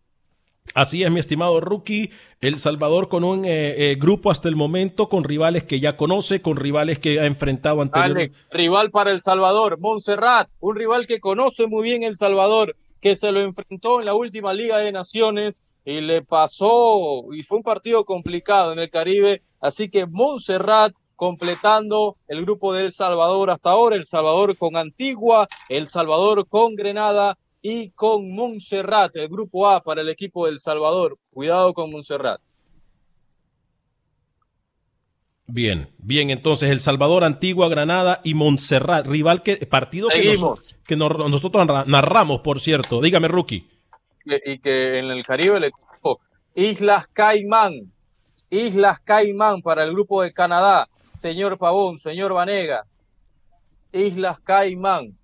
Así 0.74 1.02
es, 1.02 1.10
mi 1.10 1.20
estimado 1.20 1.60
rookie. 1.60 2.10
El 2.40 2.58
Salvador 2.58 3.08
con 3.08 3.24
un 3.24 3.44
eh, 3.44 3.90
eh, 3.90 3.96
grupo 3.96 4.30
hasta 4.30 4.48
el 4.48 4.54
momento 4.54 5.08
con 5.08 5.24
rivales 5.24 5.64
que 5.64 5.80
ya 5.80 5.96
conoce, 5.96 6.40
con 6.40 6.56
rivales 6.56 6.98
que 6.98 7.18
ha 7.18 7.26
enfrentado 7.26 7.82
anteriormente. 7.82 8.38
Rival 8.52 8.90
para 8.90 9.10
El 9.10 9.20
Salvador, 9.20 9.80
Montserrat, 9.80 10.48
un 10.60 10.76
rival 10.76 11.06
que 11.06 11.18
conoce 11.18 11.66
muy 11.66 11.82
bien 11.82 12.04
El 12.04 12.16
Salvador, 12.16 12.76
que 13.00 13.16
se 13.16 13.32
lo 13.32 13.40
enfrentó 13.40 13.98
en 14.00 14.06
la 14.06 14.14
última 14.14 14.54
Liga 14.54 14.78
de 14.78 14.92
Naciones 14.92 15.62
y 15.84 16.00
le 16.00 16.22
pasó, 16.22 17.24
y 17.32 17.42
fue 17.42 17.58
un 17.58 17.64
partido 17.64 18.04
complicado 18.04 18.72
en 18.72 18.78
el 18.78 18.90
Caribe. 18.90 19.40
Así 19.60 19.88
que 19.88 20.06
Montserrat 20.06 20.94
completando 21.18 22.16
el 22.28 22.42
grupo 22.42 22.72
de 22.72 22.82
El 22.82 22.92
Salvador 22.92 23.50
hasta 23.50 23.70
ahora, 23.70 23.96
El 23.96 24.04
Salvador 24.04 24.56
con 24.56 24.76
Antigua, 24.76 25.48
El 25.68 25.88
Salvador 25.88 26.46
con 26.46 26.76
Grenada 26.76 27.36
y 27.60 27.90
con 27.90 28.32
Montserrat, 28.32 29.16
el 29.16 29.28
grupo 29.28 29.68
A 29.68 29.82
para 29.82 30.02
el 30.02 30.10
equipo 30.10 30.46
del 30.46 30.60
Salvador. 30.60 31.18
Cuidado 31.32 31.74
con 31.74 31.90
Montserrat. 31.90 32.40
Bien, 35.48 35.90
bien, 35.98 36.30
entonces 36.30 36.70
El 36.70 36.78
Salvador, 36.78 37.24
Antigua, 37.24 37.68
Granada 37.68 38.20
y 38.22 38.34
Montserrat, 38.34 39.04
rival 39.04 39.42
que, 39.42 39.56
partido 39.66 40.08
que, 40.10 40.38
que 40.86 40.94
nosotros 40.94 41.66
narramos, 41.86 42.42
por 42.42 42.60
cierto. 42.60 43.00
Dígame, 43.00 43.26
Rookie. 43.26 43.68
Y 44.24 44.58
que 44.58 44.98
en 45.00 45.10
el 45.10 45.24
Caribe 45.24 45.58
le 45.58 45.72
Islas 46.54 47.08
Caimán, 47.08 47.92
Islas 48.50 49.00
Caimán 49.00 49.62
para 49.62 49.82
el 49.82 49.90
grupo 49.90 50.22
de 50.22 50.32
Canadá, 50.32 50.88
señor 51.18 51.58
Pavón, 51.58 51.98
señor 51.98 52.32
Vanegas, 52.32 53.04
Islas 53.92 54.40
Caimán, 54.40 55.16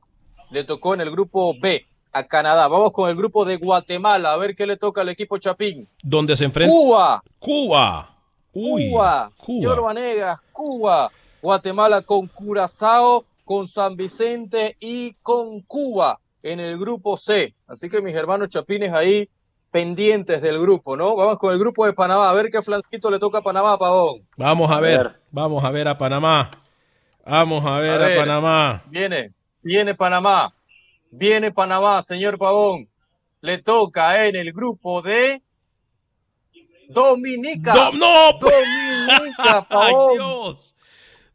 le 0.51 0.65
tocó 0.65 0.95
en 0.95 1.01
el 1.01 1.11
grupo 1.11 1.55
B 1.61 1.87
a 2.13 2.25
Canadá. 2.25 2.67
Vamos 2.69 2.93
con 2.93 3.09
el 3.09 3.17
grupo 3.17 3.45
de 3.45 3.57
Guatemala, 3.57 4.33
a 4.33 4.37
ver 4.37 4.57
qué 4.57 4.67
le 4.67 4.77
toca 4.77 5.03
al 5.03 5.09
equipo 5.09 5.39
Chapín. 5.39 5.89
Donde 6.03 6.37
se 6.37 6.45
enfrenta. 6.45 6.73
Cuba. 6.73 7.23
Cuba. 7.39 8.17
Cuba. 8.53 9.31
Señor 9.35 9.83
Vanegas, 9.83 10.41
Cuba. 10.53 11.11
Guatemala 11.41 12.03
con 12.03 12.27
Curazao, 12.27 13.25
con 13.45 13.69
San 13.69 13.97
Vicente 13.97 14.77
y 14.81 15.13
con 15.23 15.61
Cuba 15.61 16.19
en 16.43 16.59
el 16.59 16.79
grupo 16.79 17.17
C. 17.17 17.55
Así 17.67 17.89
que 17.89 18.03
mis 18.03 18.15
hermanos 18.15 18.49
Chapines 18.49 18.93
ahí 18.93 19.29
pendientes 19.75 20.41
del 20.41 20.61
grupo, 20.61 20.97
¿no? 20.97 21.17
Vamos 21.17 21.37
con 21.37 21.53
el 21.53 21.59
grupo 21.59 21.85
de 21.85 21.93
Panamá, 21.93 22.31
a 22.31 22.33
ver 22.33 22.49
qué 22.49 22.63
flancito 22.63 23.11
le 23.11 23.19
toca 23.19 23.39
a 23.39 23.43
Panamá, 23.43 23.77
Pavón. 23.77 24.25
Vamos 24.37 24.71
a 24.71 24.79
ver, 24.79 25.21
vamos 25.33 25.65
a 25.65 25.71
ver 25.73 25.89
a 25.89 25.99
Panamá. 25.99 26.49
Vamos 27.27 27.67
a 27.67 27.81
ver 27.81 28.01
a, 28.01 28.07
ver, 28.07 28.17
a 28.17 28.21
Panamá. 28.21 28.85
Viene, 28.87 29.33
viene 29.63 29.97
Panamá. 29.97 30.55
Viene 31.11 31.51
Panamá, 31.51 32.03
señor 32.03 32.39
Pavón. 32.39 32.89
Le 33.41 33.59
toca 33.59 34.25
en 34.29 34.37
el 34.37 34.53
grupo 34.53 35.03
de 35.03 35.43
Dominica. 36.89 37.75
no, 37.95 38.39
pues. 38.41 38.55
Dominica, 38.55 39.67
Pavón. 39.69 40.11
Ay, 40.13 40.17
Dios. 40.17 40.75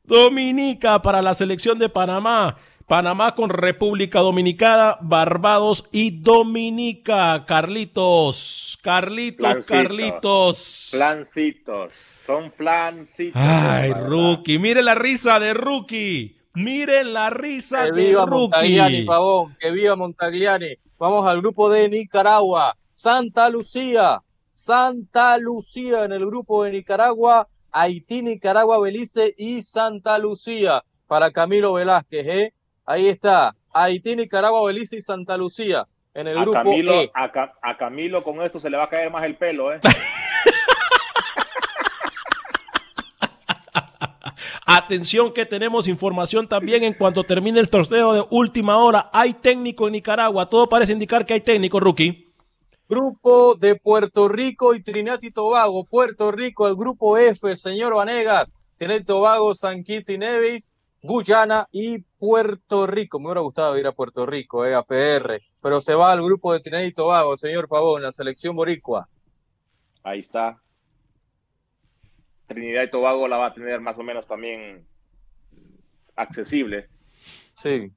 Dominica 0.02 1.02
para 1.02 1.22
la 1.22 1.34
selección 1.34 1.78
de 1.78 1.90
Panamá. 1.90 2.56
Panamá 2.90 3.36
con 3.36 3.52
República 3.52 4.20
Dominicana, 4.22 4.98
Barbados 5.00 5.86
y 5.92 6.10
Dominica. 6.10 7.46
Carlitos, 7.46 8.80
Carlitos, 8.82 9.68
Carlitos. 9.68 10.88
Plancitos, 10.90 11.94
son 12.26 12.50
plancitos. 12.50 13.40
Ay, 13.40 13.94
Rookie, 13.94 14.58
mire 14.58 14.82
la 14.82 14.96
risa 14.96 15.40
de 15.40 15.54
Rookie. 15.54 16.36
Miren 16.56 17.14
la 17.14 17.30
risa 17.30 17.86
que 17.86 17.92
viva 17.92 18.26
Montagliani, 18.26 19.04
Pavón, 19.04 19.56
que 19.60 19.70
viva 19.70 19.96
Montagliani. 19.96 20.76
Vamos 20.98 21.28
al 21.28 21.42
grupo 21.42 21.70
de 21.70 21.90
Nicaragua. 21.90 22.76
Santa 22.90 23.50
Lucía, 23.50 24.20
Santa 24.48 25.38
Lucía 25.38 26.06
en 26.06 26.12
el 26.12 26.26
grupo 26.26 26.64
de 26.64 26.72
Nicaragua, 26.72 27.48
Haití, 27.72 28.24
Nicaragua, 28.24 28.80
Belice 28.80 29.36
y 29.38 29.62
Santa 29.62 30.18
Lucía 30.18 30.84
para 31.06 31.32
Camilo 31.32 31.74
Velázquez. 31.74 32.26
¿eh? 32.28 32.54
Ahí 32.90 33.08
está, 33.08 33.56
Haití, 33.72 34.16
Nicaragua, 34.16 34.66
Belice 34.66 34.98
y 34.98 35.02
Santa 35.04 35.38
Lucía 35.38 35.88
en 36.12 36.26
el 36.26 36.42
grupo 36.42 36.54
Camilo, 36.54 36.94
E. 36.94 37.12
A, 37.14 37.32
a 37.62 37.78
Camilo 37.78 38.24
con 38.24 38.42
esto 38.42 38.60
se 38.60 38.68
le 38.68 38.78
va 38.78 38.86
a 38.86 38.90
caer 38.90 39.12
más 39.12 39.24
el 39.26 39.36
pelo. 39.36 39.72
¿eh? 39.72 39.80
Atención 44.66 45.32
que 45.34 45.46
tenemos 45.46 45.88
información 45.88 46.48
también 46.48 46.84
en 46.84 46.96
cuanto 46.96 47.24
termine 47.24 47.60
el 47.60 47.70
torneo 47.70 48.14
de 48.14 48.26
última 48.32 48.78
hora. 48.78 49.12
Hay 49.14 49.36
técnico 49.36 49.86
en 49.86 49.94
Nicaragua. 49.94 50.50
Todo 50.50 50.68
parece 50.68 50.94
indicar 50.94 51.28
que 51.28 51.36
hay 51.36 51.42
técnico, 51.42 51.80
rookie. 51.80 52.28
Grupo 52.90 53.54
de 53.54 53.76
Puerto 53.76 54.28
Rico 54.28 54.74
y 54.74 54.82
Trinidad 54.82 55.20
y 55.22 55.30
Tobago. 55.30 55.86
Puerto 55.86 56.32
Rico, 56.32 56.68
el 56.68 56.76
grupo 56.76 57.20
F, 57.20 57.56
señor 57.56 57.94
Vanegas. 57.94 58.56
Tiene 58.78 59.04
Tobago, 59.04 59.54
San 59.54 59.84
Kitts 59.84 60.10
y 60.10 60.18
Nevis, 60.18 60.74
Guyana 61.02 61.68
y 61.72 62.00
Puerto 62.18 62.88
Rico. 62.88 63.20
Me 63.20 63.28
hubiera 63.28 63.42
gustado 63.42 63.78
ir 63.78 63.88
a 63.88 63.94
Puerto 63.94 64.26
Rico, 64.26 64.66
eh, 64.66 64.76
a 64.76 64.84
PR. 64.84 65.42
Pero 65.62 65.82
se 65.82 65.96
va 65.96 66.12
al 66.12 66.22
grupo 66.22 66.54
de 66.54 66.60
Trinidad 66.60 66.84
y 66.84 66.94
Tobago, 66.94 67.38
señor 67.38 67.68
Pavón, 67.68 68.02
la 68.02 68.12
selección 68.12 68.56
boricua. 68.56 69.08
Ahí 70.04 70.20
está. 70.20 70.62
Trinidad 72.48 72.84
y 72.84 72.90
Tobago 72.90 73.28
la 73.28 73.38
va 73.38 73.48
a 73.48 73.54
tener 73.54 73.80
más 73.80 73.98
o 73.98 74.04
menos 74.04 74.26
también 74.26 74.86
accesible. 76.16 76.90
Sí. 77.54 77.92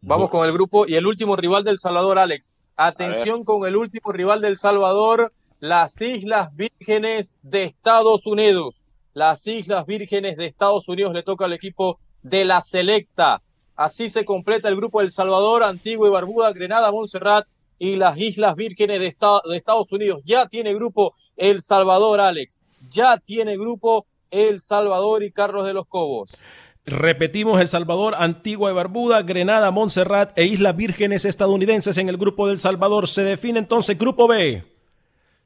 Vamos 0.00 0.30
con 0.30 0.44
el 0.46 0.52
grupo 0.52 0.86
y 0.86 0.94
el 0.96 1.06
último 1.06 1.36
rival 1.36 1.64
del 1.64 1.78
Salvador, 1.78 2.18
Alex. 2.18 2.52
Atención 2.76 3.44
con 3.44 3.66
el 3.66 3.76
último 3.76 4.12
rival 4.12 4.40
del 4.40 4.56
Salvador, 4.56 5.32
las 5.60 6.00
Islas 6.00 6.54
Vírgenes 6.56 7.38
de 7.42 7.64
Estados 7.64 8.26
Unidos. 8.26 8.84
Las 9.14 9.46
Islas 9.46 9.86
Vírgenes 9.86 10.36
de 10.36 10.46
Estados 10.46 10.88
Unidos 10.88 11.12
le 11.12 11.22
toca 11.22 11.44
al 11.44 11.52
equipo 11.52 11.98
de 12.22 12.44
la 12.44 12.60
Selecta. 12.60 13.42
Así 13.76 14.08
se 14.08 14.24
completa 14.24 14.68
el 14.68 14.76
grupo 14.76 15.00
del 15.00 15.10
Salvador, 15.10 15.62
Antigua 15.62 16.08
y 16.08 16.10
Barbuda, 16.10 16.52
Grenada, 16.52 16.92
Montserrat 16.92 17.46
y 17.78 17.96
las 17.96 18.18
Islas 18.18 18.54
Vírgenes 18.56 19.00
de, 19.00 19.14
de 19.50 19.56
Estados 19.56 19.92
Unidos. 19.92 20.22
Ya 20.24 20.46
tiene 20.46 20.74
grupo 20.74 21.14
El 21.36 21.62
Salvador, 21.62 22.20
Alex 22.20 22.62
ya 22.90 23.16
tiene 23.18 23.56
grupo 23.56 24.06
El 24.30 24.60
Salvador 24.60 25.22
y 25.22 25.32
Carlos 25.32 25.66
de 25.66 25.74
los 25.74 25.86
Cobos. 25.86 26.42
Repetimos 26.84 27.60
El 27.60 27.68
Salvador, 27.68 28.14
Antigua 28.18 28.70
y 28.70 28.74
Barbuda, 28.74 29.22
Grenada, 29.22 29.70
Montserrat 29.70 30.36
e 30.36 30.46
Islas 30.46 30.76
Vírgenes 30.76 31.24
estadounidenses 31.24 31.96
en 31.98 32.08
el 32.08 32.16
grupo 32.16 32.48
del 32.48 32.58
Salvador. 32.58 33.08
Se 33.08 33.22
define 33.22 33.60
entonces 33.60 33.96
Grupo 33.96 34.26
B. 34.26 34.64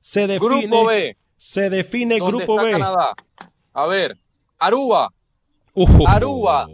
Se 0.01 0.27
define 0.27 0.67
Grupo 0.67 0.87
B. 0.87 1.17
Se 1.37 1.69
define 1.69 2.19
Grupo 2.19 2.57
B. 2.57 2.71
Canadá? 2.71 3.15
A 3.77 3.87
ver, 3.87 4.17
Aruba. 4.59 5.11
Uh. 5.75 5.87
Aruba. 6.09 6.67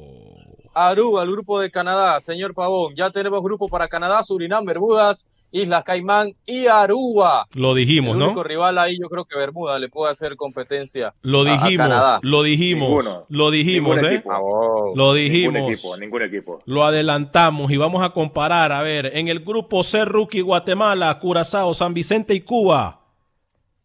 Aruba, 0.72 1.24
el 1.24 1.32
grupo 1.32 1.58
de 1.58 1.68
Canadá, 1.68 2.20
señor 2.20 2.54
Pavón. 2.54 2.94
Ya 2.94 3.10
tenemos 3.10 3.42
grupo 3.42 3.68
para 3.68 3.88
Canadá, 3.88 4.22
Surinam, 4.22 4.64
Bermudas, 4.64 5.28
Islas 5.50 5.82
Caimán 5.82 6.32
y 6.46 6.66
Aruba. 6.68 7.48
Lo 7.54 7.74
dijimos, 7.74 8.14
el 8.16 8.22
único 8.22 8.44
rival 8.44 8.78
ahí 8.78 8.96
yo 9.00 9.08
creo 9.08 9.24
que 9.24 9.36
Bermuda 9.36 9.80
le 9.80 9.88
puede 9.88 10.12
hacer 10.12 10.36
competencia. 10.36 11.12
Lo 11.22 11.42
dijimos, 11.42 11.88
a, 11.90 12.16
a 12.16 12.20
lo 12.22 12.44
dijimos, 12.44 12.88
Ninguno. 12.88 13.26
lo 13.28 13.50
dijimos, 13.50 14.00
¿eh? 14.00 14.14
Equipo. 14.14 14.92
Lo 14.94 15.12
dijimos. 15.12 15.54
Ningún 15.54 15.72
equipo, 15.72 15.96
ningún 15.96 16.22
equipo. 16.22 16.62
Lo 16.66 16.84
adelantamos 16.84 17.72
y 17.72 17.76
vamos 17.78 18.02
a 18.04 18.10
comparar. 18.10 18.70
A 18.70 18.82
ver, 18.82 19.10
en 19.16 19.26
el 19.26 19.40
grupo 19.40 19.82
C, 19.82 20.04
Rookie, 20.04 20.40
Guatemala, 20.40 21.18
Curazao, 21.18 21.74
San 21.74 21.94
Vicente 21.94 22.32
y 22.32 22.42
Cuba. 22.42 23.01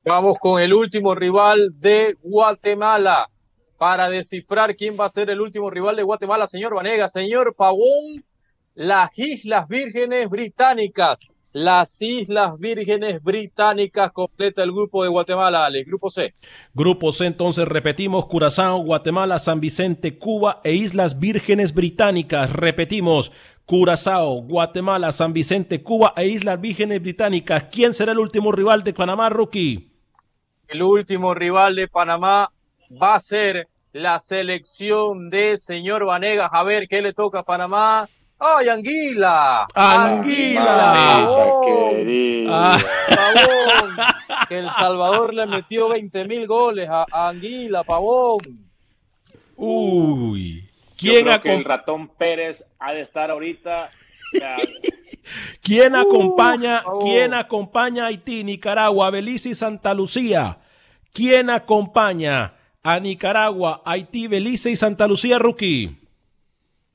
Vamos 0.08 0.38
con 0.40 0.62
el 0.62 0.74
último 0.74 1.16
rival 1.16 1.74
de 1.82 2.16
Guatemala 2.22 3.28
para 3.78 4.10
descifrar 4.10 4.74
quién 4.74 4.96
va 4.98 5.04
a 5.04 5.10
ser 5.10 5.30
el 5.30 5.42
último 5.42 5.70
rival 5.70 5.98
de 5.98 6.04
Guatemala, 6.04 6.48
señor 6.48 6.74
Vanega, 6.74 7.10
señor 7.10 7.54
Pavón, 7.58 8.24
las 8.74 9.20
Islas 9.20 9.68
Vírgenes 9.68 10.30
Británicas. 10.30 11.20
Las 11.52 12.02
Islas 12.02 12.58
Vírgenes 12.58 13.22
Británicas 13.22 14.12
completa 14.12 14.64
el 14.64 14.72
grupo 14.72 15.04
de 15.04 15.10
Guatemala, 15.10 15.68
el 15.68 15.84
grupo 15.84 16.10
C. 16.10 16.36
Grupo 16.74 17.12
C, 17.12 17.26
entonces 17.26 17.68
repetimos, 17.68 18.28
Curazao, 18.28 18.84
Guatemala, 18.84 19.40
San 19.40 19.60
Vicente, 19.60 20.18
Cuba 20.18 20.62
e 20.64 20.74
Islas 20.74 21.20
Vírgenes 21.20 21.74
Británicas. 21.74 22.54
Repetimos, 22.54 23.34
Curazao, 23.66 24.44
Guatemala, 24.44 25.12
San 25.12 25.34
Vicente, 25.34 25.84
Cuba 25.84 26.14
e 26.16 26.28
Islas 26.28 26.62
Vírgenes 26.62 27.02
Británicas. 27.02 27.66
¿Quién 27.72 27.94
será 27.94 28.14
el 28.14 28.20
último 28.20 28.54
rival 28.54 28.84
de 28.84 28.94
Panamá, 28.94 29.30
Rookie? 29.30 29.97
El 30.68 30.84
último 30.84 31.34
rival 31.34 31.76
de 31.76 31.88
Panamá 31.88 32.52
va 33.02 33.16
a 33.16 33.20
ser 33.20 33.68
la 33.94 34.20
selección 34.20 35.30
de 35.30 35.58
señor 35.58 36.06
Vanegas. 36.06 36.50
A 36.52 36.64
ver 36.64 36.88
qué 36.88 37.02
le 37.02 37.14
toca 37.14 37.40
a 37.40 37.44
Panamá. 37.44 38.08
¡Ay, 38.40 38.70
Anguila! 38.70 39.68
¡Anguila! 39.74 41.26
Ah. 42.50 42.78
Pavón. 43.16 43.98
Que 44.48 44.60
El 44.60 44.70
Salvador 44.70 45.34
le 45.34 45.46
metió 45.48 45.90
20 45.90 46.26
mil 46.26 46.46
goles 46.46 46.88
a, 46.90 47.06
Anguila, 47.12 47.84
Pavón. 47.84 48.40
Uy. 49.56 50.70
Yo 50.98 51.12
¿Quién, 51.12 51.26
creo 51.26 51.42
que 51.42 51.56
el 51.56 51.64
ratón 51.64 52.10
Pérez 52.10 52.64
ha 52.80 52.94
de 52.94 53.02
estar 53.02 53.32
ahorita. 53.32 53.90
quién 55.62 55.96
acompaña, 55.96 56.84
quién 57.04 57.34
acompaña 57.34 58.04
a 58.04 58.08
Haití, 58.08 58.44
Nicaragua, 58.44 59.10
Belice 59.12 59.50
y 59.50 59.56
Santa 59.56 59.94
Lucía? 59.94 60.60
¿Quién 61.14 61.50
acompaña 61.50 62.54
a 62.84 63.00
Nicaragua, 63.00 63.82
Haití, 63.86 64.28
Belice 64.28 64.70
y 64.72 64.76
Santa 64.76 65.08
Lucía, 65.08 65.40
Rookie? 65.40 65.98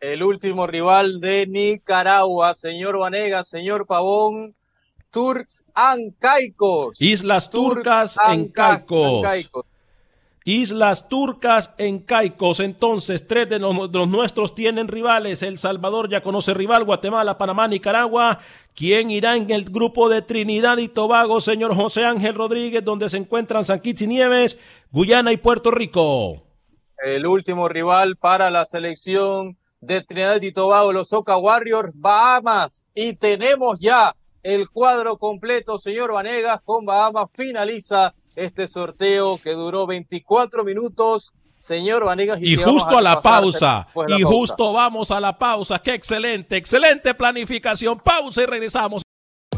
El 0.00 0.22
último 0.22 0.66
rival 0.66 1.20
de 1.20 1.46
Nicaragua, 1.46 2.54
señor 2.54 2.98
Vanegas, 2.98 3.48
señor 3.48 3.86
Pavón, 3.86 4.54
Turks 5.10 5.64
and 5.74 6.14
Caicos. 6.18 7.00
Islas 7.00 7.50
Turcas 7.50 8.14
Turks 8.14 8.28
en 8.28 8.32
and 8.32 8.52
Ca- 8.52 8.84
Caicos. 8.86 9.66
Islas 10.44 11.08
Turcas 11.08 11.72
en 11.78 12.00
Caicos. 12.00 12.60
Entonces, 12.60 13.26
tres 13.26 13.48
de 13.48 13.58
los, 13.58 13.90
de 13.90 13.98
los 13.98 14.08
nuestros 14.08 14.54
tienen 14.54 14.88
rivales. 14.88 15.42
El 15.42 15.58
Salvador 15.58 16.08
ya 16.08 16.22
conoce 16.22 16.54
rival. 16.54 16.84
Guatemala, 16.84 17.38
Panamá, 17.38 17.68
Nicaragua. 17.68 18.40
¿Quién 18.74 19.10
irá 19.10 19.36
en 19.36 19.50
el 19.50 19.64
grupo 19.64 20.08
de 20.08 20.22
Trinidad 20.22 20.78
y 20.78 20.88
Tobago, 20.88 21.40
señor 21.40 21.74
José 21.74 22.04
Ángel 22.04 22.34
Rodríguez, 22.34 22.84
donde 22.84 23.08
se 23.08 23.18
encuentran 23.18 23.64
San 23.64 23.80
Kitts 23.80 24.02
y 24.02 24.06
Nieves, 24.06 24.58
Guyana 24.90 25.32
y 25.32 25.36
Puerto 25.36 25.70
Rico? 25.70 26.42
El 27.04 27.26
último 27.26 27.68
rival 27.68 28.16
para 28.16 28.50
la 28.50 28.64
selección 28.64 29.58
de 29.80 30.00
Trinidad 30.00 30.40
y 30.40 30.52
Tobago, 30.52 30.92
los 30.92 31.12
Oca 31.12 31.36
Warriors, 31.36 31.92
Bahamas. 31.94 32.86
Y 32.94 33.14
tenemos 33.14 33.78
ya 33.78 34.14
el 34.42 34.70
cuadro 34.70 35.18
completo, 35.18 35.78
señor 35.78 36.12
Vanegas, 36.12 36.60
con 36.62 36.86
Bahamas. 36.86 37.30
Finaliza 37.34 38.14
este 38.36 38.66
sorteo 38.68 39.38
que 39.38 39.52
duró 39.52 39.86
24 39.86 40.64
minutos. 40.64 41.32
Señor 41.58 42.04
Vanegas. 42.04 42.42
Y 42.42 42.56
vamos 42.56 42.82
justo 42.82 42.98
a 42.98 43.02
la 43.02 43.20
pausa. 43.20 43.86
la 43.94 44.18
Y 44.18 44.22
pausa. 44.22 44.36
justo 44.36 44.72
vamos 44.72 45.10
a 45.12 45.20
la 45.20 45.38
pausa. 45.38 45.78
Qué 45.78 45.94
excelente, 45.94 46.56
excelente 46.56 47.14
planificación. 47.14 48.00
Pausa 48.00 48.42
y 48.42 48.46
regresamos. 48.46 49.01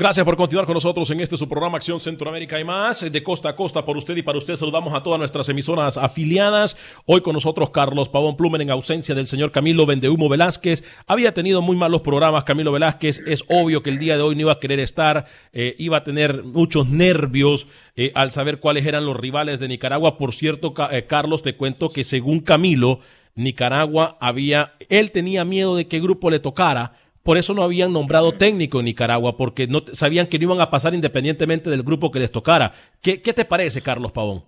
Gracias 0.00 0.24
por 0.24 0.34
continuar 0.34 0.64
con 0.64 0.72
nosotros 0.72 1.10
en 1.10 1.20
este 1.20 1.36
su 1.36 1.46
programa 1.46 1.76
Acción 1.76 2.00
Centroamérica 2.00 2.58
y 2.58 2.64
más, 2.64 3.12
de 3.12 3.22
costa 3.22 3.50
a 3.50 3.54
costa 3.54 3.84
por 3.84 3.98
usted 3.98 4.16
y 4.16 4.22
para 4.22 4.38
usted. 4.38 4.56
Saludamos 4.56 4.94
a 4.94 5.02
todas 5.02 5.18
nuestras 5.18 5.46
emisoras 5.50 5.98
afiliadas. 5.98 6.78
Hoy 7.04 7.20
con 7.20 7.34
nosotros 7.34 7.68
Carlos 7.68 8.08
Pavón 8.08 8.34
Plumen 8.34 8.62
en 8.62 8.70
ausencia 8.70 9.14
del 9.14 9.26
señor 9.26 9.52
Camilo 9.52 9.84
Vendehumo 9.84 10.30
Velázquez. 10.30 10.84
Había 11.06 11.34
tenido 11.34 11.60
muy 11.60 11.76
malos 11.76 12.00
programas 12.00 12.44
Camilo 12.44 12.72
Velázquez. 12.72 13.20
Es 13.26 13.44
obvio 13.48 13.82
que 13.82 13.90
el 13.90 13.98
día 13.98 14.16
de 14.16 14.22
hoy 14.22 14.36
no 14.36 14.40
iba 14.40 14.52
a 14.52 14.58
querer 14.58 14.80
estar, 14.80 15.26
eh, 15.52 15.74
iba 15.76 15.98
a 15.98 16.02
tener 16.02 16.44
muchos 16.44 16.88
nervios 16.88 17.66
eh, 17.94 18.10
al 18.14 18.30
saber 18.30 18.58
cuáles 18.58 18.86
eran 18.86 19.04
los 19.04 19.18
rivales 19.18 19.60
de 19.60 19.68
Nicaragua. 19.68 20.16
Por 20.16 20.32
cierto, 20.32 20.72
Ca- 20.72 20.96
eh, 20.96 21.04
Carlos, 21.06 21.42
te 21.42 21.56
cuento 21.56 21.90
que 21.90 22.04
según 22.04 22.40
Camilo, 22.40 23.00
Nicaragua 23.34 24.16
había, 24.18 24.72
él 24.88 25.10
tenía 25.10 25.44
miedo 25.44 25.76
de 25.76 25.88
qué 25.88 26.00
grupo 26.00 26.30
le 26.30 26.38
tocara. 26.38 26.94
Por 27.22 27.36
eso 27.36 27.52
no 27.54 27.62
habían 27.62 27.92
nombrado 27.92 28.32
técnico 28.32 28.78
en 28.78 28.86
Nicaragua, 28.86 29.36
porque 29.36 29.66
no 29.66 29.80
sabían 29.92 30.26
que 30.26 30.38
no 30.38 30.44
iban 30.44 30.60
a 30.60 30.70
pasar 30.70 30.94
independientemente 30.94 31.68
del 31.68 31.82
grupo 31.82 32.10
que 32.10 32.18
les 32.18 32.30
tocara. 32.30 32.72
¿Qué, 33.02 33.18
te 33.18 33.44
parece, 33.44 33.82
Carlos 33.82 34.12
Pavón? 34.12 34.42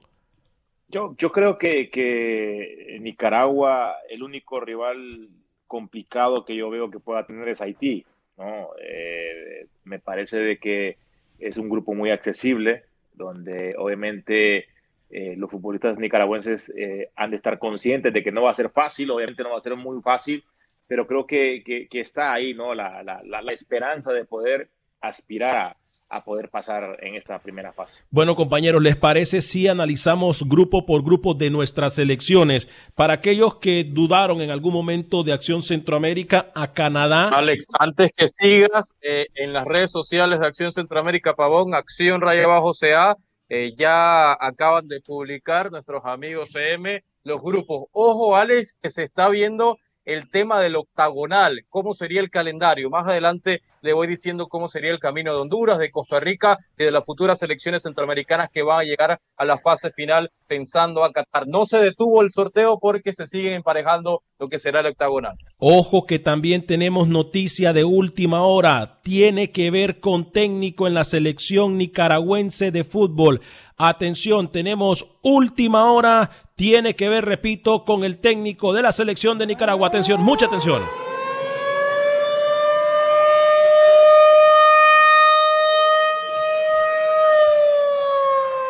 Yo, 0.89 1.15
yo 1.19 1.33
creo 1.33 1.59
que, 1.59 1.91
que 1.91 2.99
Nicaragua, 3.01 3.97
el 4.09 4.23
único 4.23 4.61
rival 4.61 5.29
complicado 5.67 6.45
que 6.45 6.55
yo 6.55 6.71
veo 6.71 6.91
que 6.91 7.01
pueda 7.01 7.27
tener 7.27 7.49
es 7.49 7.61
Haití, 7.61 8.05
¿no? 8.37 8.69
Eh, 8.83 9.67
me 9.85 9.99
parece 9.99 10.39
de 10.39 10.59
que 10.59 10.97
es 11.39 11.57
un 11.57 11.69
grupo 11.69 11.95
muy 11.95 12.11
accesible, 12.11 12.85
donde 13.15 13.75
obviamente 13.79 14.67
eh, 15.11 15.35
los 15.37 15.51
futbolistas 15.51 15.99
nicaragüenses 15.99 16.73
eh, 16.77 17.11
han 17.17 17.31
de 17.31 17.37
estar 17.37 17.59
conscientes 17.59 18.13
de 18.13 18.23
que 18.23 18.33
no 18.33 18.43
va 18.43 18.51
a 18.51 18.55
ser 18.55 18.71
fácil, 18.71 19.11
obviamente 19.11 19.43
no 19.43 19.51
va 19.51 19.59
a 19.59 19.63
ser 19.63 19.77
muy 19.77 20.01
fácil, 20.01 20.45
pero 20.93 21.07
creo 21.07 21.27
que, 21.27 21.63
que, 21.65 21.89
que 21.89 22.01
está 22.01 22.35
ahí, 22.35 22.53
¿no? 22.53 22.75
La, 22.75 23.03
la, 23.03 23.23
la, 23.25 23.41
la 23.41 23.53
esperanza 23.53 24.13
de 24.13 24.27
poder 24.27 24.69
aspirar 25.01 25.57
a, 25.57 25.77
a 26.11 26.23
poder 26.23 26.51
pasar 26.51 26.99
en 27.01 27.15
esta 27.15 27.39
primera 27.39 27.73
fase. 27.73 28.03
Bueno, 28.11 28.37
compañeros, 28.37 28.83
¿les 28.83 28.95
parece 28.95 29.41
si 29.41 29.69
analizamos 29.69 30.47
grupo 30.47 30.85
por 30.85 31.03
grupo 31.03 31.33
de 31.33 31.49
nuestras 31.49 31.95
selecciones? 31.95 32.69
Para 32.95 33.15
aquellos 33.15 33.55
que 33.55 33.85
dudaron 33.85 34.43
en 34.43 34.51
algún 34.51 34.75
momento 34.75 35.23
de 35.23 35.33
Acción 35.33 35.63
Centroamérica 35.63 36.53
a 36.55 36.75
Canadá. 36.75 37.31
Alex, 37.31 37.69
antes 37.79 38.11
que 38.15 38.29
sigas, 38.29 38.99
eh, 39.01 39.29
en 39.35 39.55
las 39.55 39.65
redes 39.65 39.91
sociales 39.91 40.41
de 40.41 40.47
Acción 40.47 40.73
Centroamérica 40.73 41.35
Pavón, 41.35 41.75
Acción 41.75 42.21
Raya 42.21 42.47
Bajo 42.47 42.75
CA, 42.75 43.17
eh, 43.49 43.73
ya 43.79 44.33
acaban 44.33 44.89
de 44.89 45.01
publicar 45.01 45.73
nuestros 45.73 46.05
amigos 46.05 46.51
CM 46.53 47.03
los 47.25 47.41
grupos. 47.41 47.85
Ojo, 47.93 48.37
Alex, 48.37 48.77
que 48.83 48.91
se 48.91 49.05
está 49.05 49.31
viendo 49.31 49.79
el 50.05 50.31
tema 50.31 50.61
del 50.61 50.77
octagonal, 50.77 51.65
cómo 51.69 51.95
sería 51.95 52.21
el 52.21 52.31
calendario. 52.31 52.91
Más 52.91 53.07
adelante 53.07 53.61
le 53.83 53.93
voy 53.93 54.07
diciendo 54.07 54.49
cómo 54.49 54.69
sería 54.69 54.91
el 54.91 54.99
camino 54.99 55.33
de 55.33 55.41
Honduras, 55.41 55.79
de 55.79 55.91
Costa 55.91 56.21
Rica 56.21 56.59
y 56.79 56.85
de 56.85 56.91
las 56.91 57.05
futuras 57.05 57.39
selecciones 57.39 57.83
centroamericanas 57.83 58.51
que 58.51 58.63
van 58.63 58.81
a 58.81 58.85
llegar 58.85 59.21
a 59.37 59.45
la 59.45 59.59
fase 59.59 59.91
final 59.91 60.31
pensando 60.47 61.05
a 61.05 61.13
Qatar. 61.13 61.47
No 61.47 61.67
se 61.67 61.79
detuvo 61.79 62.23
el 62.23 62.31
sorteo 62.31 62.79
porque 62.81 63.13
se 63.13 63.27
siguen 63.27 63.55
emparejando 63.55 64.21
lo 64.39 64.49
que 64.49 64.59
será 64.59 64.81
el 64.81 64.87
octagonal. 64.87 65.37
Ojo 65.59 66.07
que 66.07 66.19
también 66.19 66.67
tenemos 66.67 67.09
noticia 67.09 67.73
de 67.73 67.85
última 67.85 68.43
hora. 68.43 69.01
Tiene 69.03 69.51
que 69.51 69.71
ver 69.71 70.01
con 70.01 70.33
técnico 70.33 70.87
en 70.87 70.95
la 70.95 71.05
selección 71.05 71.79
nicaragüense 71.79 72.71
de 72.71 72.85
fútbol. 72.85 73.41
Atención, 73.85 74.47
tenemos 74.47 75.09
última 75.23 75.91
hora. 75.91 76.31
Tiene 76.55 76.95
que 76.95 77.09
ver, 77.09 77.25
repito, 77.25 77.85
con 77.85 78.05
el 78.05 78.19
técnico 78.19 78.73
de 78.73 78.81
la 78.81 78.93
selección 78.93 79.39
de 79.39 79.47
Nicaragua. 79.49 79.89
Atención, 79.89 80.23
mucha 80.23 80.47
atención. 80.47 80.85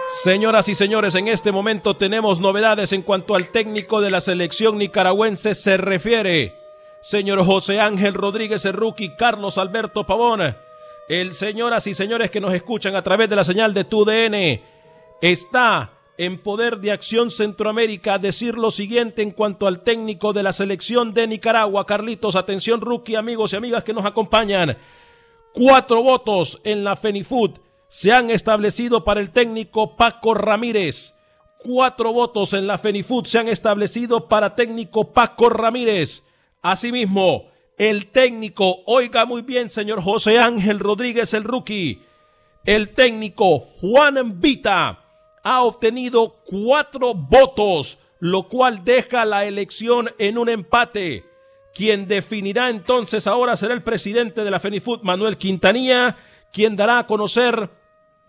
Señoras 0.09 0.71
y 0.71 0.75
señores, 0.75 1.15
en 1.15 1.29
este 1.29 1.53
momento 1.53 1.95
tenemos 1.99 2.41
novedades 2.41 2.95
en 2.95 3.03
cuanto 3.03 3.35
al 3.35 3.49
técnico 3.49 4.01
de 4.01 4.09
la 4.09 4.23
selección 4.23 4.79
nicaragüense 4.79 5.55
se 5.55 5.77
refiere. 5.77 6.55
Señor 7.03 7.45
José 7.45 7.81
Ángel 7.81 8.15
Rodríguez 8.15 8.65
Erruqui, 8.65 9.15
Carlos 9.17 9.59
Alberto 9.59 10.07
Pavón, 10.07 10.57
el 11.07 11.35
señoras 11.35 11.87
y 11.87 11.93
señores 11.93 12.31
que 12.31 12.41
nos 12.41 12.55
escuchan 12.55 12.97
a 12.97 13.03
través 13.03 13.29
de 13.29 13.37
la 13.37 13.45
señal 13.45 13.75
de 13.75 13.85
TUDN, 13.85 14.72
está 15.23 15.93
en 16.19 16.39
poder 16.39 16.79
de 16.81 16.93
Acción 16.93 17.31
Centroamérica 17.31 18.19
decir 18.19 18.59
lo 18.59 18.71
siguiente 18.71 19.23
en 19.23 19.31
cuanto 19.31 19.67
al 19.67 19.81
técnico 19.81 20.33
de 20.33 20.43
la 20.43 20.53
selección 20.53 21.15
de 21.15 21.27
Nicaragua. 21.27 21.87
Carlitos, 21.87 22.37
atención, 22.37 22.81
rookie, 22.81 23.15
amigos 23.15 23.53
y 23.53 23.57
amigas 23.57 23.85
que 23.85 23.95
nos 23.95 24.05
acompañan. 24.05 24.77
Cuatro 25.55 26.03
votos 26.03 26.61
en 26.65 26.85
la 26.85 26.97
FENIFUT 26.97 27.59
se 27.89 28.13
han 28.13 28.31
establecido 28.31 29.05
para 29.05 29.21
el 29.21 29.31
técnico 29.31 29.97
Paco 29.97 30.35
Ramírez. 30.35 31.15
Cuatro 31.59 32.13
votos 32.13 32.53
en 32.53 32.67
la 32.67 32.79
FENIFUT 32.79 33.27
se 33.27 33.39
han 33.39 33.49
establecido 33.49 34.29
para 34.29 34.57
técnico 34.57 35.13
Paco 35.13 35.49
Ramírez. 35.49 36.25
Asimismo, 36.63 37.51
el 37.79 38.07
técnico, 38.07 38.83
oiga 38.87 39.25
muy 39.25 39.43
bien, 39.43 39.71
señor 39.71 40.03
José 40.03 40.39
Ángel 40.39 40.79
Rodríguez, 40.79 41.33
el 41.35 41.45
rookie, 41.45 42.03
el 42.65 42.91
técnico 42.91 43.61
Juan 43.81 44.41
Vita 44.41 45.02
ha 45.43 45.63
obtenido 45.63 46.43
cuatro 46.45 47.15
votos, 47.15 47.99
lo 48.21 48.49
cual 48.49 48.85
deja 48.85 49.25
la 49.25 49.45
elección 49.45 50.11
en 50.19 50.39
un 50.39 50.49
empate. 50.49 51.25
Quien 51.75 52.07
definirá 52.07 52.71
entonces 52.71 53.27
ahora 53.27 53.57
será 53.57 53.75
el 53.75 53.83
presidente 53.83 54.45
de 54.45 54.51
la 54.51 54.61
FENIFUT, 54.61 55.03
Manuel 55.03 55.39
Quintanilla, 55.39 56.17
quien 56.53 56.77
dará 56.77 56.99
a 56.99 57.07
conocer 57.07 57.71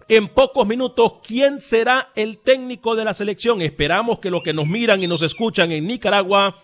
en 0.07 0.27
pocos 0.27 0.65
minutos 0.67 1.13
quién 1.25 1.59
será 1.59 2.11
el 2.15 2.39
técnico 2.39 2.95
de 2.95 3.05
la 3.05 3.13
selección. 3.13 3.61
Esperamos 3.61 4.19
que 4.19 4.31
los 4.31 4.43
que 4.43 4.53
nos 4.53 4.67
miran 4.67 5.03
y 5.03 5.07
nos 5.07 5.21
escuchan 5.21 5.71
en 5.71 5.87
Nicaragua 5.87 6.57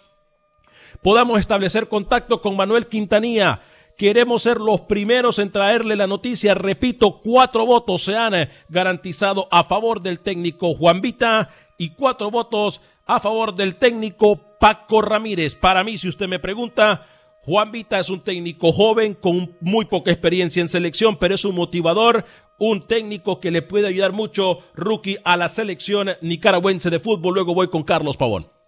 podamos 1.02 1.40
establecer 1.40 1.88
contacto 1.88 2.42
con 2.42 2.56
Manuel 2.56 2.86
Quintanilla. 2.86 3.60
Queremos 4.00 4.44
ser 4.44 4.62
los 4.62 4.80
primeros 4.80 5.40
en 5.40 5.52
traerle 5.52 5.98
la 5.98 6.08
noticia. 6.08 6.54
Repito, 6.54 7.20
cuatro 7.20 7.66
votos 7.66 8.06
se 8.06 8.16
han 8.16 8.48
garantizado 8.70 9.50
a 9.52 9.66
favor 9.66 10.02
del 10.02 10.22
técnico 10.22 10.74
Juan 10.74 11.02
Vita 11.02 11.50
y 11.78 11.90
cuatro 11.90 12.32
votos 12.32 12.80
a 13.06 13.20
favor 13.20 13.54
del 13.54 13.76
técnico 13.76 14.40
Paco 14.58 15.02
Ramírez. 15.02 15.54
Para 15.54 15.84
mí, 15.84 15.98
si 15.98 16.08
usted 16.08 16.30
me 16.30 16.40
pregunta, 16.40 17.08
Juan 17.44 17.74
Vita 17.74 18.00
es 18.00 18.10
un 18.10 18.22
técnico 18.22 18.72
joven 18.72 19.16
con 19.16 19.58
muy 19.60 19.84
poca 19.84 20.12
experiencia 20.12 20.62
en 20.62 20.70
selección, 20.70 21.18
pero 21.18 21.36
es 21.36 21.44
un 21.44 21.56
motivador, 21.56 22.24
un 22.58 22.88
técnico 22.88 23.42
que 23.42 23.52
le 23.52 23.64
puede 23.64 23.88
ayudar 23.88 24.14
mucho, 24.14 24.60
rookie, 24.76 25.18
a 25.26 25.36
la 25.36 25.50
selección 25.50 26.12
nicaragüense 26.22 26.90
de 26.90 27.00
fútbol. 27.00 27.34
Luego 27.34 27.54
voy 27.54 27.68
con 27.68 27.84
Carlos 27.84 28.16
Pavón. 28.16 28.59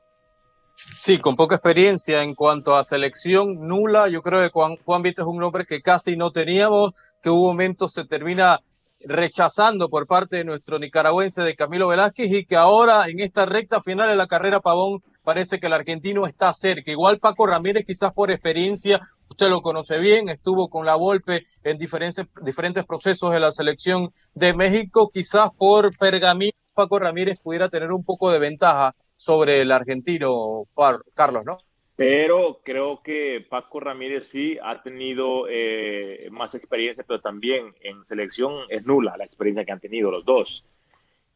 Sí, 0.95 1.19
con 1.19 1.35
poca 1.35 1.55
experiencia 1.55 2.23
en 2.23 2.33
cuanto 2.33 2.75
a 2.75 2.83
selección 2.83 3.67
nula. 3.67 4.07
Yo 4.07 4.21
creo 4.21 4.41
que 4.41 4.49
Juan, 4.49 4.77
Juan 4.83 5.01
Vita 5.01 5.21
es 5.21 5.27
un 5.27 5.37
nombre 5.37 5.65
que 5.65 5.81
casi 5.81 6.15
no 6.15 6.31
teníamos, 6.31 6.93
que 7.21 7.29
hubo 7.29 7.49
momentos 7.49 7.93
se 7.93 8.05
termina 8.05 8.59
rechazando 9.03 9.89
por 9.89 10.07
parte 10.07 10.37
de 10.37 10.45
nuestro 10.45 10.77
nicaragüense 10.79 11.41
de 11.41 11.55
Camilo 11.55 11.87
Velázquez 11.87 12.31
y 12.31 12.45
que 12.45 12.55
ahora 12.55 13.07
en 13.07 13.19
esta 13.19 13.45
recta 13.45 13.81
final 13.81 14.09
de 14.09 14.15
la 14.15 14.27
carrera 14.27 14.59
Pavón 14.59 15.01
parece 15.23 15.59
que 15.59 15.67
el 15.67 15.73
argentino 15.73 16.25
está 16.25 16.53
cerca. 16.53 16.91
Igual 16.91 17.19
Paco 17.19 17.47
Ramírez 17.47 17.83
quizás 17.85 18.13
por 18.13 18.31
experiencia, 18.31 18.99
usted 19.29 19.49
lo 19.49 19.61
conoce 19.61 19.97
bien, 19.97 20.29
estuvo 20.29 20.69
con 20.69 20.85
la 20.85 20.95
Volpe 20.95 21.43
en 21.63 21.77
diferentes, 21.77 22.25
diferentes 22.43 22.85
procesos 22.85 23.31
de 23.33 23.39
la 23.39 23.51
selección 23.51 24.11
de 24.35 24.53
México, 24.53 25.09
quizás 25.11 25.49
por 25.57 25.95
pergamino 25.97 26.51
Paco 26.81 26.97
Ramírez 26.97 27.39
pudiera 27.39 27.69
tener 27.69 27.91
un 27.91 28.03
poco 28.03 28.31
de 28.31 28.39
ventaja 28.39 28.91
sobre 29.15 29.61
el 29.61 29.71
argentino 29.71 30.65
Carlos, 31.13 31.45
¿no? 31.45 31.59
Pero 31.95 32.61
creo 32.63 33.03
que 33.03 33.45
Paco 33.47 33.79
Ramírez 33.79 34.25
sí 34.25 34.57
ha 34.63 34.81
tenido 34.81 35.45
eh, 35.47 36.27
más 36.31 36.55
experiencia, 36.55 37.03
pero 37.07 37.21
también 37.21 37.75
en 37.81 38.03
selección 38.03 38.63
es 38.69 38.83
nula 38.83 39.15
la 39.15 39.25
experiencia 39.25 39.63
que 39.63 39.71
han 39.71 39.79
tenido 39.79 40.09
los 40.09 40.25
dos. 40.25 40.65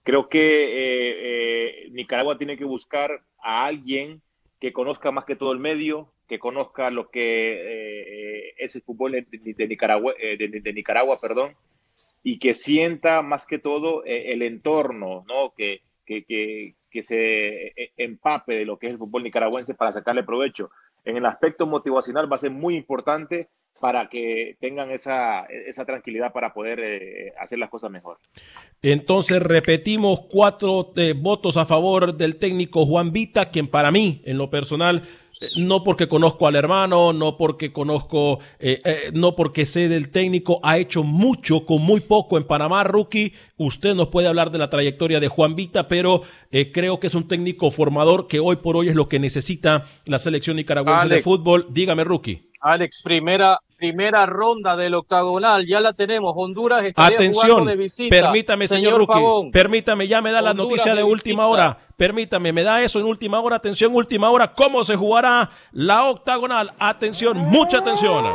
Creo 0.01 0.29
que 0.29 0.63
eh, 0.63 1.15
eh, 1.85 1.89
Nicaragua 1.91 2.39
tiene 2.39 2.57
que 2.57 2.65
buscar 2.65 3.21
a 3.43 3.65
alguien 3.65 4.23
que 4.59 4.73
conozca 4.73 5.11
más 5.11 5.25
que 5.25 5.35
todo 5.35 5.51
el 5.51 5.59
medio, 5.59 6.11
que 6.27 6.39
conozca 6.39 6.89
lo 6.89 7.11
que 7.11 8.55
es 8.57 8.75
el 8.75 8.81
fútbol 8.81 9.11
de, 9.11 9.67
Nicaragua, 9.67 10.15
de, 10.17 10.73
Nicaragua, 10.73 11.19
perdón, 11.21 11.55
y 12.27 12.39
que 12.39 12.55
sienta 12.55 13.21
más 13.21 13.45
que 13.45 13.59
todo 13.59 14.03
el 14.03 14.41
entorno, 14.41 15.23
¿no? 15.27 15.53
Que, 15.55 15.83
que, 16.07 16.25
que, 16.25 16.73
que 16.89 17.03
se 17.03 17.67
eh, 17.67 17.91
empape 17.97 18.55
de 18.55 18.65
lo 18.65 18.79
que 18.79 18.87
es 18.87 18.93
el 18.93 18.97
fútbol 18.97 19.21
nicaragüense 19.21 19.75
para 19.75 19.91
sacarle 19.91 20.23
provecho. 20.23 20.71
En 21.03 21.17
el 21.17 21.25
aspecto 21.27 21.67
motivacional 21.67 22.29
va 22.29 22.37
a 22.37 22.39
ser 22.39 22.49
muy 22.49 22.75
importante 22.75 23.49
para 23.79 24.09
que 24.09 24.57
tengan 24.59 24.89
esa, 24.89 25.45
esa 25.45 25.85
tranquilidad 25.85 26.33
para 26.33 26.51
poder 26.51 26.79
eh, 26.79 27.33
hacer 27.39 27.59
las 27.59 27.69
cosas 27.69 27.91
mejor. 27.91 28.17
Entonces 28.81 29.39
repetimos 29.39 30.21
cuatro 30.27 30.93
eh, 30.95 31.13
votos 31.15 31.57
a 31.57 31.65
favor 31.67 32.15
del 32.15 32.37
técnico 32.37 32.87
Juan 32.87 33.11
Vita, 33.11 33.51
quien 33.51 33.67
para 33.67 33.91
mí, 33.91 34.23
en 34.25 34.39
lo 34.39 34.49
personal, 34.49 35.03
no 35.57 35.83
porque 35.83 36.07
conozco 36.07 36.47
al 36.47 36.55
hermano, 36.55 37.13
no 37.13 37.37
porque 37.37 37.73
conozco, 37.73 38.39
eh, 38.59 38.81
eh, 38.83 39.11
no 39.13 39.35
porque 39.35 39.65
sé 39.65 39.89
del 39.89 40.09
técnico, 40.09 40.59
ha 40.63 40.77
hecho 40.77 41.03
mucho 41.03 41.65
con 41.65 41.81
muy 41.81 42.01
poco 42.01 42.37
en 42.37 42.45
Panamá, 42.45 42.83
rookie. 42.83 43.33
Usted 43.57 43.95
nos 43.95 44.09
puede 44.09 44.27
hablar 44.27 44.51
de 44.51 44.57
la 44.57 44.69
trayectoria 44.69 45.19
de 45.19 45.27
Juan 45.27 45.55
Vita, 45.55 45.87
pero 45.87 46.21
eh, 46.51 46.71
creo 46.71 46.99
que 46.99 47.07
es 47.07 47.15
un 47.15 47.27
técnico 47.27 47.71
formador 47.71 48.27
que 48.27 48.39
hoy 48.39 48.57
por 48.57 48.77
hoy 48.77 48.89
es 48.89 48.95
lo 48.95 49.09
que 49.09 49.19
necesita 49.19 49.85
la 50.05 50.19
selección 50.19 50.55
nicaragüense 50.55 51.07
de 51.07 51.21
fútbol. 51.21 51.67
Dígame, 51.69 52.03
rookie. 52.03 52.51
Alex, 52.61 53.03
primera, 53.03 53.59
primera 53.75 54.25
ronda 54.25 54.75
del 54.75 54.95
octagonal, 54.95 55.65
ya 55.65 55.79
la 55.79 55.93
tenemos. 55.93 56.33
Honduras 56.35 56.83
está 56.83 57.05
Atención, 57.05 57.65
de 57.65 57.75
visita. 57.75 58.15
Permítame, 58.15 58.67
señor, 58.67 58.97
rookie. 58.97 59.51
Permítame, 59.51 60.07
ya 60.07 60.21
me 60.21 60.31
da 60.31 60.41
la 60.41 60.53
noticia 60.53 60.95
de, 60.95 61.03
última 61.03 61.47
hora. 61.47 61.77
Permítame, 61.97 62.51
me 62.51 62.63
da 62.63 62.81
eso 62.81 62.99
en 62.99 63.05
última 63.05 63.39
hora. 63.39 63.57
Atención, 63.57 63.93
última 63.95 64.29
hora. 64.29 64.53
¿Cómo 64.53 64.83
se 64.83 64.95
jugará 64.95 65.49
la 65.71 66.05
octagonal? 66.05 66.73
Atención, 66.79 67.37
mucha 67.37 67.79
atención. 67.79 68.25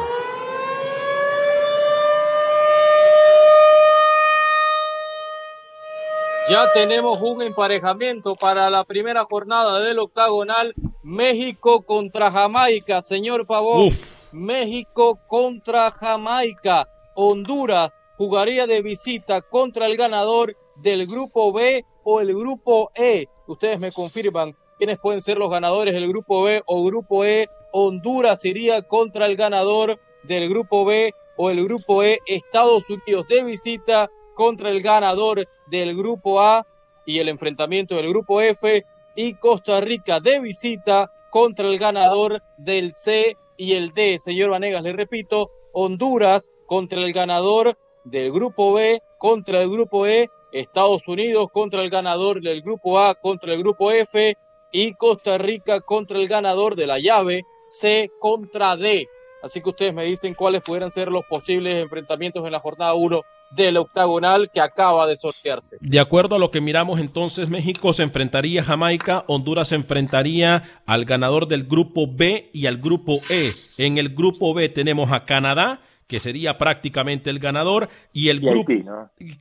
Ya 6.49 6.67
tenemos 6.73 7.21
un 7.21 7.43
emparejamiento 7.43 8.35
para 8.35 8.71
la 8.71 8.83
primera 8.83 9.25
jornada 9.25 9.79
del 9.81 10.01
octagonal. 10.01 10.75
México 11.03 11.83
contra 11.83 12.31
Jamaica, 12.33 13.03
señor 13.03 13.47
Pavón. 13.47 13.91
México 14.33 15.19
contra 15.27 15.91
Jamaica. 15.91 16.87
Honduras 17.15 18.03
jugaría 18.17 18.67
de 18.67 18.83
visita 18.83 19.43
contra 19.43 19.87
el 19.87 19.97
ganador 19.97 20.57
del 20.77 21.07
grupo 21.07 21.53
B 21.53 21.85
o 22.05 22.21
el 22.21 22.35
grupo 22.35 22.91
E. 22.95 23.27
Ustedes 23.47 23.79
me 23.81 23.93
confirman 23.93 24.57
quiénes 24.79 24.99
pueden 24.99 25.21
ser 25.21 25.37
los 25.37 25.51
ganadores 25.51 25.95
del 25.95 26.09
grupo 26.09 26.43
B 26.43 26.63
o 26.67 26.85
grupo 26.85 27.25
E. 27.25 27.49
Honduras 27.73 28.45
iría 28.45 28.83
contra 28.83 29.27
el 29.27 29.37
ganador 29.37 30.01
del 30.23 30.49
grupo 30.49 30.85
B 30.85 31.13
o 31.37 31.51
el 31.51 31.65
grupo 31.65 32.03
E. 32.03 32.21
Estados 32.27 32.89
Unidos 32.89 33.27
de 33.29 33.45
visita 33.45 34.11
contra 34.35 34.71
el 34.71 34.81
ganador 34.81 35.47
del 35.67 35.97
grupo 35.97 36.41
A 36.41 36.67
y 37.05 37.19
el 37.19 37.29
enfrentamiento 37.29 37.97
del 37.97 38.09
grupo 38.09 38.41
F 38.41 38.85
y 39.17 39.35
Costa 39.35 39.81
Rica 39.81 40.21
de 40.21 40.41
visita 40.41 41.11
contra 41.31 41.69
el 41.69 41.79
ganador 41.79 42.43
del 42.57 42.93
C 42.93 43.37
y 43.61 43.75
el 43.75 43.93
D. 43.93 44.19
Señor 44.19 44.49
Vanegas, 44.49 44.83
le 44.83 44.95
repito, 44.95 45.51
Honduras 45.73 46.51
contra 46.65 47.03
el 47.03 47.13
ganador 47.13 47.77
del 48.05 48.33
grupo 48.33 48.73
B 48.73 49.03
contra 49.19 49.61
el 49.63 49.71
grupo 49.71 50.07
E, 50.07 50.31
Estados 50.51 51.07
Unidos 51.07 51.51
contra 51.53 51.83
el 51.83 51.91
ganador 51.91 52.41
del 52.41 52.63
grupo 52.63 52.99
A 52.99 53.15
contra 53.15 53.53
el 53.53 53.59
grupo 53.59 53.93
F 53.93 54.35
y 54.73 54.95
Costa 54.95 55.37
Rica 55.37 55.83
contra 55.83 56.19
el 56.19 56.27
ganador 56.27 56.75
de 56.75 56.87
la 56.87 56.99
llave 56.99 57.43
C 57.67 58.11
contra 58.19 58.77
D. 58.77 59.07
Así 59.43 59.61
que 59.61 59.71
ustedes 59.71 59.95
me 59.95 60.05
dicen 60.05 60.35
cuáles 60.35 60.63
pudieran 60.63 60.91
ser 60.91 61.09
los 61.09 61.25
posibles 61.25 61.83
enfrentamientos 61.83 62.45
en 62.45 62.53
la 62.53 62.61
jornada 62.61 62.95
1 62.95 63.23
del 63.51 63.77
octagonal 63.77 64.51
que 64.53 64.61
acaba 64.61 65.07
de 65.07 65.17
sortearse. 65.17 65.79
De 65.81 65.99
acuerdo 65.99 66.37
a 66.37 66.39
lo 66.39 66.51
que 66.51 66.61
miramos 66.61 67.01
entonces, 67.01 67.49
México 67.49 67.93
se 67.93 68.03
enfrentaría 68.03 68.61
a 68.61 68.65
Jamaica, 68.65 69.25
Honduras 69.29 69.69
se 69.69 69.77
enfrentaría 69.77 70.63
al 70.87 71.05
ganador 71.05 71.49
del 71.49 71.65
grupo 71.65 72.07
B 72.11 72.51
y 72.53 72.67
al 72.67 72.79
grupo 72.79 73.19
E. 73.29 73.53
En 73.79 73.99
el 73.99 74.11
grupo 74.15 74.55
B 74.55 74.69
tenemos 74.69 75.11
a 75.13 75.25
Canadá, 75.25 75.81
que 76.07 76.21
sería 76.21 76.59
prácticamente 76.59 77.31
el 77.31 77.39
ganador, 77.39 77.89
y 78.13 78.29
el 78.29 78.41
grupo 78.41 78.73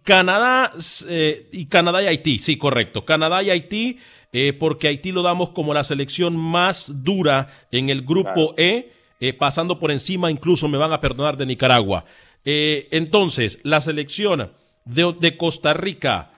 Canadá 0.04 0.72
eh, 1.08 1.50
y 1.52 1.66
Canadá 1.66 2.04
y 2.04 2.08
Haití, 2.08 2.40
sí, 2.40 2.58
correcto. 2.58 3.06
Canadá 3.06 3.44
y 3.44 3.50
Haití, 3.50 4.00
eh, 4.32 4.54
porque 4.54 4.88
Haití 4.88 5.12
lo 5.12 5.24
damos 5.24 5.50
como 5.50 5.74
la 5.74 5.84
selección 5.84 6.36
más 6.36 7.04
dura 7.04 7.48
en 7.72 7.90
el 7.90 8.04
grupo 8.04 8.54
E 8.58 8.94
eh, 9.20 9.34
pasando 9.34 9.80
por 9.80 9.92
encima, 9.92 10.32
incluso 10.32 10.68
me 10.68 10.78
van 10.78 10.94
a 10.94 11.02
perdonar, 11.02 11.38
de 11.38 11.46
Nicaragua. 11.46 12.06
Eh, 12.46 12.88
entonces, 12.92 13.60
la 13.64 13.82
selección 13.82 14.52
de, 14.86 15.38
Costa 15.38 15.74
Rica, 15.74 16.32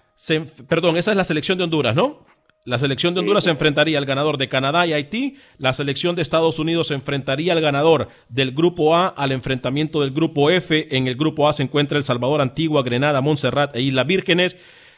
perdón, 0.67 0.97
esa 0.97 1.11
es 1.11 1.17
la 1.17 1.23
selección 1.23 1.57
de 1.57 1.65
Honduras, 1.65 1.95
¿no? 1.95 2.25
La 2.63 2.77
selección 2.77 3.13
de 3.13 3.21
Honduras 3.21 3.45
se 3.45 3.49
enfrentaría 3.49 3.97
al 3.97 4.05
ganador 4.05 4.37
de 4.37 4.47
Canadá 4.47 4.85
y 4.85 4.93
Haití. 4.93 5.37
La 5.57 5.73
selección 5.73 6.15
de 6.15 6.21
Estados 6.21 6.59
Unidos 6.59 6.89
se 6.89 6.93
enfrentaría 6.93 7.53
al 7.53 7.61
ganador 7.61 8.09
del 8.29 8.51
Grupo 8.51 8.95
A 8.95 9.07
al 9.07 9.31
enfrentamiento 9.31 10.01
del 10.01 10.11
Grupo 10.11 10.51
F. 10.51 10.95
En 10.95 11.07
el 11.07 11.15
Grupo 11.15 11.49
A 11.49 11.53
se 11.53 11.63
encuentra 11.63 11.97
El 11.97 12.03
Salvador, 12.03 12.39
Antigua, 12.39 12.83
Grenada, 12.83 13.19
Montserrat 13.21 13.75
e 13.75 13.81
Islas 13.81 14.05
Vírgenes. 14.05 14.57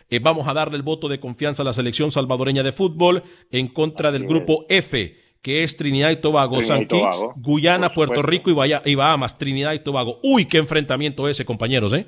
Eh, 0.09 0.19
vamos 0.19 0.45
a 0.49 0.53
darle 0.53 0.75
el 0.75 0.83
voto 0.83 1.07
de 1.07 1.21
confianza 1.21 1.63
a 1.63 1.65
la 1.65 1.71
selección 1.71 2.11
salvadoreña 2.11 2.63
de 2.63 2.73
fútbol 2.73 3.23
en 3.49 3.69
contra 3.69 4.11
del 4.11 4.25
Grupo 4.27 4.65
F 4.67 5.22
que 5.43 5.61
es 5.63 5.75
Trinidad 5.75 6.09
y 6.09 6.15
Tobago, 6.15 6.63
San 6.63 6.87
Kitts, 6.87 7.21
Guyana, 7.35 7.93
Puerto 7.93 8.21
Rico 8.21 8.49
y, 8.49 8.95
Bahamas, 8.95 9.37
Trinidad 9.37 9.73
y 9.73 9.79
Tobago. 9.79 10.19
Uy, 10.23 10.45
qué 10.45 10.57
enfrentamiento 10.57 11.27
ese, 11.27 11.43
compañeros, 11.43 11.91
¿eh? 11.93 12.07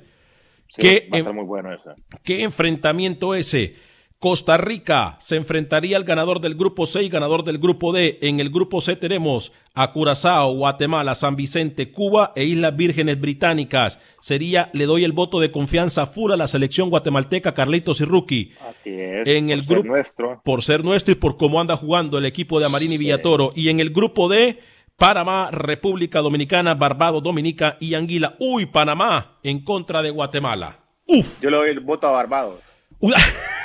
qué, 0.78 1.10
muy 1.12 1.44
bueno 1.44 1.74
ese. 1.74 2.02
qué 2.24 2.44
enfrentamiento 2.44 3.36
ese. 3.36 3.76
Costa 4.20 4.58
Rica 4.58 5.18
se 5.20 5.36
enfrentaría 5.36 5.98
al 5.98 6.04
ganador 6.04 6.40
del 6.40 6.56
grupo 6.56 6.88
C 6.88 7.04
y 7.04 7.10
ganador 7.10 7.44
del 7.44 7.60
grupo 7.60 7.92
D. 7.92 8.18
En 8.22 8.40
el 8.40 8.50
grupo 8.50 8.82
C 8.82 8.96
tenemos 8.96 9.52
a 9.74 9.92
Curazao, 9.92 10.56
Guatemala, 10.56 11.16
San 11.16 11.36
Vicente, 11.36 11.92
Cuba 11.92 12.32
e 12.36 12.46
Islas 12.46 12.76
Vírgenes 12.76 13.20
Británicas. 13.20 14.00
Sería, 14.22 14.70
le 14.74 14.86
doy 14.86 15.04
el 15.04 15.12
voto 15.12 15.40
de 15.40 15.52
confianza 15.52 16.08
full 16.08 16.32
a 16.32 16.38
la 16.38 16.48
selección 16.48 16.90
guatemalteca, 16.90 17.54
Carlitos 17.54 18.02
y 18.02 18.06
Rookie. 18.06 18.54
Así 18.70 18.92
es. 18.92 19.28
En 19.28 19.50
el 19.50 19.64
grupo, 19.64 19.88
nuestro. 19.88 20.42
Por 20.44 20.64
ser 20.64 20.84
nuestro 20.84 21.12
y 21.12 21.16
por 21.16 21.38
cómo 21.38 21.60
anda 21.60 21.76
jugando 21.76 22.18
el 22.18 22.26
equipo 22.26 22.60
de 22.60 22.66
Amarini 22.66 22.96
y 22.96 23.00
Villatoro. 23.00 23.52
Y 23.54 23.70
en 23.70 23.80
el 23.80 23.92
grupo 23.92 24.30
D, 24.30 24.60
Panamá, 24.96 25.52
República 25.52 26.22
Dominicana, 26.22 26.74
Barbados, 26.74 27.22
Dominica 27.22 27.78
y 27.82 27.96
Anguila. 27.96 28.38
Uy, 28.40 28.66
Panamá 28.66 29.40
en 29.44 29.64
contra 29.64 30.02
de 30.02 30.10
Guatemala. 30.10 30.80
Uf. 31.06 31.42
Yo 31.42 31.50
le 31.50 31.58
doy 31.58 31.70
el 31.70 31.82
voto 31.82 32.08
a 32.08 32.12
Barbados. 32.12 32.60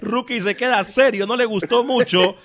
Rookie 0.00 0.40
se 0.40 0.56
queda 0.56 0.84
serio, 0.84 1.26
no 1.26 1.36
le 1.36 1.44
gustó 1.44 1.84
mucho. 1.84 2.36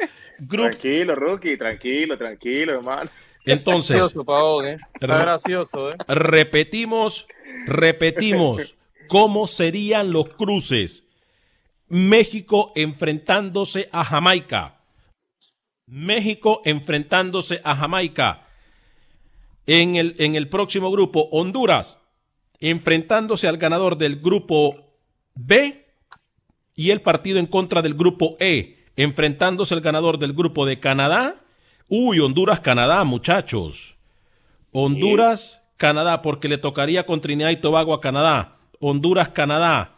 Tranquilo, 0.48 1.16
Rookie, 1.16 1.58
tranquilo, 1.58 2.18
tranquilo, 2.18 2.74
hermano. 2.76 3.10
Entonces, 3.46 3.98
gracioso, 3.98 4.66
¿eh? 4.66 4.78
Está 4.94 5.18
gracioso, 5.20 5.90
¿eh? 5.90 5.96
repetimos, 6.08 7.28
repetimos, 7.66 8.78
¿cómo 9.08 9.48
serían 9.48 10.12
los 10.12 10.30
cruces? 10.30 11.06
México 11.88 12.74
enfrentándose 12.76 13.88
a 13.92 14.04
Jamaica. 14.04 14.82
México 15.86 16.62
enfrentándose 16.66 17.62
a 17.64 17.76
Jamaica. 17.76 18.47
En 19.68 19.96
el, 19.96 20.16
en 20.18 20.36
el 20.36 20.50
próximo 20.50 20.90
grupo, 20.92 21.30
Honduras 21.32 22.00
enfrentándose 22.60 23.48
al 23.48 23.58
ganador 23.58 23.98
del 23.98 24.18
grupo 24.20 24.96
B 25.36 25.86
y 26.76 26.92
el 26.92 27.02
partido 27.02 27.40
en 27.40 27.48
contra 27.48 27.82
del 27.82 27.94
grupo 27.94 28.36
E, 28.40 28.86
enfrentándose 28.96 29.74
al 29.74 29.82
ganador 29.82 30.18
del 30.18 30.34
grupo 30.34 30.66
de 30.66 30.80
Canadá. 30.80 31.44
Uy, 31.88 32.20
Honduras, 32.20 32.60
Canadá, 32.60 33.04
muchachos. 33.04 33.98
Honduras, 34.72 35.64
Canadá, 35.78 36.22
porque 36.22 36.48
le 36.48 36.58
tocaría 36.58 37.06
con 37.06 37.22
Trinidad 37.22 37.52
y 37.52 37.58
Tobago 37.58 37.94
a 37.94 38.02
Canadá. 38.02 38.58
Honduras, 38.80 39.30
Canadá. 39.30 39.96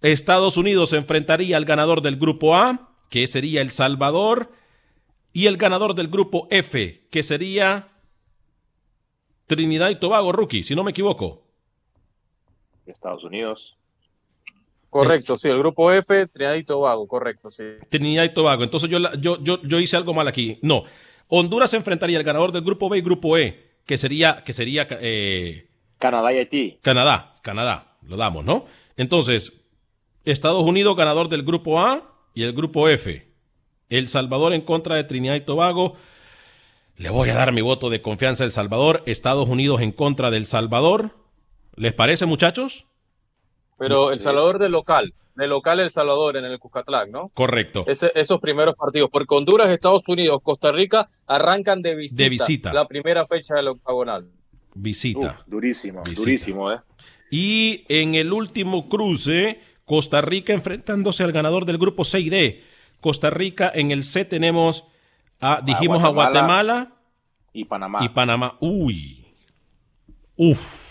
Estados 0.00 0.56
Unidos 0.56 0.90
se 0.90 0.96
enfrentaría 0.96 1.56
al 1.56 1.64
ganador 1.64 2.02
del 2.02 2.16
grupo 2.16 2.56
A, 2.56 2.90
que 3.08 3.26
sería 3.26 3.62
El 3.62 3.70
Salvador, 3.70 4.50
y 5.32 5.46
el 5.46 5.56
ganador 5.56 5.94
del 5.94 6.08
grupo 6.08 6.48
F, 6.50 7.06
que 7.10 7.22
sería 7.22 7.91
Trinidad 9.46 9.90
y 9.90 9.96
Tobago, 9.96 10.32
rookie, 10.32 10.64
si 10.64 10.74
no 10.74 10.84
me 10.84 10.90
equivoco. 10.90 11.42
Estados 12.86 13.24
Unidos. 13.24 13.76
Correcto, 14.90 15.36
sí, 15.36 15.48
el 15.48 15.58
grupo 15.58 15.90
F, 15.90 16.26
Trinidad 16.26 16.54
y 16.54 16.64
Tobago, 16.64 17.06
correcto, 17.08 17.50
sí. 17.50 17.64
Trinidad 17.88 18.24
y 18.24 18.34
Tobago. 18.34 18.62
Entonces 18.62 18.90
yo, 18.90 18.98
yo, 19.14 19.42
yo, 19.42 19.62
yo 19.62 19.80
hice 19.80 19.96
algo 19.96 20.12
mal 20.12 20.28
aquí. 20.28 20.58
No. 20.60 20.84
Honduras 21.28 21.70
se 21.70 21.78
enfrentaría 21.78 22.18
al 22.18 22.24
ganador 22.24 22.52
del 22.52 22.62
grupo 22.62 22.90
B 22.90 22.98
y 22.98 23.00
grupo 23.00 23.38
E, 23.38 23.70
que 23.86 23.96
sería, 23.96 24.44
que 24.44 24.52
sería 24.52 24.86
eh, 24.90 25.68
Canadá 25.98 26.32
y 26.32 26.38
Haití. 26.38 26.78
Canadá. 26.82 27.36
Canadá, 27.42 27.96
lo 28.02 28.16
damos, 28.16 28.44
¿no? 28.44 28.66
Entonces, 28.96 29.52
Estados 30.24 30.62
Unidos 30.62 30.96
ganador 30.96 31.28
del 31.28 31.42
grupo 31.42 31.80
A 31.80 32.14
y 32.34 32.42
el 32.42 32.52
grupo 32.52 32.88
F. 32.88 33.26
El 33.88 34.08
Salvador 34.08 34.52
en 34.52 34.62
contra 34.62 34.96
de 34.96 35.04
Trinidad 35.04 35.34
y 35.34 35.40
Tobago. 35.40 35.96
Le 36.96 37.10
voy 37.10 37.30
a 37.30 37.34
dar 37.34 37.52
mi 37.52 37.60
voto 37.62 37.90
de 37.90 38.02
confianza 38.02 38.44
a 38.44 38.46
El 38.46 38.52
Salvador. 38.52 39.02
Estados 39.06 39.48
Unidos 39.48 39.80
en 39.80 39.92
contra 39.92 40.30
del 40.30 40.46
Salvador. 40.46 41.10
¿Les 41.74 41.92
parece, 41.92 42.26
muchachos? 42.26 42.86
Pero 43.78 44.12
El 44.12 44.18
Salvador 44.20 44.58
de 44.58 44.68
local, 44.68 45.12
de 45.34 45.46
local 45.48 45.80
El 45.80 45.90
Salvador 45.90 46.36
en 46.36 46.44
el 46.44 46.58
Cuscatlán, 46.58 47.10
¿no? 47.10 47.30
Correcto. 47.34 47.84
Ese- 47.88 48.12
esos 48.14 48.40
primeros 48.40 48.76
partidos, 48.76 49.08
porque 49.10 49.34
Honduras, 49.34 49.70
Estados 49.70 50.06
Unidos, 50.06 50.40
Costa 50.42 50.70
Rica 50.70 51.08
arrancan 51.26 51.82
de 51.82 51.96
visita. 51.96 52.22
De 52.22 52.28
visita. 52.28 52.72
La 52.72 52.86
primera 52.86 53.26
fecha 53.26 53.54
del 53.54 53.68
octagonal. 53.68 54.28
Visita. 54.74 55.38
Uf, 55.40 55.46
durísimo, 55.48 56.02
Visita. 56.04 56.20
durísimo, 56.22 56.72
¿eh? 56.72 56.78
Y 57.30 57.84
en 57.88 58.14
el 58.14 58.32
último 58.32 58.88
cruce, 58.88 59.60
Costa 59.84 60.20
Rica 60.20 60.52
enfrentándose 60.52 61.24
al 61.24 61.32
ganador 61.32 61.64
del 61.64 61.78
grupo 61.78 62.04
6D. 62.04 62.60
Costa 63.00 63.30
Rica 63.30 63.72
en 63.74 63.90
el 63.90 64.04
C 64.04 64.24
tenemos, 64.24 64.84
a, 65.42 65.60
dijimos 65.62 66.02
a 66.02 66.08
Guatemala. 66.08 66.72
Guatemala 66.72 66.92
Y 67.52 67.64
Panamá. 67.66 67.98
y 68.04 68.08
Panamá. 68.08 68.56
Uy. 68.60 69.26
Uf. 70.36 70.82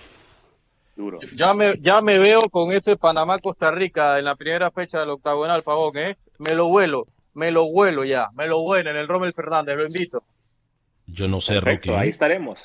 Duro. 0.96 1.18
Ya 1.36 1.54
me, 1.54 1.74
ya 1.80 2.02
me 2.02 2.20
veo 2.20 2.42
con 2.50 2.72
ese 2.72 2.96
Panamá-Costa 2.98 3.72
Rica 3.72 4.20
en 4.20 4.26
la 4.26 4.36
primera 4.36 4.70
fecha 4.70 5.00
del 5.00 5.10
octagonal, 5.10 5.64
Pavón, 5.64 5.98
¿eh? 5.98 6.18
Me 6.38 6.54
lo 6.54 6.68
vuelo, 6.68 7.08
me 7.34 7.50
lo 7.50 7.66
vuelo 7.72 8.04
ya, 8.04 8.30
me 8.36 8.46
lo 8.48 8.60
vuelo 8.62 8.92
en 8.92 8.98
el 8.98 9.08
Rommel 9.08 9.34
Fernández, 9.34 9.76
lo 9.78 9.86
invito. 9.88 10.24
Yo 11.08 11.28
no 11.28 11.42
sé, 11.42 11.54
Perfecto, 11.56 11.92
Rookie. 11.92 12.02
ahí 12.02 12.08
¿eh? 12.08 12.12
estaremos. 12.12 12.60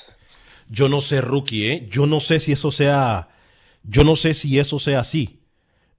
Yo 0.69 0.89
no 0.89 1.01
sé, 1.01 1.21
Rookie, 1.21 1.67
¿eh? 1.71 1.87
Yo 1.89 2.05
no 2.05 2.19
sé 2.19 2.39
si 2.39 2.51
eso 2.51 2.71
sea. 2.71 3.29
Yo 3.83 4.03
no 4.03 4.15
sé 4.15 4.33
si 4.33 4.59
eso 4.59 4.77
sea 4.79 4.99
así. 4.99 5.36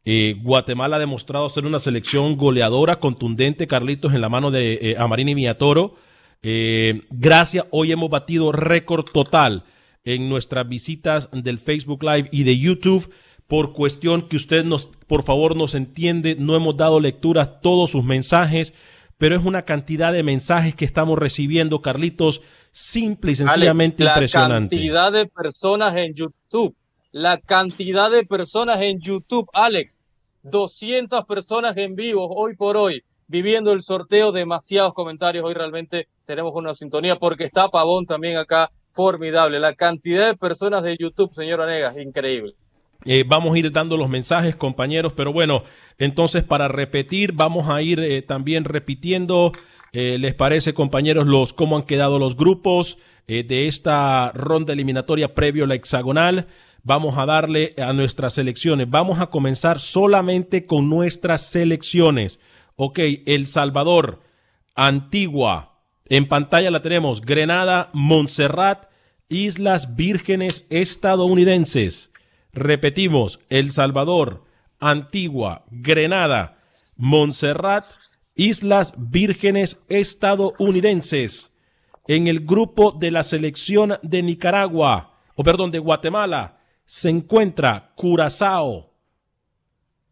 Eh, 0.04 0.36
Guatemala 0.42 0.96
ha 0.96 1.00
demostrado 1.00 1.48
ser 1.50 1.66
una 1.66 1.80
selección 1.80 2.36
goleadora, 2.36 2.98
contundente, 2.98 3.66
Carlitos, 3.66 4.14
en 4.14 4.20
la 4.20 4.28
mano 4.28 4.50
de 4.50 4.74
eh, 4.74 4.96
Amarini 4.98 5.34
Villatoro. 5.34 5.96
Eh, 6.42 7.02
gracias, 7.10 7.66
hoy 7.70 7.92
hemos 7.92 8.08
batido 8.10 8.52
récord 8.52 9.04
total 9.04 9.64
en 10.04 10.28
nuestras 10.28 10.68
visitas 10.68 11.28
del 11.32 11.58
Facebook 11.58 12.02
Live 12.02 12.28
y 12.32 12.44
de 12.44 12.58
YouTube. 12.58 13.12
Por 13.46 13.72
cuestión 13.72 14.28
que 14.28 14.36
usted 14.36 14.64
nos, 14.64 14.86
por 15.06 15.24
favor, 15.24 15.56
nos 15.56 15.74
entiende, 15.74 16.36
no 16.38 16.54
hemos 16.54 16.76
dado 16.76 17.00
lectura 17.00 17.42
a 17.42 17.60
todos 17.60 17.90
sus 17.90 18.04
mensajes, 18.04 18.74
pero 19.16 19.36
es 19.36 19.44
una 19.44 19.64
cantidad 19.64 20.12
de 20.12 20.22
mensajes 20.22 20.74
que 20.74 20.84
estamos 20.84 21.18
recibiendo, 21.18 21.80
Carlitos, 21.82 22.42
simple 22.72 23.32
y 23.32 23.36
sencillamente 23.36 24.02
Alex, 24.04 24.16
impresionante. 24.16 24.76
La 24.76 24.82
cantidad 24.82 25.12
de 25.12 25.26
personas 25.26 25.96
en 25.96 26.14
YouTube, 26.14 26.74
la 27.12 27.38
cantidad 27.38 28.10
de 28.10 28.24
personas 28.24 28.80
en 28.82 29.00
YouTube, 29.00 29.48
Alex, 29.52 30.02
200 30.42 31.24
personas 31.24 31.76
en 31.76 31.94
vivo 31.94 32.28
hoy 32.28 32.54
por 32.56 32.76
hoy, 32.76 33.02
viviendo 33.26 33.72
el 33.72 33.82
sorteo, 33.82 34.32
demasiados 34.32 34.94
comentarios, 34.94 35.44
hoy 35.44 35.54
realmente 35.54 36.06
tenemos 36.24 36.54
una 36.54 36.74
sintonía 36.74 37.16
porque 37.16 37.44
está 37.44 37.68
Pavón 37.68 38.06
también 38.06 38.36
acá, 38.36 38.70
formidable, 38.90 39.60
la 39.60 39.74
cantidad 39.74 40.28
de 40.28 40.36
personas 40.36 40.82
de 40.82 40.96
YouTube, 40.98 41.32
señor 41.32 41.60
Anegas, 41.60 41.96
increíble. 41.96 42.54
Eh, 43.04 43.24
vamos 43.26 43.54
a 43.54 43.58
ir 43.58 43.70
dando 43.70 43.96
los 43.96 44.08
mensajes, 44.08 44.56
compañeros, 44.56 45.12
pero 45.12 45.32
bueno, 45.32 45.62
entonces 45.98 46.42
para 46.42 46.68
repetir, 46.68 47.32
vamos 47.32 47.68
a 47.68 47.80
ir 47.80 48.00
eh, 48.00 48.22
también 48.22 48.64
repitiendo, 48.64 49.52
eh, 49.92 50.16
¿les 50.18 50.34
parece, 50.34 50.74
compañeros, 50.74 51.26
los 51.26 51.52
cómo 51.52 51.76
han 51.76 51.84
quedado 51.84 52.18
los 52.18 52.36
grupos 52.36 52.98
de 53.28 53.66
esta 53.66 54.32
ronda 54.32 54.72
eliminatoria 54.72 55.34
previo 55.34 55.64
a 55.64 55.66
la 55.66 55.74
hexagonal? 55.74 56.46
Vamos 56.82 57.18
a 57.18 57.26
darle 57.26 57.74
a 57.78 57.92
nuestras 57.92 58.34
selecciones. 58.34 58.88
Vamos 58.88 59.20
a 59.20 59.26
comenzar 59.26 59.80
solamente 59.80 60.66
con 60.66 60.88
nuestras 60.88 61.46
selecciones. 61.46 62.38
Ok, 62.76 63.00
El 63.26 63.46
Salvador, 63.46 64.22
Antigua, 64.74 65.78
en 66.08 66.26
pantalla 66.26 66.70
la 66.70 66.80
tenemos, 66.80 67.20
Grenada, 67.20 67.90
Montserrat, 67.92 68.88
Islas 69.28 69.96
Vírgenes 69.96 70.66
estadounidenses. 70.70 72.10
Repetimos, 72.52 73.40
El 73.50 73.70
Salvador, 73.72 74.44
Antigua, 74.80 75.64
Grenada, 75.70 76.56
Montserrat, 76.96 77.84
Islas 78.34 78.94
Vírgenes 78.96 79.78
estadounidenses. 79.88 81.52
En 82.06 82.26
el 82.26 82.40
grupo 82.40 82.92
de 82.92 83.10
la 83.10 83.22
selección 83.22 83.98
de 84.02 84.22
Nicaragua, 84.22 85.18
o 85.34 85.42
perdón, 85.42 85.70
de 85.70 85.78
Guatemala, 85.78 86.57
se 86.88 87.10
encuentra 87.10 87.92
Curazao, 87.96 88.94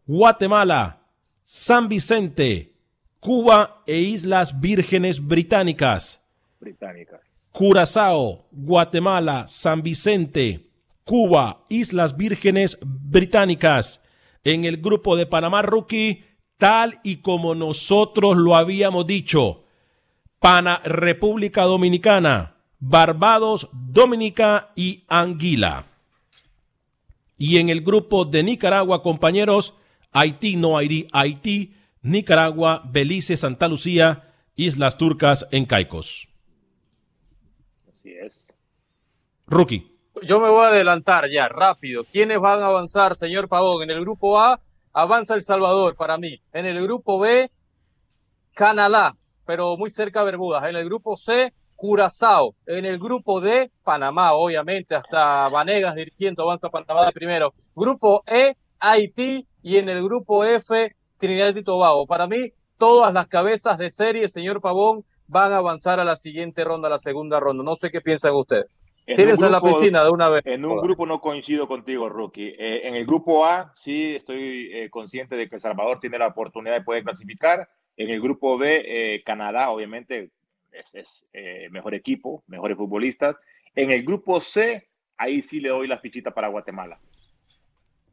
Guatemala, 0.06 1.00
San 1.42 1.88
Vicente, 1.88 2.74
Cuba 3.18 3.82
e 3.86 3.98
Islas 3.98 4.60
Vírgenes 4.60 5.26
Británicas. 5.26 6.20
Británicas. 6.60 7.22
Curazao, 7.50 8.46
Guatemala, 8.52 9.46
San 9.46 9.82
Vicente, 9.82 10.68
Cuba, 11.02 11.64
Islas 11.70 12.14
Vírgenes 12.14 12.78
Británicas. 12.84 14.02
En 14.44 14.66
el 14.66 14.76
grupo 14.76 15.16
de 15.16 15.24
Panamá 15.24 15.62
Rookie, 15.62 16.24
tal 16.58 17.00
y 17.02 17.16
como 17.16 17.54
nosotros 17.54 18.36
lo 18.36 18.54
habíamos 18.54 19.06
dicho. 19.06 19.64
Pana, 20.40 20.82
República 20.84 21.62
Dominicana, 21.62 22.56
Barbados, 22.78 23.70
Dominica 23.72 24.72
y 24.76 25.04
Anguila. 25.08 25.86
Y 27.38 27.58
en 27.58 27.68
el 27.68 27.82
grupo 27.82 28.24
de 28.24 28.42
Nicaragua, 28.42 29.02
compañeros, 29.02 29.74
Haití, 30.12 30.56
no 30.56 30.78
Haití, 30.78 31.08
Haití, 31.12 31.74
Nicaragua, 32.02 32.82
Belice, 32.86 33.36
Santa 33.36 33.68
Lucía, 33.68 34.32
Islas 34.54 34.96
Turcas 34.96 35.46
en 35.50 35.66
Caicos. 35.66 36.28
Así 37.92 38.10
es. 38.10 38.54
Rookie. 39.46 39.92
Yo 40.22 40.40
me 40.40 40.48
voy 40.48 40.64
a 40.64 40.68
adelantar 40.68 41.28
ya, 41.28 41.48
rápido. 41.48 42.04
¿Quiénes 42.04 42.40
van 42.40 42.62
a 42.62 42.66
avanzar, 42.66 43.14
señor 43.16 43.48
Pavón? 43.48 43.82
En 43.82 43.90
el 43.90 44.00
grupo 44.00 44.40
A 44.40 44.60
avanza 44.94 45.34
El 45.34 45.42
Salvador 45.42 45.94
para 45.94 46.16
mí. 46.16 46.40
En 46.54 46.64
el 46.64 46.82
grupo 46.82 47.18
B, 47.18 47.50
Canadá, 48.54 49.14
pero 49.44 49.76
muy 49.76 49.90
cerca 49.90 50.20
de 50.20 50.26
Bermudas. 50.26 50.64
En 50.64 50.76
el 50.76 50.86
grupo 50.86 51.18
C, 51.18 51.52
Curazao. 51.76 52.54
En 52.66 52.84
el 52.84 52.98
grupo 52.98 53.40
D, 53.40 53.70
Panamá, 53.84 54.32
obviamente, 54.32 54.94
hasta 54.94 55.48
Vanegas 55.48 55.94
dirigiendo, 55.94 56.42
avanza 56.42 56.70
Panamá 56.70 57.06
de 57.06 57.12
primero. 57.12 57.52
Grupo 57.74 58.22
E, 58.26 58.56
Haití. 58.80 59.46
Y 59.62 59.78
en 59.78 59.88
el 59.88 60.02
grupo 60.02 60.44
F, 60.44 60.94
Trinidad 61.18 61.54
y 61.56 61.62
Tobago. 61.62 62.06
Para 62.06 62.26
mí, 62.26 62.52
todas 62.78 63.12
las 63.12 63.26
cabezas 63.26 63.78
de 63.78 63.90
serie, 63.90 64.28
señor 64.28 64.60
Pavón, 64.60 65.04
van 65.26 65.52
a 65.52 65.58
avanzar 65.58 65.98
a 65.98 66.04
la 66.04 66.16
siguiente 66.16 66.64
ronda, 66.64 66.86
a 66.86 66.92
la 66.92 66.98
segunda 66.98 67.40
ronda. 67.40 67.64
No 67.64 67.74
sé 67.74 67.90
qué 67.90 68.00
piensan 68.00 68.34
ustedes. 68.34 68.78
Tienes 69.14 69.40
en 69.40 69.52
la 69.52 69.60
piscina 69.60 70.02
de 70.02 70.10
una 70.10 70.28
vez. 70.28 70.42
En 70.46 70.64
un 70.64 70.78
grupo 70.78 71.06
no 71.06 71.20
coincido 71.20 71.68
contigo, 71.68 72.08
Rookie. 72.08 72.54
Eh, 72.58 72.88
en 72.88 72.96
el 72.96 73.06
grupo 73.06 73.44
A 73.46 73.72
sí 73.76 74.16
estoy 74.16 74.70
eh, 74.72 74.90
consciente 74.90 75.36
de 75.36 75.48
que 75.48 75.56
El 75.56 75.60
Salvador 75.60 76.00
tiene 76.00 76.18
la 76.18 76.26
oportunidad 76.26 76.74
de 76.74 76.82
poder 76.82 77.04
clasificar. 77.04 77.68
En 77.96 78.10
el 78.10 78.20
grupo 78.20 78.58
B, 78.58 78.84
eh, 78.84 79.22
Canadá 79.24 79.70
obviamente 79.70 80.32
es, 80.78 81.26
es 81.32 81.70
mejor 81.70 81.94
equipo, 81.94 82.42
mejores 82.46 82.76
futbolistas. 82.76 83.36
En 83.74 83.90
el 83.90 84.04
grupo 84.04 84.40
C, 84.40 84.88
ahí 85.16 85.42
sí 85.42 85.60
le 85.60 85.70
doy 85.70 85.88
la 85.88 85.98
fichita 85.98 86.30
para 86.30 86.48
Guatemala. 86.48 86.98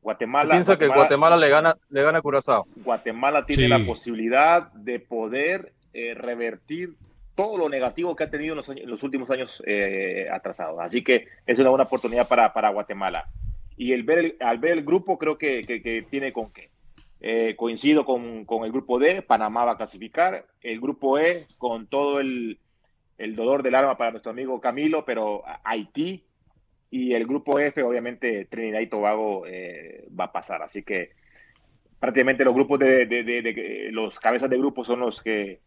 Guatemala. 0.01 0.51
Piensa 0.51 0.78
que 0.78 0.88
Guatemala 0.88 1.38
le 1.38 1.49
gana, 1.49 1.78
le 1.89 2.03
gana 2.03 2.20
a 2.20 2.22
Curazao. 2.22 2.68
Guatemala 2.76 3.45
tiene 3.45 3.70
la 3.70 3.80
posibilidad 3.80 4.72
de 4.74 4.99
poder 4.99 5.74
revertir 5.93 6.95
todo 7.36 7.57
lo 7.57 7.70
negativo 7.70 8.16
que 8.16 8.24
ha 8.24 8.30
tenido 8.30 8.53
en 8.53 8.89
los, 8.89 9.03
últimos 9.03 9.30
años 9.32 9.61
eh, 9.66 10.28
atrasados. 10.32 10.80
Así 10.80 11.03
que 11.03 11.28
es 11.45 11.57
una 11.59 11.70
buena 11.70 11.86
oportunidad 11.86 12.28
para, 12.28 12.53
para 12.53 12.70
Guatemala. 12.70 13.28
Y 13.76 13.93
el 13.93 14.03
ver 14.03 14.36
al 14.39 14.59
ver 14.59 14.74
el 14.74 14.84
grupo, 14.84 15.18
creo 15.18 15.38
que, 15.38 15.66
que, 15.66 16.05
tiene 16.09 16.32
con 16.32 16.51
qué. 16.51 16.70
Eh, 17.26 17.55
coincido 17.55 18.03
con, 18.03 18.43
con, 18.43 18.65
el 18.65 18.74
grupo 18.74 18.99
D, 18.99 19.21
Panamá 19.21 19.63
va 19.63 19.71
a 19.71 19.78
clasificar. 19.78 20.45
El 20.61 20.82
grupo 20.82 21.17
E, 21.17 21.47
con 21.57 21.88
todo 21.88 22.19
el, 22.19 22.59
el 23.17 23.36
dolor 23.38 23.63
del 23.63 23.76
alma 23.76 23.97
para 23.97 24.11
nuestro 24.11 24.34
amigo 24.34 24.59
Camilo, 24.59 25.05
pero 25.05 25.41
Haití. 25.63 26.26
Y 26.91 27.13
el 27.13 27.26
grupo 27.26 27.59
F, 27.59 27.82
obviamente, 27.82 28.45
Trinidad 28.45 28.82
y 28.82 28.88
Tobago 28.88 29.45
eh, 29.47 30.05
va 30.19 30.26
a 30.26 30.32
pasar. 30.34 30.61
Así 30.63 30.84
que 30.84 31.11
prácticamente 31.97 32.43
los 32.43 32.53
grupos 32.53 32.80
de, 32.80 33.05
de, 33.05 33.89
los 33.91 34.19
cabezas 34.19 34.49
de 34.49 34.57
grupo 34.57 34.84
son 34.84 34.99
los 34.99 35.21
que 35.21 35.61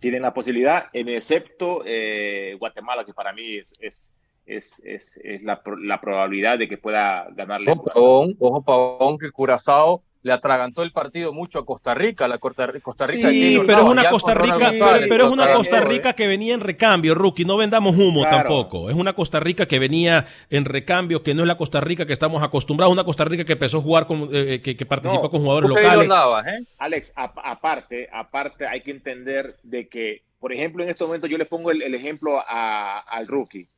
tienen 0.00 0.20
la 0.20 0.34
posibilidad, 0.34 0.90
en 0.92 1.08
excepto 1.08 1.82
eh, 1.86 2.56
Guatemala, 2.58 3.06
que 3.06 3.14
para 3.14 3.32
mí 3.32 3.56
es, 3.80 4.14
es, 4.46 4.80
es, 4.84 5.18
es 5.22 5.42
la, 5.42 5.62
la, 5.82 6.00
probabilidad 6.00 6.58
de 6.58 6.68
que 6.68 6.76
pueda 6.76 7.28
ganarle. 7.34 7.72
Ojo, 7.72 8.28
ojo 8.38 8.62
Pavón, 8.62 9.18
que 9.18 9.30
Curazao 9.30 10.02
le 10.22 10.32
atragantó 10.32 10.82
el 10.82 10.92
partido 10.92 11.32
mucho 11.32 11.58
a 11.58 11.64
Costa 11.64 11.94
Rica. 11.94 12.28
La 12.28 12.38
Costa, 12.38 12.72
Costa 12.82 13.06
Rica 13.06 13.30
sí, 13.30 13.58
pero 13.66 13.80
es 13.80 13.84
una 13.84 14.10
Costa 14.10 14.34
Rica, 14.34 14.72
pero, 15.08 15.26
es 15.26 15.32
una 15.32 15.52
Costa 15.52 15.80
Rica 15.80 16.12
que 16.14 16.26
venía 16.26 16.54
en 16.54 16.60
recambio, 16.60 17.14
rookie. 17.14 17.44
No 17.44 17.56
vendamos 17.56 17.96
humo 17.96 18.26
tampoco. 18.28 18.90
Es 18.90 18.96
una 18.96 19.14
Costa 19.14 19.40
Rica 19.40 19.66
que 19.66 19.78
venía 19.78 20.26
en 20.50 20.64
recambio, 20.64 21.22
que 21.22 21.34
no 21.34 21.42
es 21.42 21.48
la 21.48 21.56
Costa 21.56 21.80
Rica 21.80 22.06
que 22.06 22.12
estamos 22.12 22.42
acostumbrados. 22.42 22.92
Una 22.92 23.04
Costa 23.04 23.24
Rica 23.24 23.44
que 23.44 23.52
empezó 23.52 23.78
a 23.78 23.82
jugar 23.82 24.06
con, 24.06 24.28
eh, 24.32 24.60
que, 24.62 24.76
que, 24.76 24.86
participó 24.86 25.30
con 25.30 25.42
jugadores 25.42 25.70
locales. 25.70 26.10
¿eh? 26.46 26.66
Alex, 26.78 27.12
aparte, 27.16 28.08
aparte 28.12 28.66
hay 28.66 28.80
que 28.80 28.90
entender 28.90 29.56
de 29.62 29.88
que, 29.88 30.22
por 30.38 30.52
ejemplo, 30.52 30.82
en 30.82 30.90
este 30.90 31.04
momento 31.04 31.26
yo 31.26 31.38
le 31.38 31.46
pongo 31.46 31.70
el, 31.70 31.94
ejemplo 31.94 32.42
a, 32.46 32.98
al 32.98 33.26
rookie 33.26 33.68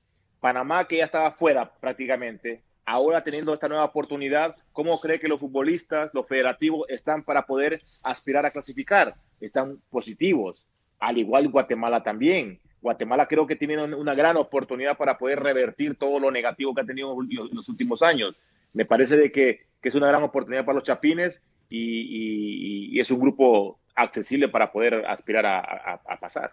Panamá, 0.41 0.87
que 0.87 0.99
ya 0.99 1.05
estaba 1.05 1.31
fuera 1.33 1.73
prácticamente, 1.81 2.63
ahora 2.85 3.25
teniendo 3.25 3.53
esta 3.53 3.69
nueva 3.69 3.85
oportunidad, 3.85 4.57
¿cómo 4.73 4.99
cree 5.01 5.19
que 5.19 5.29
los 5.29 5.41
futbolistas, 5.41 6.13
los 6.15 6.27
federativos, 6.27 6.87
están 6.89 7.25
para 7.25 7.47
poder 7.47 7.83
aspirar 8.03 8.47
a 8.47 8.51
clasificar? 8.51 9.15
Están 9.41 9.79
positivos, 9.91 10.69
al 10.99 11.19
igual 11.19 11.49
Guatemala 11.49 12.03
también. 12.03 12.61
Guatemala 12.81 13.27
creo 13.27 13.47
que 13.47 13.57
tiene 13.57 13.83
una 13.83 14.15
gran 14.15 14.37
oportunidad 14.37 14.97
para 14.97 15.19
poder 15.19 15.41
revertir 15.41 15.97
todo 15.97 16.21
lo 16.21 16.31
negativo 16.31 16.75
que 16.75 16.83
ha 16.83 16.87
tenido 16.87 17.17
en 17.21 17.57
los 17.57 17.69
últimos 17.69 18.03
años. 18.03 18.37
Me 18.73 18.85
parece 18.85 19.17
de 19.17 19.33
que, 19.33 19.67
es 19.83 19.95
una 19.95 20.09
gran 20.09 20.25
oportunidad 20.25 20.65
para 20.65 20.75
los 20.75 20.85
chapines 20.85 21.41
y, 21.69 22.99
es 22.99 23.11
un 23.11 23.21
grupo 23.21 23.79
accesible 23.95 24.49
para 24.49 24.73
poder 24.73 25.05
aspirar 25.07 25.47
a 25.47 26.19
pasar. 26.21 26.53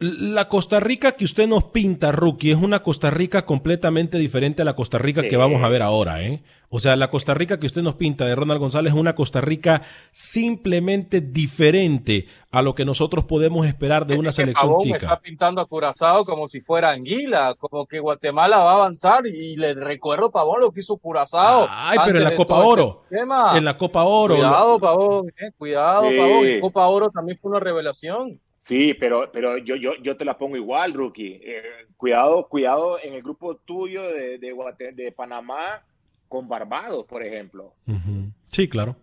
La 0.00 0.48
Costa 0.48 0.80
Rica 0.80 1.12
que 1.12 1.24
usted 1.24 1.46
nos 1.46 1.64
pinta, 1.64 2.10
Rookie, 2.10 2.50
es 2.50 2.56
una 2.56 2.82
Costa 2.82 3.10
Rica 3.10 3.46
completamente 3.46 4.18
diferente 4.18 4.62
a 4.62 4.64
la 4.64 4.74
Costa 4.74 4.98
Rica 4.98 5.22
que 5.22 5.36
vamos 5.36 5.62
a 5.62 5.68
ver 5.68 5.82
ahora, 5.82 6.20
¿eh? 6.20 6.42
O 6.68 6.80
sea, 6.80 6.96
la 6.96 7.10
Costa 7.10 7.32
Rica 7.32 7.60
que 7.60 7.66
usted 7.66 7.82
nos 7.82 7.94
pinta 7.94 8.26
de 8.26 8.34
Ronald 8.34 8.58
González 8.58 8.92
es 8.92 8.98
una 8.98 9.14
Costa 9.14 9.40
Rica 9.40 9.82
simplemente 10.10 11.20
diferente 11.20 12.26
a 12.50 12.60
lo 12.62 12.74
que 12.74 12.84
nosotros 12.84 13.24
podemos 13.26 13.68
esperar 13.68 14.04
de 14.04 14.18
una 14.18 14.32
selección 14.32 14.68
Pavón 14.68 14.88
está 14.88 15.20
pintando 15.20 15.60
a 15.60 15.66
Curazao 15.66 16.24
como 16.24 16.48
si 16.48 16.60
fuera 16.60 16.90
anguila, 16.90 17.54
como 17.56 17.86
que 17.86 18.00
Guatemala 18.00 18.58
va 18.58 18.72
a 18.72 18.74
avanzar 18.74 19.28
y 19.28 19.54
le 19.54 19.74
recuerdo, 19.74 20.32
Pavón, 20.32 20.60
lo 20.60 20.72
que 20.72 20.80
hizo 20.80 20.96
Curazao. 20.96 21.68
Ay, 21.70 21.98
pero 22.04 22.18
en 22.18 22.24
la 22.24 22.34
Copa 22.34 22.56
Oro. 22.56 23.04
en 23.10 23.64
la 23.64 23.78
Copa 23.78 24.02
Oro. 24.02 24.34
Cuidado, 24.34 24.80
Pavón, 24.80 25.28
eh, 25.28 25.52
cuidado, 25.56 26.02
Pavón. 26.02 26.46
En 26.46 26.60
Copa 26.60 26.84
Oro 26.88 27.10
también 27.10 27.38
fue 27.38 27.52
una 27.52 27.60
revelación. 27.60 28.40
Sí, 28.64 28.94
pero, 28.94 29.30
pero 29.30 29.58
yo, 29.58 29.76
yo, 29.76 29.92
yo 30.02 30.16
te 30.16 30.24
la 30.24 30.38
pongo 30.38 30.56
igual, 30.56 30.94
Rookie. 30.94 31.38
Eh, 31.44 31.62
cuidado, 31.98 32.48
cuidado 32.48 32.98
en 32.98 33.12
el 33.12 33.22
grupo 33.22 33.56
tuyo 33.56 34.02
de, 34.04 34.38
de, 34.38 34.92
de, 34.94 35.12
Panamá 35.12 35.82
con 36.30 36.48
Barbados, 36.48 37.04
por 37.04 37.22
ejemplo. 37.22 37.74
Sí, 38.48 38.66
claro. 38.66 38.96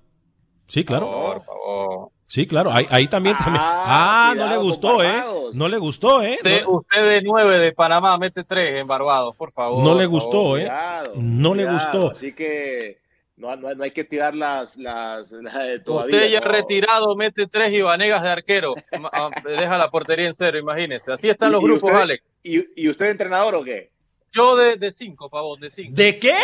Sí, 0.66 0.84
claro. 0.84 1.12
Por 1.12 1.46
favor. 1.46 2.10
Sí, 2.26 2.48
claro. 2.48 2.72
Ahí, 2.72 2.88
ahí 2.90 3.08
también. 3.08 3.38
también. 3.38 3.64
Ah, 3.64 4.32
ah 4.32 4.36
no 4.36 4.48
le 4.48 4.58
gustó, 4.58 5.04
¿eh? 5.04 5.22
No 5.54 5.68
le 5.68 5.78
gustó, 5.78 6.24
¿eh? 6.24 6.40
Usted, 6.68 7.08
de 7.08 7.22
nueve 7.22 7.60
de 7.60 7.72
Panamá 7.72 8.18
mete 8.18 8.44
tres 8.44 8.80
en 8.80 8.88
Barbados, 8.88 9.36
por 9.36 9.52
favor. 9.52 9.84
No 9.84 9.94
le 9.94 10.08
gustó, 10.08 10.58
¿eh? 10.58 10.72
no 11.18 11.54
le 11.54 11.72
gustó. 11.72 12.10
Así 12.10 12.34
que 12.34 13.01
no, 13.42 13.74
no, 13.74 13.84
hay 13.84 13.92
que 13.92 14.04
tirar 14.04 14.36
las, 14.36 14.78
las, 14.78 15.32
Usted 15.86 16.30
ya 16.30 16.40
retirado 16.42 17.16
mete 17.16 17.48
tres 17.48 17.74
Ibanegas 17.74 18.22
de 18.22 18.30
arquero. 18.30 18.76
Ah, 19.12 19.32
deja 19.44 19.78
la 19.78 19.90
portería 19.90 20.28
en 20.28 20.34
cero, 20.34 20.60
imagínese. 20.60 21.12
Así 21.12 21.28
están 21.28 21.52
los 21.52 21.62
grupos, 21.62 21.92
Alex. 21.92 22.24
¿y, 22.44 22.84
¿Y 22.84 22.90
usted 22.90 23.08
entrenador 23.08 23.56
o 23.56 23.64
qué? 23.64 23.90
Yo 24.32 24.56
de, 24.56 24.78
de 24.78 24.92
cinco, 24.92 25.30
pavón, 25.30 25.60
de 25.60 25.70
cinco. 25.70 25.94
¿De 25.96 26.20
qué? 26.20 26.36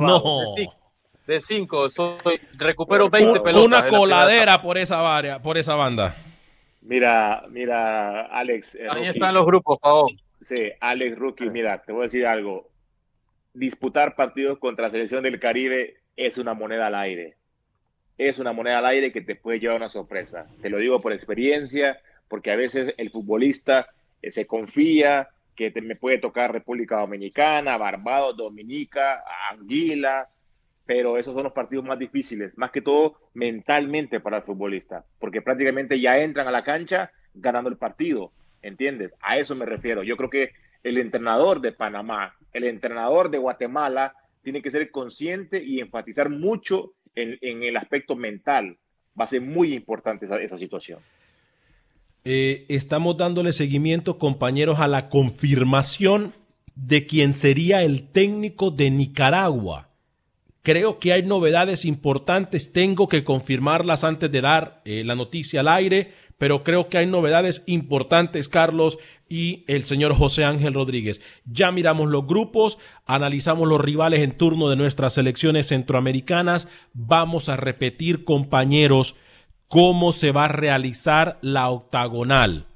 no. 0.00 0.42
De 1.26 1.40
cinco. 1.40 1.88
Soy, 1.88 2.16
recupero 2.58 3.08
20 3.08 3.40
pelotas. 3.40 3.64
Una 3.64 3.88
coladera 3.88 4.60
por 4.60 4.76
esa, 4.76 5.16
área, 5.16 5.40
por 5.40 5.56
esa 5.56 5.74
banda. 5.74 6.14
Mira, 6.82 7.44
mira, 7.48 8.26
Alex. 8.26 8.74
Eh, 8.74 8.86
Ahí 8.94 9.08
están 9.08 9.32
los 9.32 9.46
grupos, 9.46 9.78
pavón. 9.80 10.10
Sí, 10.42 10.70
Alex 10.78 11.18
Rookie, 11.18 11.48
mira, 11.48 11.82
te 11.82 11.92
voy 11.92 12.02
a 12.02 12.04
decir 12.04 12.26
algo. 12.26 12.68
Disputar 13.54 14.14
partidos 14.14 14.58
contra 14.58 14.84
la 14.84 14.90
selección 14.90 15.22
del 15.22 15.40
Caribe 15.40 16.03
es 16.16 16.38
una 16.38 16.54
moneda 16.54 16.86
al 16.86 16.94
aire. 16.94 17.36
Es 18.16 18.38
una 18.38 18.52
moneda 18.52 18.78
al 18.78 18.86
aire 18.86 19.12
que 19.12 19.20
te 19.20 19.34
puede 19.34 19.58
llevar 19.58 19.78
una 19.78 19.88
sorpresa. 19.88 20.46
Te 20.62 20.70
lo 20.70 20.78
digo 20.78 21.00
por 21.00 21.12
experiencia, 21.12 21.98
porque 22.28 22.50
a 22.50 22.56
veces 22.56 22.94
el 22.96 23.10
futbolista 23.10 23.88
eh, 24.22 24.30
se 24.30 24.46
confía 24.46 25.28
que 25.56 25.70
te, 25.70 25.82
me 25.82 25.96
puede 25.96 26.18
tocar 26.18 26.52
República 26.52 26.98
Dominicana, 26.98 27.76
Barbados, 27.76 28.36
Dominica, 28.36 29.22
Anguila, 29.50 30.28
pero 30.86 31.16
esos 31.16 31.34
son 31.34 31.44
los 31.44 31.52
partidos 31.52 31.84
más 31.84 31.98
difíciles, 31.98 32.56
más 32.58 32.70
que 32.70 32.82
todo 32.82 33.18
mentalmente 33.34 34.20
para 34.20 34.38
el 34.38 34.42
futbolista, 34.42 35.04
porque 35.18 35.42
prácticamente 35.42 36.00
ya 36.00 36.18
entran 36.18 36.46
a 36.46 36.50
la 36.50 36.64
cancha 36.64 37.10
ganando 37.34 37.70
el 37.70 37.76
partido, 37.76 38.32
¿entiendes? 38.62 39.12
A 39.20 39.38
eso 39.38 39.54
me 39.54 39.64
refiero. 39.64 40.02
Yo 40.02 40.16
creo 40.16 40.30
que 40.30 40.50
el 40.82 40.98
entrenador 40.98 41.60
de 41.60 41.72
Panamá, 41.72 42.34
el 42.52 42.64
entrenador 42.64 43.30
de 43.30 43.38
Guatemala, 43.38 44.14
tiene 44.44 44.62
que 44.62 44.70
ser 44.70 44.90
consciente 44.90 45.64
y 45.64 45.80
enfatizar 45.80 46.30
mucho 46.30 46.92
en, 47.16 47.62
el 47.62 47.76
aspecto 47.76 48.14
mental. 48.14 48.78
Va 49.18 49.24
a 49.24 49.28
ser 49.28 49.40
muy 49.40 49.74
importante 49.74 50.26
esa, 50.26 50.58
situación. 50.58 51.00
Eh, 52.24 52.66
estamos 52.68 53.16
dándole 53.16 53.52
seguimiento, 53.52 54.18
compañeros, 54.18 54.78
a 54.78 54.88
la 54.88 55.08
confirmación 55.08 56.34
de 56.74 57.06
quién 57.06 57.34
sería 57.34 57.82
el 57.82 58.08
técnico 58.08 58.70
de 58.70 58.90
Nicaragua. 58.90 59.88
Creo 60.62 60.98
que 60.98 61.12
hay 61.12 61.22
novedades 61.22 61.84
importantes, 61.84 62.72
tengo 62.72 63.08
que 63.08 63.22
confirmarlas 63.22 64.02
antes 64.02 64.30
de 64.30 64.40
dar 64.40 64.80
eh, 64.84 65.04
la 65.04 65.14
noticia 65.14 65.60
al 65.60 65.68
aire 65.68 66.12
pero 66.38 66.62
creo 66.62 66.88
que 66.88 66.98
hay 66.98 67.06
novedades 67.06 67.62
importantes, 67.66 68.48
Carlos 68.48 68.98
y 69.28 69.64
el 69.66 69.84
señor 69.84 70.14
José 70.14 70.44
Ángel 70.44 70.74
Rodríguez. 70.74 71.20
Ya 71.44 71.70
miramos 71.70 72.10
los 72.10 72.26
grupos, 72.26 72.78
analizamos 73.06 73.68
los 73.68 73.80
rivales 73.80 74.20
en 74.20 74.36
turno 74.36 74.68
de 74.68 74.76
nuestras 74.76 75.14
selecciones 75.14 75.68
centroamericanas. 75.68 76.68
Vamos 76.92 77.48
a 77.48 77.56
repetir, 77.56 78.24
compañeros, 78.24 79.16
cómo 79.68 80.12
se 80.12 80.32
va 80.32 80.46
a 80.46 80.48
realizar 80.48 81.38
la 81.40 81.70
octagonal. 81.70 82.66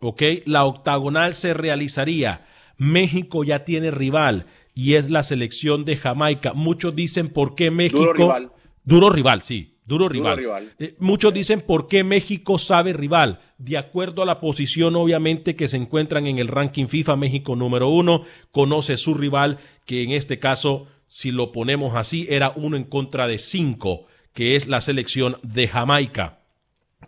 ¿Ok? 0.00 0.22
La 0.44 0.64
octagonal 0.64 1.34
se 1.34 1.54
realizaría. 1.54 2.46
México 2.76 3.44
ya 3.44 3.64
tiene 3.64 3.90
rival 3.90 4.46
y 4.74 4.94
es 4.94 5.08
la 5.08 5.22
selección 5.22 5.84
de 5.84 5.96
Jamaica. 5.96 6.52
Muchos 6.52 6.94
dicen 6.94 7.28
por 7.28 7.54
qué 7.54 7.70
México. 7.70 8.00
Duro 8.00 8.12
rival. 8.12 8.52
Duro 8.84 9.10
rival, 9.10 9.42
sí. 9.42 9.75
Duro 9.86 10.08
rival. 10.08 10.74
Eh, 10.80 10.96
muchos 10.98 11.32
dicen 11.32 11.60
por 11.60 11.86
qué 11.86 12.02
México 12.02 12.58
sabe 12.58 12.92
rival. 12.92 13.40
De 13.56 13.78
acuerdo 13.78 14.22
a 14.22 14.26
la 14.26 14.40
posición, 14.40 14.96
obviamente, 14.96 15.54
que 15.54 15.68
se 15.68 15.76
encuentran 15.76 16.26
en 16.26 16.38
el 16.38 16.48
ranking 16.48 16.86
FIFA, 16.88 17.14
México 17.14 17.54
número 17.54 17.88
uno, 17.88 18.24
conoce 18.50 18.96
su 18.96 19.14
rival, 19.14 19.58
que 19.84 20.02
en 20.02 20.10
este 20.10 20.40
caso, 20.40 20.88
si 21.06 21.30
lo 21.30 21.52
ponemos 21.52 21.94
así, 21.94 22.26
era 22.28 22.52
uno 22.56 22.76
en 22.76 22.82
contra 22.82 23.28
de 23.28 23.38
cinco, 23.38 24.06
que 24.34 24.56
es 24.56 24.66
la 24.66 24.80
selección 24.80 25.36
de 25.44 25.68
Jamaica. 25.68 26.40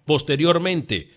Posteriormente, 0.04 1.10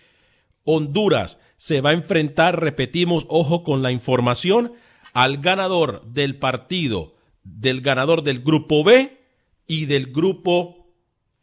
Honduras 0.64 1.38
se 1.56 1.80
va 1.80 1.90
a 1.90 1.94
enfrentar, 1.94 2.60
repetimos, 2.60 3.24
ojo 3.28 3.62
con 3.62 3.82
la 3.82 3.92
información, 3.92 4.72
al 5.12 5.38
ganador 5.38 6.04
del 6.06 6.36
partido, 6.38 7.14
del 7.44 7.82
ganador 7.82 8.24
del 8.24 8.40
grupo 8.40 8.82
B 8.82 9.20
y 9.68 9.84
del 9.86 10.06
grupo 10.12 10.81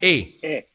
E. 0.00 0.38
Eh, 0.42 0.68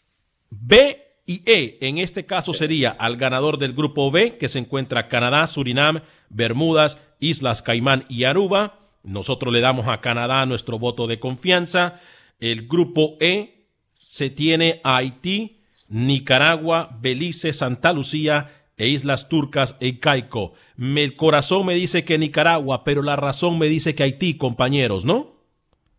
B 0.50 1.02
y 1.26 1.42
E, 1.50 1.78
en 1.82 1.98
este 1.98 2.26
caso 2.26 2.54
sería 2.54 2.92
al 2.92 3.18
ganador 3.18 3.58
del 3.58 3.74
grupo 3.74 4.12
B, 4.12 4.38
que 4.38 4.48
se 4.48 4.60
encuentra 4.60 5.08
Canadá, 5.08 5.48
Surinam, 5.48 6.02
Bermudas, 6.30 6.98
Islas 7.20 7.62
Caimán 7.62 8.06
y 8.10 8.26
Aruba. 8.26 8.80
Nosotros 9.04 9.54
le 9.54 9.60
damos 9.62 9.88
a 9.88 10.02
Canadá 10.02 10.46
nuestro 10.46 10.78
voto 10.80 11.08
de 11.08 11.20
confianza. 11.20 12.00
El 12.40 12.68
grupo 12.68 13.18
E 13.20 13.66
se 13.94 14.30
tiene 14.30 14.82
a 14.84 14.98
Haití, 14.98 15.62
Nicaragua, 15.88 16.98
Belice, 17.02 17.54
Santa 17.54 17.94
Lucía 17.94 18.50
e 18.78 18.88
Islas 18.88 19.30
Turcas 19.30 19.78
e 19.80 20.00
Caico. 20.00 20.54
Me- 20.76 21.04
el 21.04 21.16
corazón 21.16 21.66
me 21.66 21.76
dice 21.76 22.04
que 22.04 22.18
Nicaragua, 22.18 22.84
pero 22.84 23.02
la 23.02 23.16
razón 23.16 23.58
me 23.58 23.68
dice 23.68 23.96
que 23.96 24.04
Haití, 24.04 24.38
compañeros, 24.38 25.06
¿no? 25.06 25.36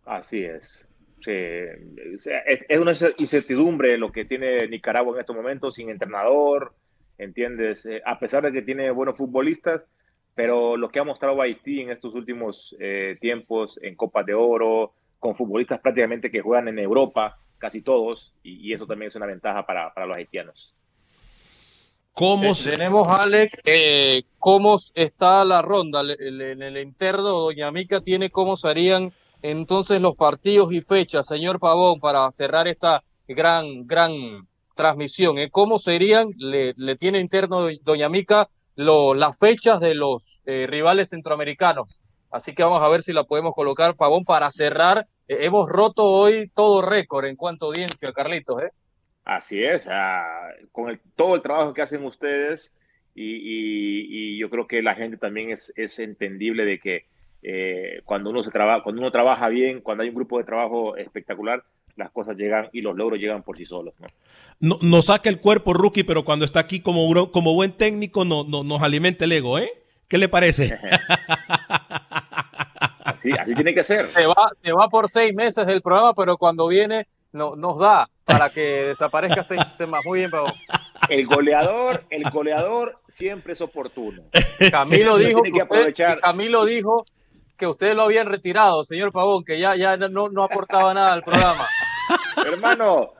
así 0.04 0.40
es. 0.42 0.86
Sí, 1.24 1.32
o 2.14 2.18
sea, 2.18 2.38
es, 2.40 2.64
es 2.68 2.78
una 2.78 2.92
incertidumbre 3.18 3.98
lo 3.98 4.12
que 4.12 4.24
tiene 4.24 4.68
Nicaragua 4.68 5.14
en 5.14 5.20
estos 5.20 5.34
momentos, 5.34 5.74
sin 5.74 5.90
entrenador, 5.90 6.72
¿entiendes? 7.18 7.84
Eh, 7.86 8.00
a 8.04 8.18
pesar 8.18 8.44
de 8.44 8.52
que 8.52 8.62
tiene 8.62 8.90
buenos 8.90 9.16
futbolistas, 9.16 9.82
pero 10.34 10.76
lo 10.76 10.88
que 10.90 10.98
ha 11.00 11.04
mostrado 11.04 11.40
Haití 11.40 11.80
en 11.80 11.90
estos 11.90 12.14
últimos 12.14 12.76
eh, 12.78 13.16
tiempos, 13.20 13.78
en 13.82 13.96
Copas 13.96 14.26
de 14.26 14.34
Oro, 14.34 14.92
con 15.18 15.34
futbolistas 15.34 15.80
prácticamente 15.80 16.30
que 16.30 16.42
juegan 16.42 16.68
en 16.68 16.78
Europa, 16.78 17.38
casi 17.58 17.80
todos, 17.80 18.32
y, 18.42 18.68
y 18.68 18.74
eso 18.74 18.86
también 18.86 19.08
es 19.08 19.16
una 19.16 19.26
ventaja 19.26 19.64
para, 19.66 19.92
para 19.94 20.06
los 20.06 20.16
haitianos. 20.16 20.74
¿Cómo 22.12 22.52
Eh, 22.52 22.54
se- 22.54 22.70
tenemos, 22.72 23.08
Alex, 23.08 23.62
eh, 23.64 24.22
cómo 24.38 24.76
está 24.94 25.44
la 25.44 25.60
ronda 25.62 26.02
Le- 26.02 26.16
le- 26.30 26.52
en 26.52 26.62
el 26.62 26.76
interno. 26.78 27.22
Doña 27.30 27.70
Mica 27.70 28.00
tiene 28.00 28.30
cómo 28.30 28.56
serían 28.56 29.10
entonces 29.42 30.00
los 30.00 30.16
partidos 30.16 30.72
y 30.72 30.80
fechas, 30.80 31.26
señor 31.26 31.60
Pavón, 31.60 32.00
para 32.00 32.30
cerrar 32.30 32.68
esta 32.68 33.02
gran, 33.28 33.86
gran 33.86 34.12
transmisión. 34.74 35.38
¿eh? 35.38 35.50
¿Cómo 35.50 35.78
serían, 35.78 36.30
le, 36.36 36.74
tiene 36.96 37.20
interno 37.20 37.62
do- 37.62 37.70
Doña 37.82 38.08
Mica, 38.08 38.46
las 38.74 39.38
fechas 39.38 39.80
de 39.80 39.94
los 39.94 40.42
eh, 40.46 40.66
rivales 40.66 41.10
centroamericanos? 41.10 42.02
Así 42.30 42.54
que 42.54 42.64
vamos 42.64 42.82
a 42.82 42.88
ver 42.88 43.02
si 43.02 43.12
la 43.12 43.24
podemos 43.24 43.54
colocar, 43.54 43.96
Pavón, 43.96 44.24
para 44.24 44.50
cerrar. 44.50 45.06
Eh, 45.28 45.38
hemos 45.40 45.68
roto 45.70 46.04
hoy 46.04 46.50
todo 46.54 46.82
récord 46.82 47.24
en 47.24 47.36
cuanto 47.36 47.66
a 47.66 47.68
audiencia, 47.68 48.12
Carlitos. 48.12 48.62
¿eh? 48.62 48.70
Así 49.24 49.62
es, 49.62 49.86
ah, 49.88 50.24
con 50.72 51.00
todo 51.16 51.36
el 51.36 51.42
trabajo 51.42 51.72
que 51.72 51.82
hacen 51.82 52.04
ustedes 52.04 52.72
y, 53.14 54.36
yo 54.38 54.50
creo 54.50 54.66
que 54.66 54.82
la 54.82 54.94
gente 54.94 55.16
también 55.16 55.50
es 55.50 55.98
entendible 55.98 56.64
de 56.64 56.78
que 56.78 57.06
eh, 57.42 58.00
cuando 58.04 58.30
uno 58.30 58.42
se 58.42 58.50
trabaja, 58.50 58.82
cuando 58.82 59.00
uno 59.02 59.10
trabaja 59.10 59.48
bien, 59.48 59.80
cuando 59.80 60.02
hay 60.02 60.08
un 60.08 60.14
grupo 60.14 60.38
de 60.38 60.44
trabajo 60.44 60.96
espectacular, 60.96 61.62
las 61.96 62.10
cosas 62.10 62.36
llegan 62.36 62.68
y 62.72 62.82
los 62.82 62.94
logros 62.96 63.18
llegan 63.18 63.42
por 63.42 63.56
sí 63.56 63.64
solos. 63.64 63.94
¿no? 63.98 64.06
no, 64.60 64.76
nos 64.82 65.06
saca 65.06 65.28
el 65.30 65.40
cuerpo 65.40 65.72
rookie, 65.72 66.04
pero 66.04 66.24
cuando 66.24 66.44
está 66.44 66.60
aquí 66.60 66.80
como, 66.80 67.08
bro- 67.08 67.30
como 67.30 67.54
buen 67.54 67.72
técnico 67.72 68.24
no, 68.24 68.44
no- 68.44 68.64
nos 68.64 68.82
alimenta 68.82 69.24
el 69.24 69.32
ego, 69.32 69.58
¿eh? 69.58 69.70
¿Qué 70.08 70.18
le 70.18 70.28
parece? 70.28 70.76
Así, 73.04 73.30
así 73.32 73.54
tiene 73.54 73.72
que 73.72 73.84
ser. 73.84 74.08
se 74.12 74.26
va, 74.26 74.34
se 74.62 74.72
va 74.72 74.88
por 74.88 75.08
seis 75.08 75.32
meses 75.32 75.66
del 75.66 75.80
programa, 75.80 76.12
pero 76.12 76.36
cuando 76.36 76.66
viene 76.66 77.06
no, 77.32 77.54
nos 77.54 77.78
da 77.78 78.08
para 78.24 78.50
que 78.50 78.60
desaparezca 78.88 79.42
seis 79.44 79.60
temas. 79.78 80.02
Muy 80.04 80.18
bien, 80.18 80.30
Pavón. 80.30 80.52
El 81.08 81.26
goleador, 81.26 82.04
el 82.10 82.28
goleador 82.30 82.98
siempre 83.08 83.52
es 83.52 83.60
oportuno. 83.60 84.22
Camilo 84.70 85.16
dijo 85.18 85.40
que 85.42 85.50
que 85.52 85.58
usted- 85.62 85.64
aprovechar. 85.64 86.14
que 86.16 86.20
Camilo 86.20 86.64
dijo 86.64 87.06
que 87.56 87.66
ustedes 87.66 87.96
lo 87.96 88.02
habían 88.02 88.26
retirado, 88.26 88.84
señor 88.84 89.12
Pavón, 89.12 89.44
que 89.44 89.58
ya, 89.58 89.74
ya 89.76 89.96
no, 89.96 90.28
no 90.28 90.42
aportaba 90.42 90.92
nada 90.94 91.12
al 91.12 91.22
programa. 91.22 91.66
Hermano, 92.46 93.12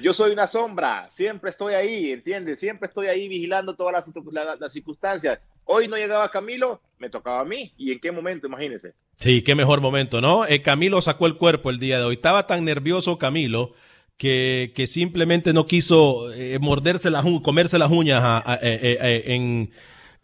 yo 0.00 0.12
soy 0.14 0.32
una 0.32 0.46
sombra, 0.46 1.08
siempre 1.10 1.50
estoy 1.50 1.74
ahí, 1.74 2.10
¿entiendes? 2.10 2.58
Siempre 2.60 2.88
estoy 2.88 3.06
ahí 3.06 3.28
vigilando 3.28 3.74
todas 3.74 3.92
las, 3.92 4.24
la- 4.32 4.56
las 4.58 4.72
circunstancias. 4.72 5.38
Hoy 5.64 5.86
no 5.88 5.96
llegaba 5.96 6.30
Camilo, 6.30 6.80
me 6.98 7.08
tocaba 7.08 7.40
a 7.40 7.44
mí. 7.44 7.72
¿Y 7.76 7.92
en 7.92 8.00
qué 8.00 8.10
momento? 8.10 8.48
Imagínense. 8.48 8.94
Sí, 9.18 9.42
qué 9.42 9.54
mejor 9.54 9.80
momento, 9.80 10.20
¿no? 10.20 10.44
Eh, 10.46 10.60
Camilo 10.62 11.00
sacó 11.00 11.26
el 11.26 11.36
cuerpo 11.36 11.70
el 11.70 11.78
día 11.78 11.98
de 11.98 12.04
hoy. 12.04 12.14
Estaba 12.14 12.46
tan 12.48 12.64
nervioso 12.64 13.16
Camilo 13.18 13.72
que, 14.16 14.72
que 14.74 14.86
simplemente 14.88 15.52
no 15.52 15.66
quiso 15.66 16.32
eh, 16.32 16.58
morderse 16.60 17.10
las 17.10 17.24
uñas, 17.24 17.42
comerse 17.42 17.78
las 17.78 17.90
uñas 17.92 18.22
a- 18.24 18.38
a- 18.52 18.54
eh, 18.56 18.98
eh, 19.00 19.22
en, 19.26 19.70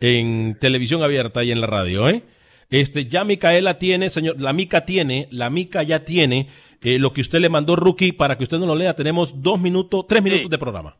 en 0.00 0.58
televisión 0.58 1.02
abierta 1.04 1.44
y 1.44 1.52
en 1.52 1.60
la 1.60 1.66
radio, 1.68 2.08
¿eh? 2.08 2.24
Este, 2.70 3.06
ya 3.06 3.24
Micaela 3.24 3.78
tiene, 3.78 4.10
señor, 4.10 4.40
la 4.40 4.52
Mica 4.52 4.84
tiene, 4.84 5.28
la 5.30 5.48
Mica 5.50 5.82
ya 5.82 6.04
tiene 6.04 6.48
eh, 6.82 6.98
lo 6.98 7.12
que 7.12 7.22
usted 7.22 7.40
le 7.40 7.48
mandó, 7.48 7.76
Rookie, 7.76 8.12
para 8.12 8.36
que 8.36 8.44
usted 8.44 8.58
no 8.58 8.66
lo 8.66 8.74
lea. 8.76 8.94
Tenemos 8.94 9.42
dos 9.42 9.58
minutos, 9.58 10.04
tres 10.08 10.22
minutos 10.22 10.44
Sí. 10.44 10.50
de 10.50 10.58
programa. 10.58 10.98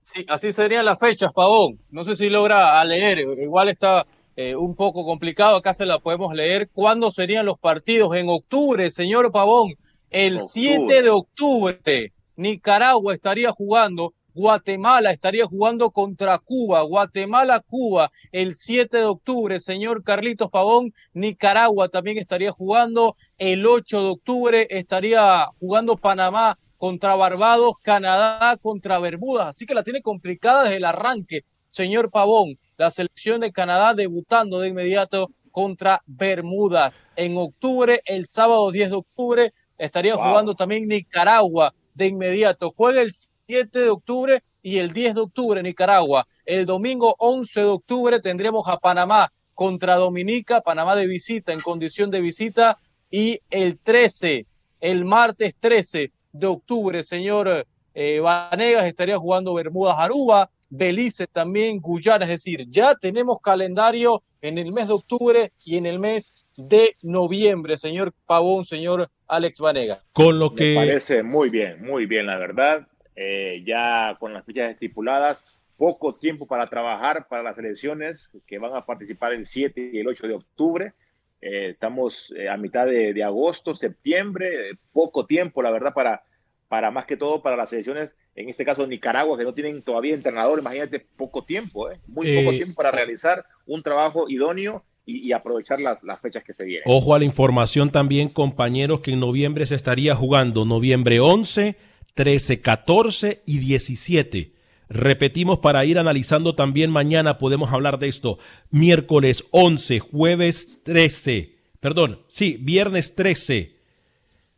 Sí, 0.00 0.24
así 0.28 0.52
serían 0.52 0.84
las 0.84 1.00
fechas, 1.00 1.32
Pavón. 1.32 1.80
No 1.90 2.04
sé 2.04 2.14
si 2.14 2.30
logra 2.30 2.80
a 2.80 2.84
leer, 2.84 3.18
igual 3.18 3.68
está 3.68 4.06
eh, 4.36 4.54
un 4.54 4.74
poco 4.76 5.04
complicado, 5.04 5.56
acá 5.56 5.74
se 5.74 5.86
la 5.86 5.98
podemos 5.98 6.32
leer. 6.34 6.68
¿Cuándo 6.72 7.10
serían 7.10 7.44
los 7.46 7.58
partidos? 7.58 8.14
En 8.14 8.28
octubre, 8.28 8.90
señor 8.90 9.32
Pavón. 9.32 9.74
El 10.10 10.36
Octubre. 10.36 10.48
7 10.50 11.02
de 11.02 11.10
octubre, 11.10 12.12
Nicaragua 12.36 13.12
estaría 13.12 13.50
jugando, 13.50 14.14
Guatemala 14.42 15.10
estaría 15.10 15.46
jugando 15.46 15.90
contra 15.90 16.38
Cuba, 16.38 16.82
Guatemala-Cuba, 16.82 18.12
el 18.30 18.54
7 18.54 18.98
de 18.98 19.04
octubre, 19.04 19.58
señor 19.58 20.04
Carlitos 20.04 20.48
Pavón, 20.48 20.92
Nicaragua 21.12 21.88
también 21.88 22.18
estaría 22.18 22.52
jugando, 22.52 23.16
el 23.36 23.66
8 23.66 24.00
de 24.00 24.08
octubre 24.10 24.66
estaría 24.70 25.46
jugando 25.58 25.96
Panamá 25.96 26.56
contra 26.76 27.16
Barbados, 27.16 27.74
Canadá 27.82 28.56
contra 28.58 29.00
Bermudas, 29.00 29.48
así 29.48 29.66
que 29.66 29.74
la 29.74 29.82
tiene 29.82 30.02
complicada 30.02 30.62
desde 30.62 30.76
el 30.76 30.84
arranque, 30.84 31.40
señor 31.70 32.12
Pavón, 32.12 32.60
la 32.76 32.92
selección 32.92 33.40
de 33.40 33.50
Canadá 33.50 33.92
debutando 33.94 34.60
de 34.60 34.68
inmediato 34.68 35.30
contra 35.50 36.00
Bermudas. 36.06 37.02
En 37.16 37.36
octubre, 37.36 38.02
el 38.06 38.26
sábado 38.28 38.70
10 38.70 38.90
de 38.90 38.96
octubre, 38.96 39.52
estaría 39.78 40.14
Wow. 40.14 40.24
jugando 40.24 40.54
también 40.54 40.86
Nicaragua 40.88 41.72
de 41.94 42.06
inmediato. 42.06 42.70
Juega 42.70 43.00
el 43.00 43.10
7 43.48 43.78
de 43.78 43.88
octubre 43.88 44.42
y 44.62 44.76
el 44.76 44.92
10 44.92 45.14
de 45.14 45.20
octubre 45.22 45.62
Nicaragua. 45.62 46.26
El 46.44 46.66
domingo 46.66 47.16
11 47.18 47.60
de 47.60 47.66
octubre 47.66 48.20
tendremos 48.20 48.68
a 48.68 48.76
Panamá 48.76 49.32
contra 49.54 49.94
Dominica, 49.94 50.60
Panamá 50.60 50.94
de 50.94 51.06
visita 51.06 51.54
en 51.54 51.60
condición 51.60 52.10
de 52.10 52.20
visita 52.20 52.76
y 53.10 53.40
el 53.48 53.78
13, 53.78 54.44
el 54.82 55.06
martes 55.06 55.54
13 55.58 56.12
de 56.30 56.46
octubre, 56.46 57.02
señor 57.02 57.66
eh, 57.94 58.20
Vanegas 58.20 58.84
estaría 58.84 59.16
jugando 59.16 59.54
Bermudas 59.54 59.96
Aruba, 59.98 60.50
Belice 60.68 61.26
también, 61.26 61.80
Guyana, 61.80 62.26
es 62.26 62.30
decir, 62.30 62.66
ya 62.68 62.94
tenemos 62.96 63.38
calendario 63.40 64.22
en 64.42 64.58
el 64.58 64.72
mes 64.72 64.88
de 64.88 64.92
octubre 64.92 65.52
y 65.64 65.78
en 65.78 65.86
el 65.86 65.98
mes 65.98 66.46
de 66.58 66.96
noviembre, 67.00 67.78
señor 67.78 68.12
Pavón, 68.26 68.66
señor 68.66 69.08
Alex 69.26 69.58
Vanegas. 69.58 70.00
Con 70.12 70.38
lo 70.38 70.50
Me 70.50 70.56
que. 70.56 70.74
parece 70.76 71.22
muy 71.22 71.48
bien, 71.48 71.82
muy 71.82 72.04
bien, 72.04 72.26
la 72.26 72.36
verdad. 72.36 72.86
Eh, 73.20 73.64
ya 73.66 74.16
con 74.20 74.32
las 74.32 74.44
fechas 74.44 74.70
estipuladas, 74.70 75.42
poco 75.76 76.14
tiempo 76.14 76.46
para 76.46 76.68
trabajar 76.68 77.26
para 77.28 77.42
las 77.42 77.58
elecciones 77.58 78.30
que 78.46 78.58
van 78.58 78.76
a 78.76 78.86
participar 78.86 79.32
el 79.32 79.44
7 79.44 79.90
y 79.92 79.98
el 79.98 80.06
8 80.06 80.28
de 80.28 80.34
octubre. 80.34 80.92
Eh, 81.40 81.70
estamos 81.70 82.32
eh, 82.36 82.48
a 82.48 82.56
mitad 82.56 82.86
de, 82.86 83.12
de 83.12 83.24
agosto, 83.24 83.74
septiembre, 83.74 84.70
eh, 84.70 84.74
poco 84.92 85.26
tiempo, 85.26 85.62
la 85.62 85.70
verdad, 85.72 85.94
para, 85.94 86.22
para 86.68 86.90
más 86.90 87.06
que 87.06 87.16
todo 87.16 87.42
para 87.42 87.56
las 87.56 87.72
elecciones, 87.72 88.14
en 88.34 88.48
este 88.48 88.64
caso 88.64 88.86
Nicaragua, 88.86 89.36
que 89.36 89.44
no 89.44 89.54
tienen 89.54 89.82
todavía 89.82 90.14
entrenador, 90.14 90.58
imagínate, 90.58 91.00
poco 91.16 91.44
tiempo, 91.44 91.90
eh, 91.90 92.00
muy 92.06 92.36
poco 92.36 92.52
Eh, 92.52 92.56
tiempo 92.56 92.74
para 92.74 92.90
realizar 92.92 93.44
un 93.66 93.82
trabajo 93.82 94.28
idóneo 94.28 94.84
y, 95.06 95.26
y 95.26 95.32
aprovechar 95.32 95.80
las, 95.80 96.02
las 96.04 96.20
fechas 96.20 96.44
que 96.44 96.54
se 96.54 96.64
vienen. 96.64 96.84
Ojo 96.86 97.14
a 97.14 97.18
la 97.18 97.24
información 97.24 97.90
también, 97.90 98.28
compañeros, 98.28 99.00
que 99.00 99.12
en 99.12 99.20
noviembre 99.20 99.64
se 99.66 99.74
estaría 99.74 100.14
jugando 100.14 100.64
noviembre 100.64 101.18
11, 101.20 101.76
13, 102.18 102.60
14 102.62 103.42
y 103.46 103.58
17. 103.58 104.52
Repetimos 104.88 105.60
para 105.60 105.84
ir 105.84 106.00
analizando 106.00 106.56
también 106.56 106.90
mañana, 106.90 107.38
podemos 107.38 107.72
hablar 107.72 108.00
de 108.00 108.08
esto. 108.08 108.40
Miércoles 108.72 109.44
11, 109.52 110.00
jueves 110.00 110.78
13, 110.82 111.54
perdón, 111.78 112.18
sí, 112.26 112.58
viernes 112.60 113.14
13, 113.14 113.76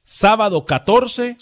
sábado 0.04 0.64
14 0.64 1.36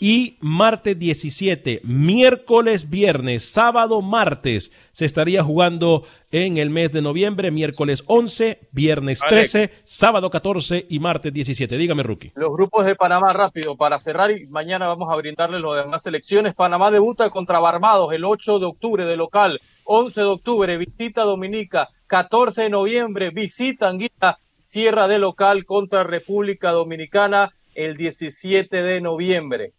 y 0.00 0.38
martes 0.40 0.98
17, 0.98 1.82
miércoles, 1.84 2.88
viernes, 2.88 3.44
sábado, 3.44 4.00
martes 4.00 4.72
se 4.92 5.04
estaría 5.04 5.44
jugando 5.44 6.04
en 6.30 6.56
el 6.56 6.70
mes 6.70 6.90
de 6.90 7.02
noviembre, 7.02 7.50
miércoles 7.50 8.02
11, 8.06 8.68
viernes 8.72 9.20
13, 9.20 9.70
sábado 9.84 10.30
14 10.30 10.86
y 10.88 10.98
martes 11.00 11.34
17. 11.34 11.76
Dígame, 11.76 12.02
Rookie. 12.02 12.32
Los 12.34 12.50
grupos 12.50 12.86
de 12.86 12.96
Panamá 12.96 13.34
rápido 13.34 13.76
para 13.76 13.98
cerrar 13.98 14.30
y 14.30 14.46
mañana 14.46 14.86
vamos 14.86 15.12
a 15.12 15.16
brindarles 15.16 15.60
los 15.60 15.76
demás 15.76 16.02
selecciones. 16.02 16.54
Panamá 16.54 16.90
debuta 16.90 17.28
contra 17.28 17.60
Barbados 17.60 18.10
el 18.14 18.24
8 18.24 18.58
de 18.58 18.66
octubre 18.66 19.04
de 19.04 19.16
local, 19.18 19.60
11 19.84 20.18
de 20.18 20.26
octubre 20.26 20.76
visita 20.78 21.22
Dominica, 21.22 21.88
14 22.06 22.62
de 22.62 22.70
noviembre 22.70 23.30
visita 23.30 23.88
Anguilla, 23.88 24.38
cierra 24.64 25.08
de 25.08 25.18
local 25.18 25.66
contra 25.66 26.04
República 26.04 26.70
Dominicana 26.70 27.52
el 27.74 27.98
17 27.98 28.82
de 28.82 29.00
noviembre. 29.02 29.74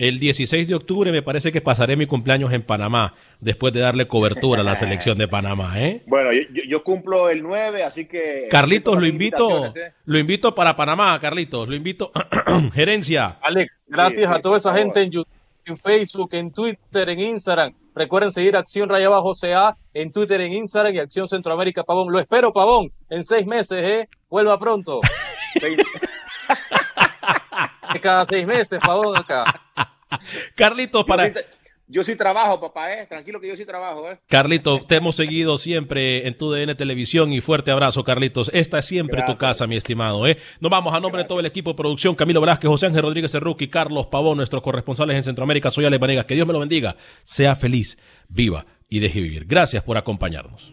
El 0.00 0.18
16 0.18 0.66
de 0.66 0.74
octubre 0.74 1.12
me 1.12 1.20
parece 1.20 1.52
que 1.52 1.60
pasaré 1.60 1.94
mi 1.94 2.06
cumpleaños 2.06 2.50
en 2.54 2.62
Panamá, 2.62 3.12
después 3.38 3.74
de 3.74 3.80
darle 3.80 4.08
cobertura 4.08 4.62
a 4.62 4.64
la 4.64 4.74
selección 4.74 5.18
de 5.18 5.28
Panamá, 5.28 5.78
¿eh? 5.78 6.02
Bueno, 6.06 6.30
yo, 6.66 6.82
cumplo 6.82 7.28
el 7.28 7.42
9, 7.42 7.82
así 7.82 8.06
que... 8.06 8.48
Carlitos, 8.50 8.98
lo 8.98 9.06
invito, 9.06 9.66
¿eh? 9.66 9.92
lo 10.06 10.18
invito 10.18 10.54
para 10.54 10.74
Panamá, 10.74 11.20
Carlitos, 11.20 11.68
lo 11.68 11.74
invito. 11.74 12.10
Gerencia. 12.72 13.36
Alex, 13.42 13.78
gracias 13.88 14.32
a 14.32 14.40
toda 14.40 14.56
esa 14.56 14.74
gente 14.74 15.02
en 15.02 15.10
YouTube 15.10 15.28
en 15.66 15.76
Facebook, 15.76 16.30
en 16.32 16.50
Twitter, 16.50 17.10
en 17.10 17.20
Instagram. 17.20 17.74
Recuerden 17.94 18.32
seguir 18.32 18.56
Acción 18.56 18.88
Raya 18.88 19.10
Bajo 19.10 19.34
CA 19.34 19.76
en 19.92 20.12
Twitter, 20.12 20.40
en 20.40 20.54
Instagram 20.54 20.94
y 20.94 20.98
Acción 20.98 21.28
Centroamérica 21.28 21.84
Pavón. 21.84 22.10
Lo 22.10 22.18
espero, 22.18 22.54
Pavón, 22.54 22.90
en 23.10 23.22
seis 23.22 23.46
meses, 23.46 23.84
¿eh? 23.84 24.08
Vuelva 24.30 24.58
pronto. 24.58 25.02
Cada 28.00 28.24
seis 28.24 28.46
meses, 28.46 28.80
Pavón, 28.82 29.14
acá. 29.14 29.44
Carlitos, 30.54 31.04
para. 31.04 31.32
Yo 31.92 32.04
sí, 32.04 32.14
trabajo, 32.14 32.60
papá, 32.60 32.94
¿eh? 32.94 33.06
Tranquilo 33.06 33.40
que 33.40 33.48
yo 33.48 33.56
sí 33.56 33.64
trabajo, 33.64 34.08
¿eh? 34.08 34.20
Carlitos, 34.28 34.86
te 34.86 34.94
hemos 34.94 35.16
seguido 35.16 35.58
siempre 35.58 36.28
en 36.28 36.38
tu 36.38 36.52
DN 36.52 36.76
Televisión 36.76 37.32
y 37.32 37.40
fuerte 37.40 37.72
abrazo, 37.72 38.04
Carlitos. 38.04 38.48
Esta 38.54 38.78
es 38.78 38.84
siempre 38.84 39.24
tu 39.26 39.34
casa, 39.36 39.66
mi 39.66 39.74
estimado, 39.74 40.24
¿eh? 40.24 40.38
Nos 40.60 40.70
vamos 40.70 40.94
a 40.94 41.00
nombre 41.00 41.22
de 41.22 41.28
todo 41.28 41.40
el 41.40 41.46
equipo 41.46 41.70
de 41.70 41.76
producción, 41.76 42.14
Camilo 42.14 42.40
Velázquez, 42.40 42.68
José 42.68 42.86
Ángel 42.86 43.02
Rodríguez 43.02 43.36
y 43.58 43.68
Carlos 43.68 44.06
Pavón, 44.06 44.36
nuestros 44.36 44.62
corresponsales 44.62 45.16
en 45.16 45.24
Centroamérica. 45.24 45.72
Soy 45.72 45.84
Ale 45.84 45.98
Vanegas. 45.98 46.26
Que 46.26 46.36
Dios 46.36 46.46
me 46.46 46.52
lo 46.52 46.60
bendiga. 46.60 46.94
Sea 47.24 47.56
feliz, 47.56 47.98
viva 48.28 48.66
y 48.88 49.00
deje 49.00 49.20
vivir. 49.20 49.46
Gracias 49.46 49.82
por 49.82 49.98
acompañarnos. 49.98 50.72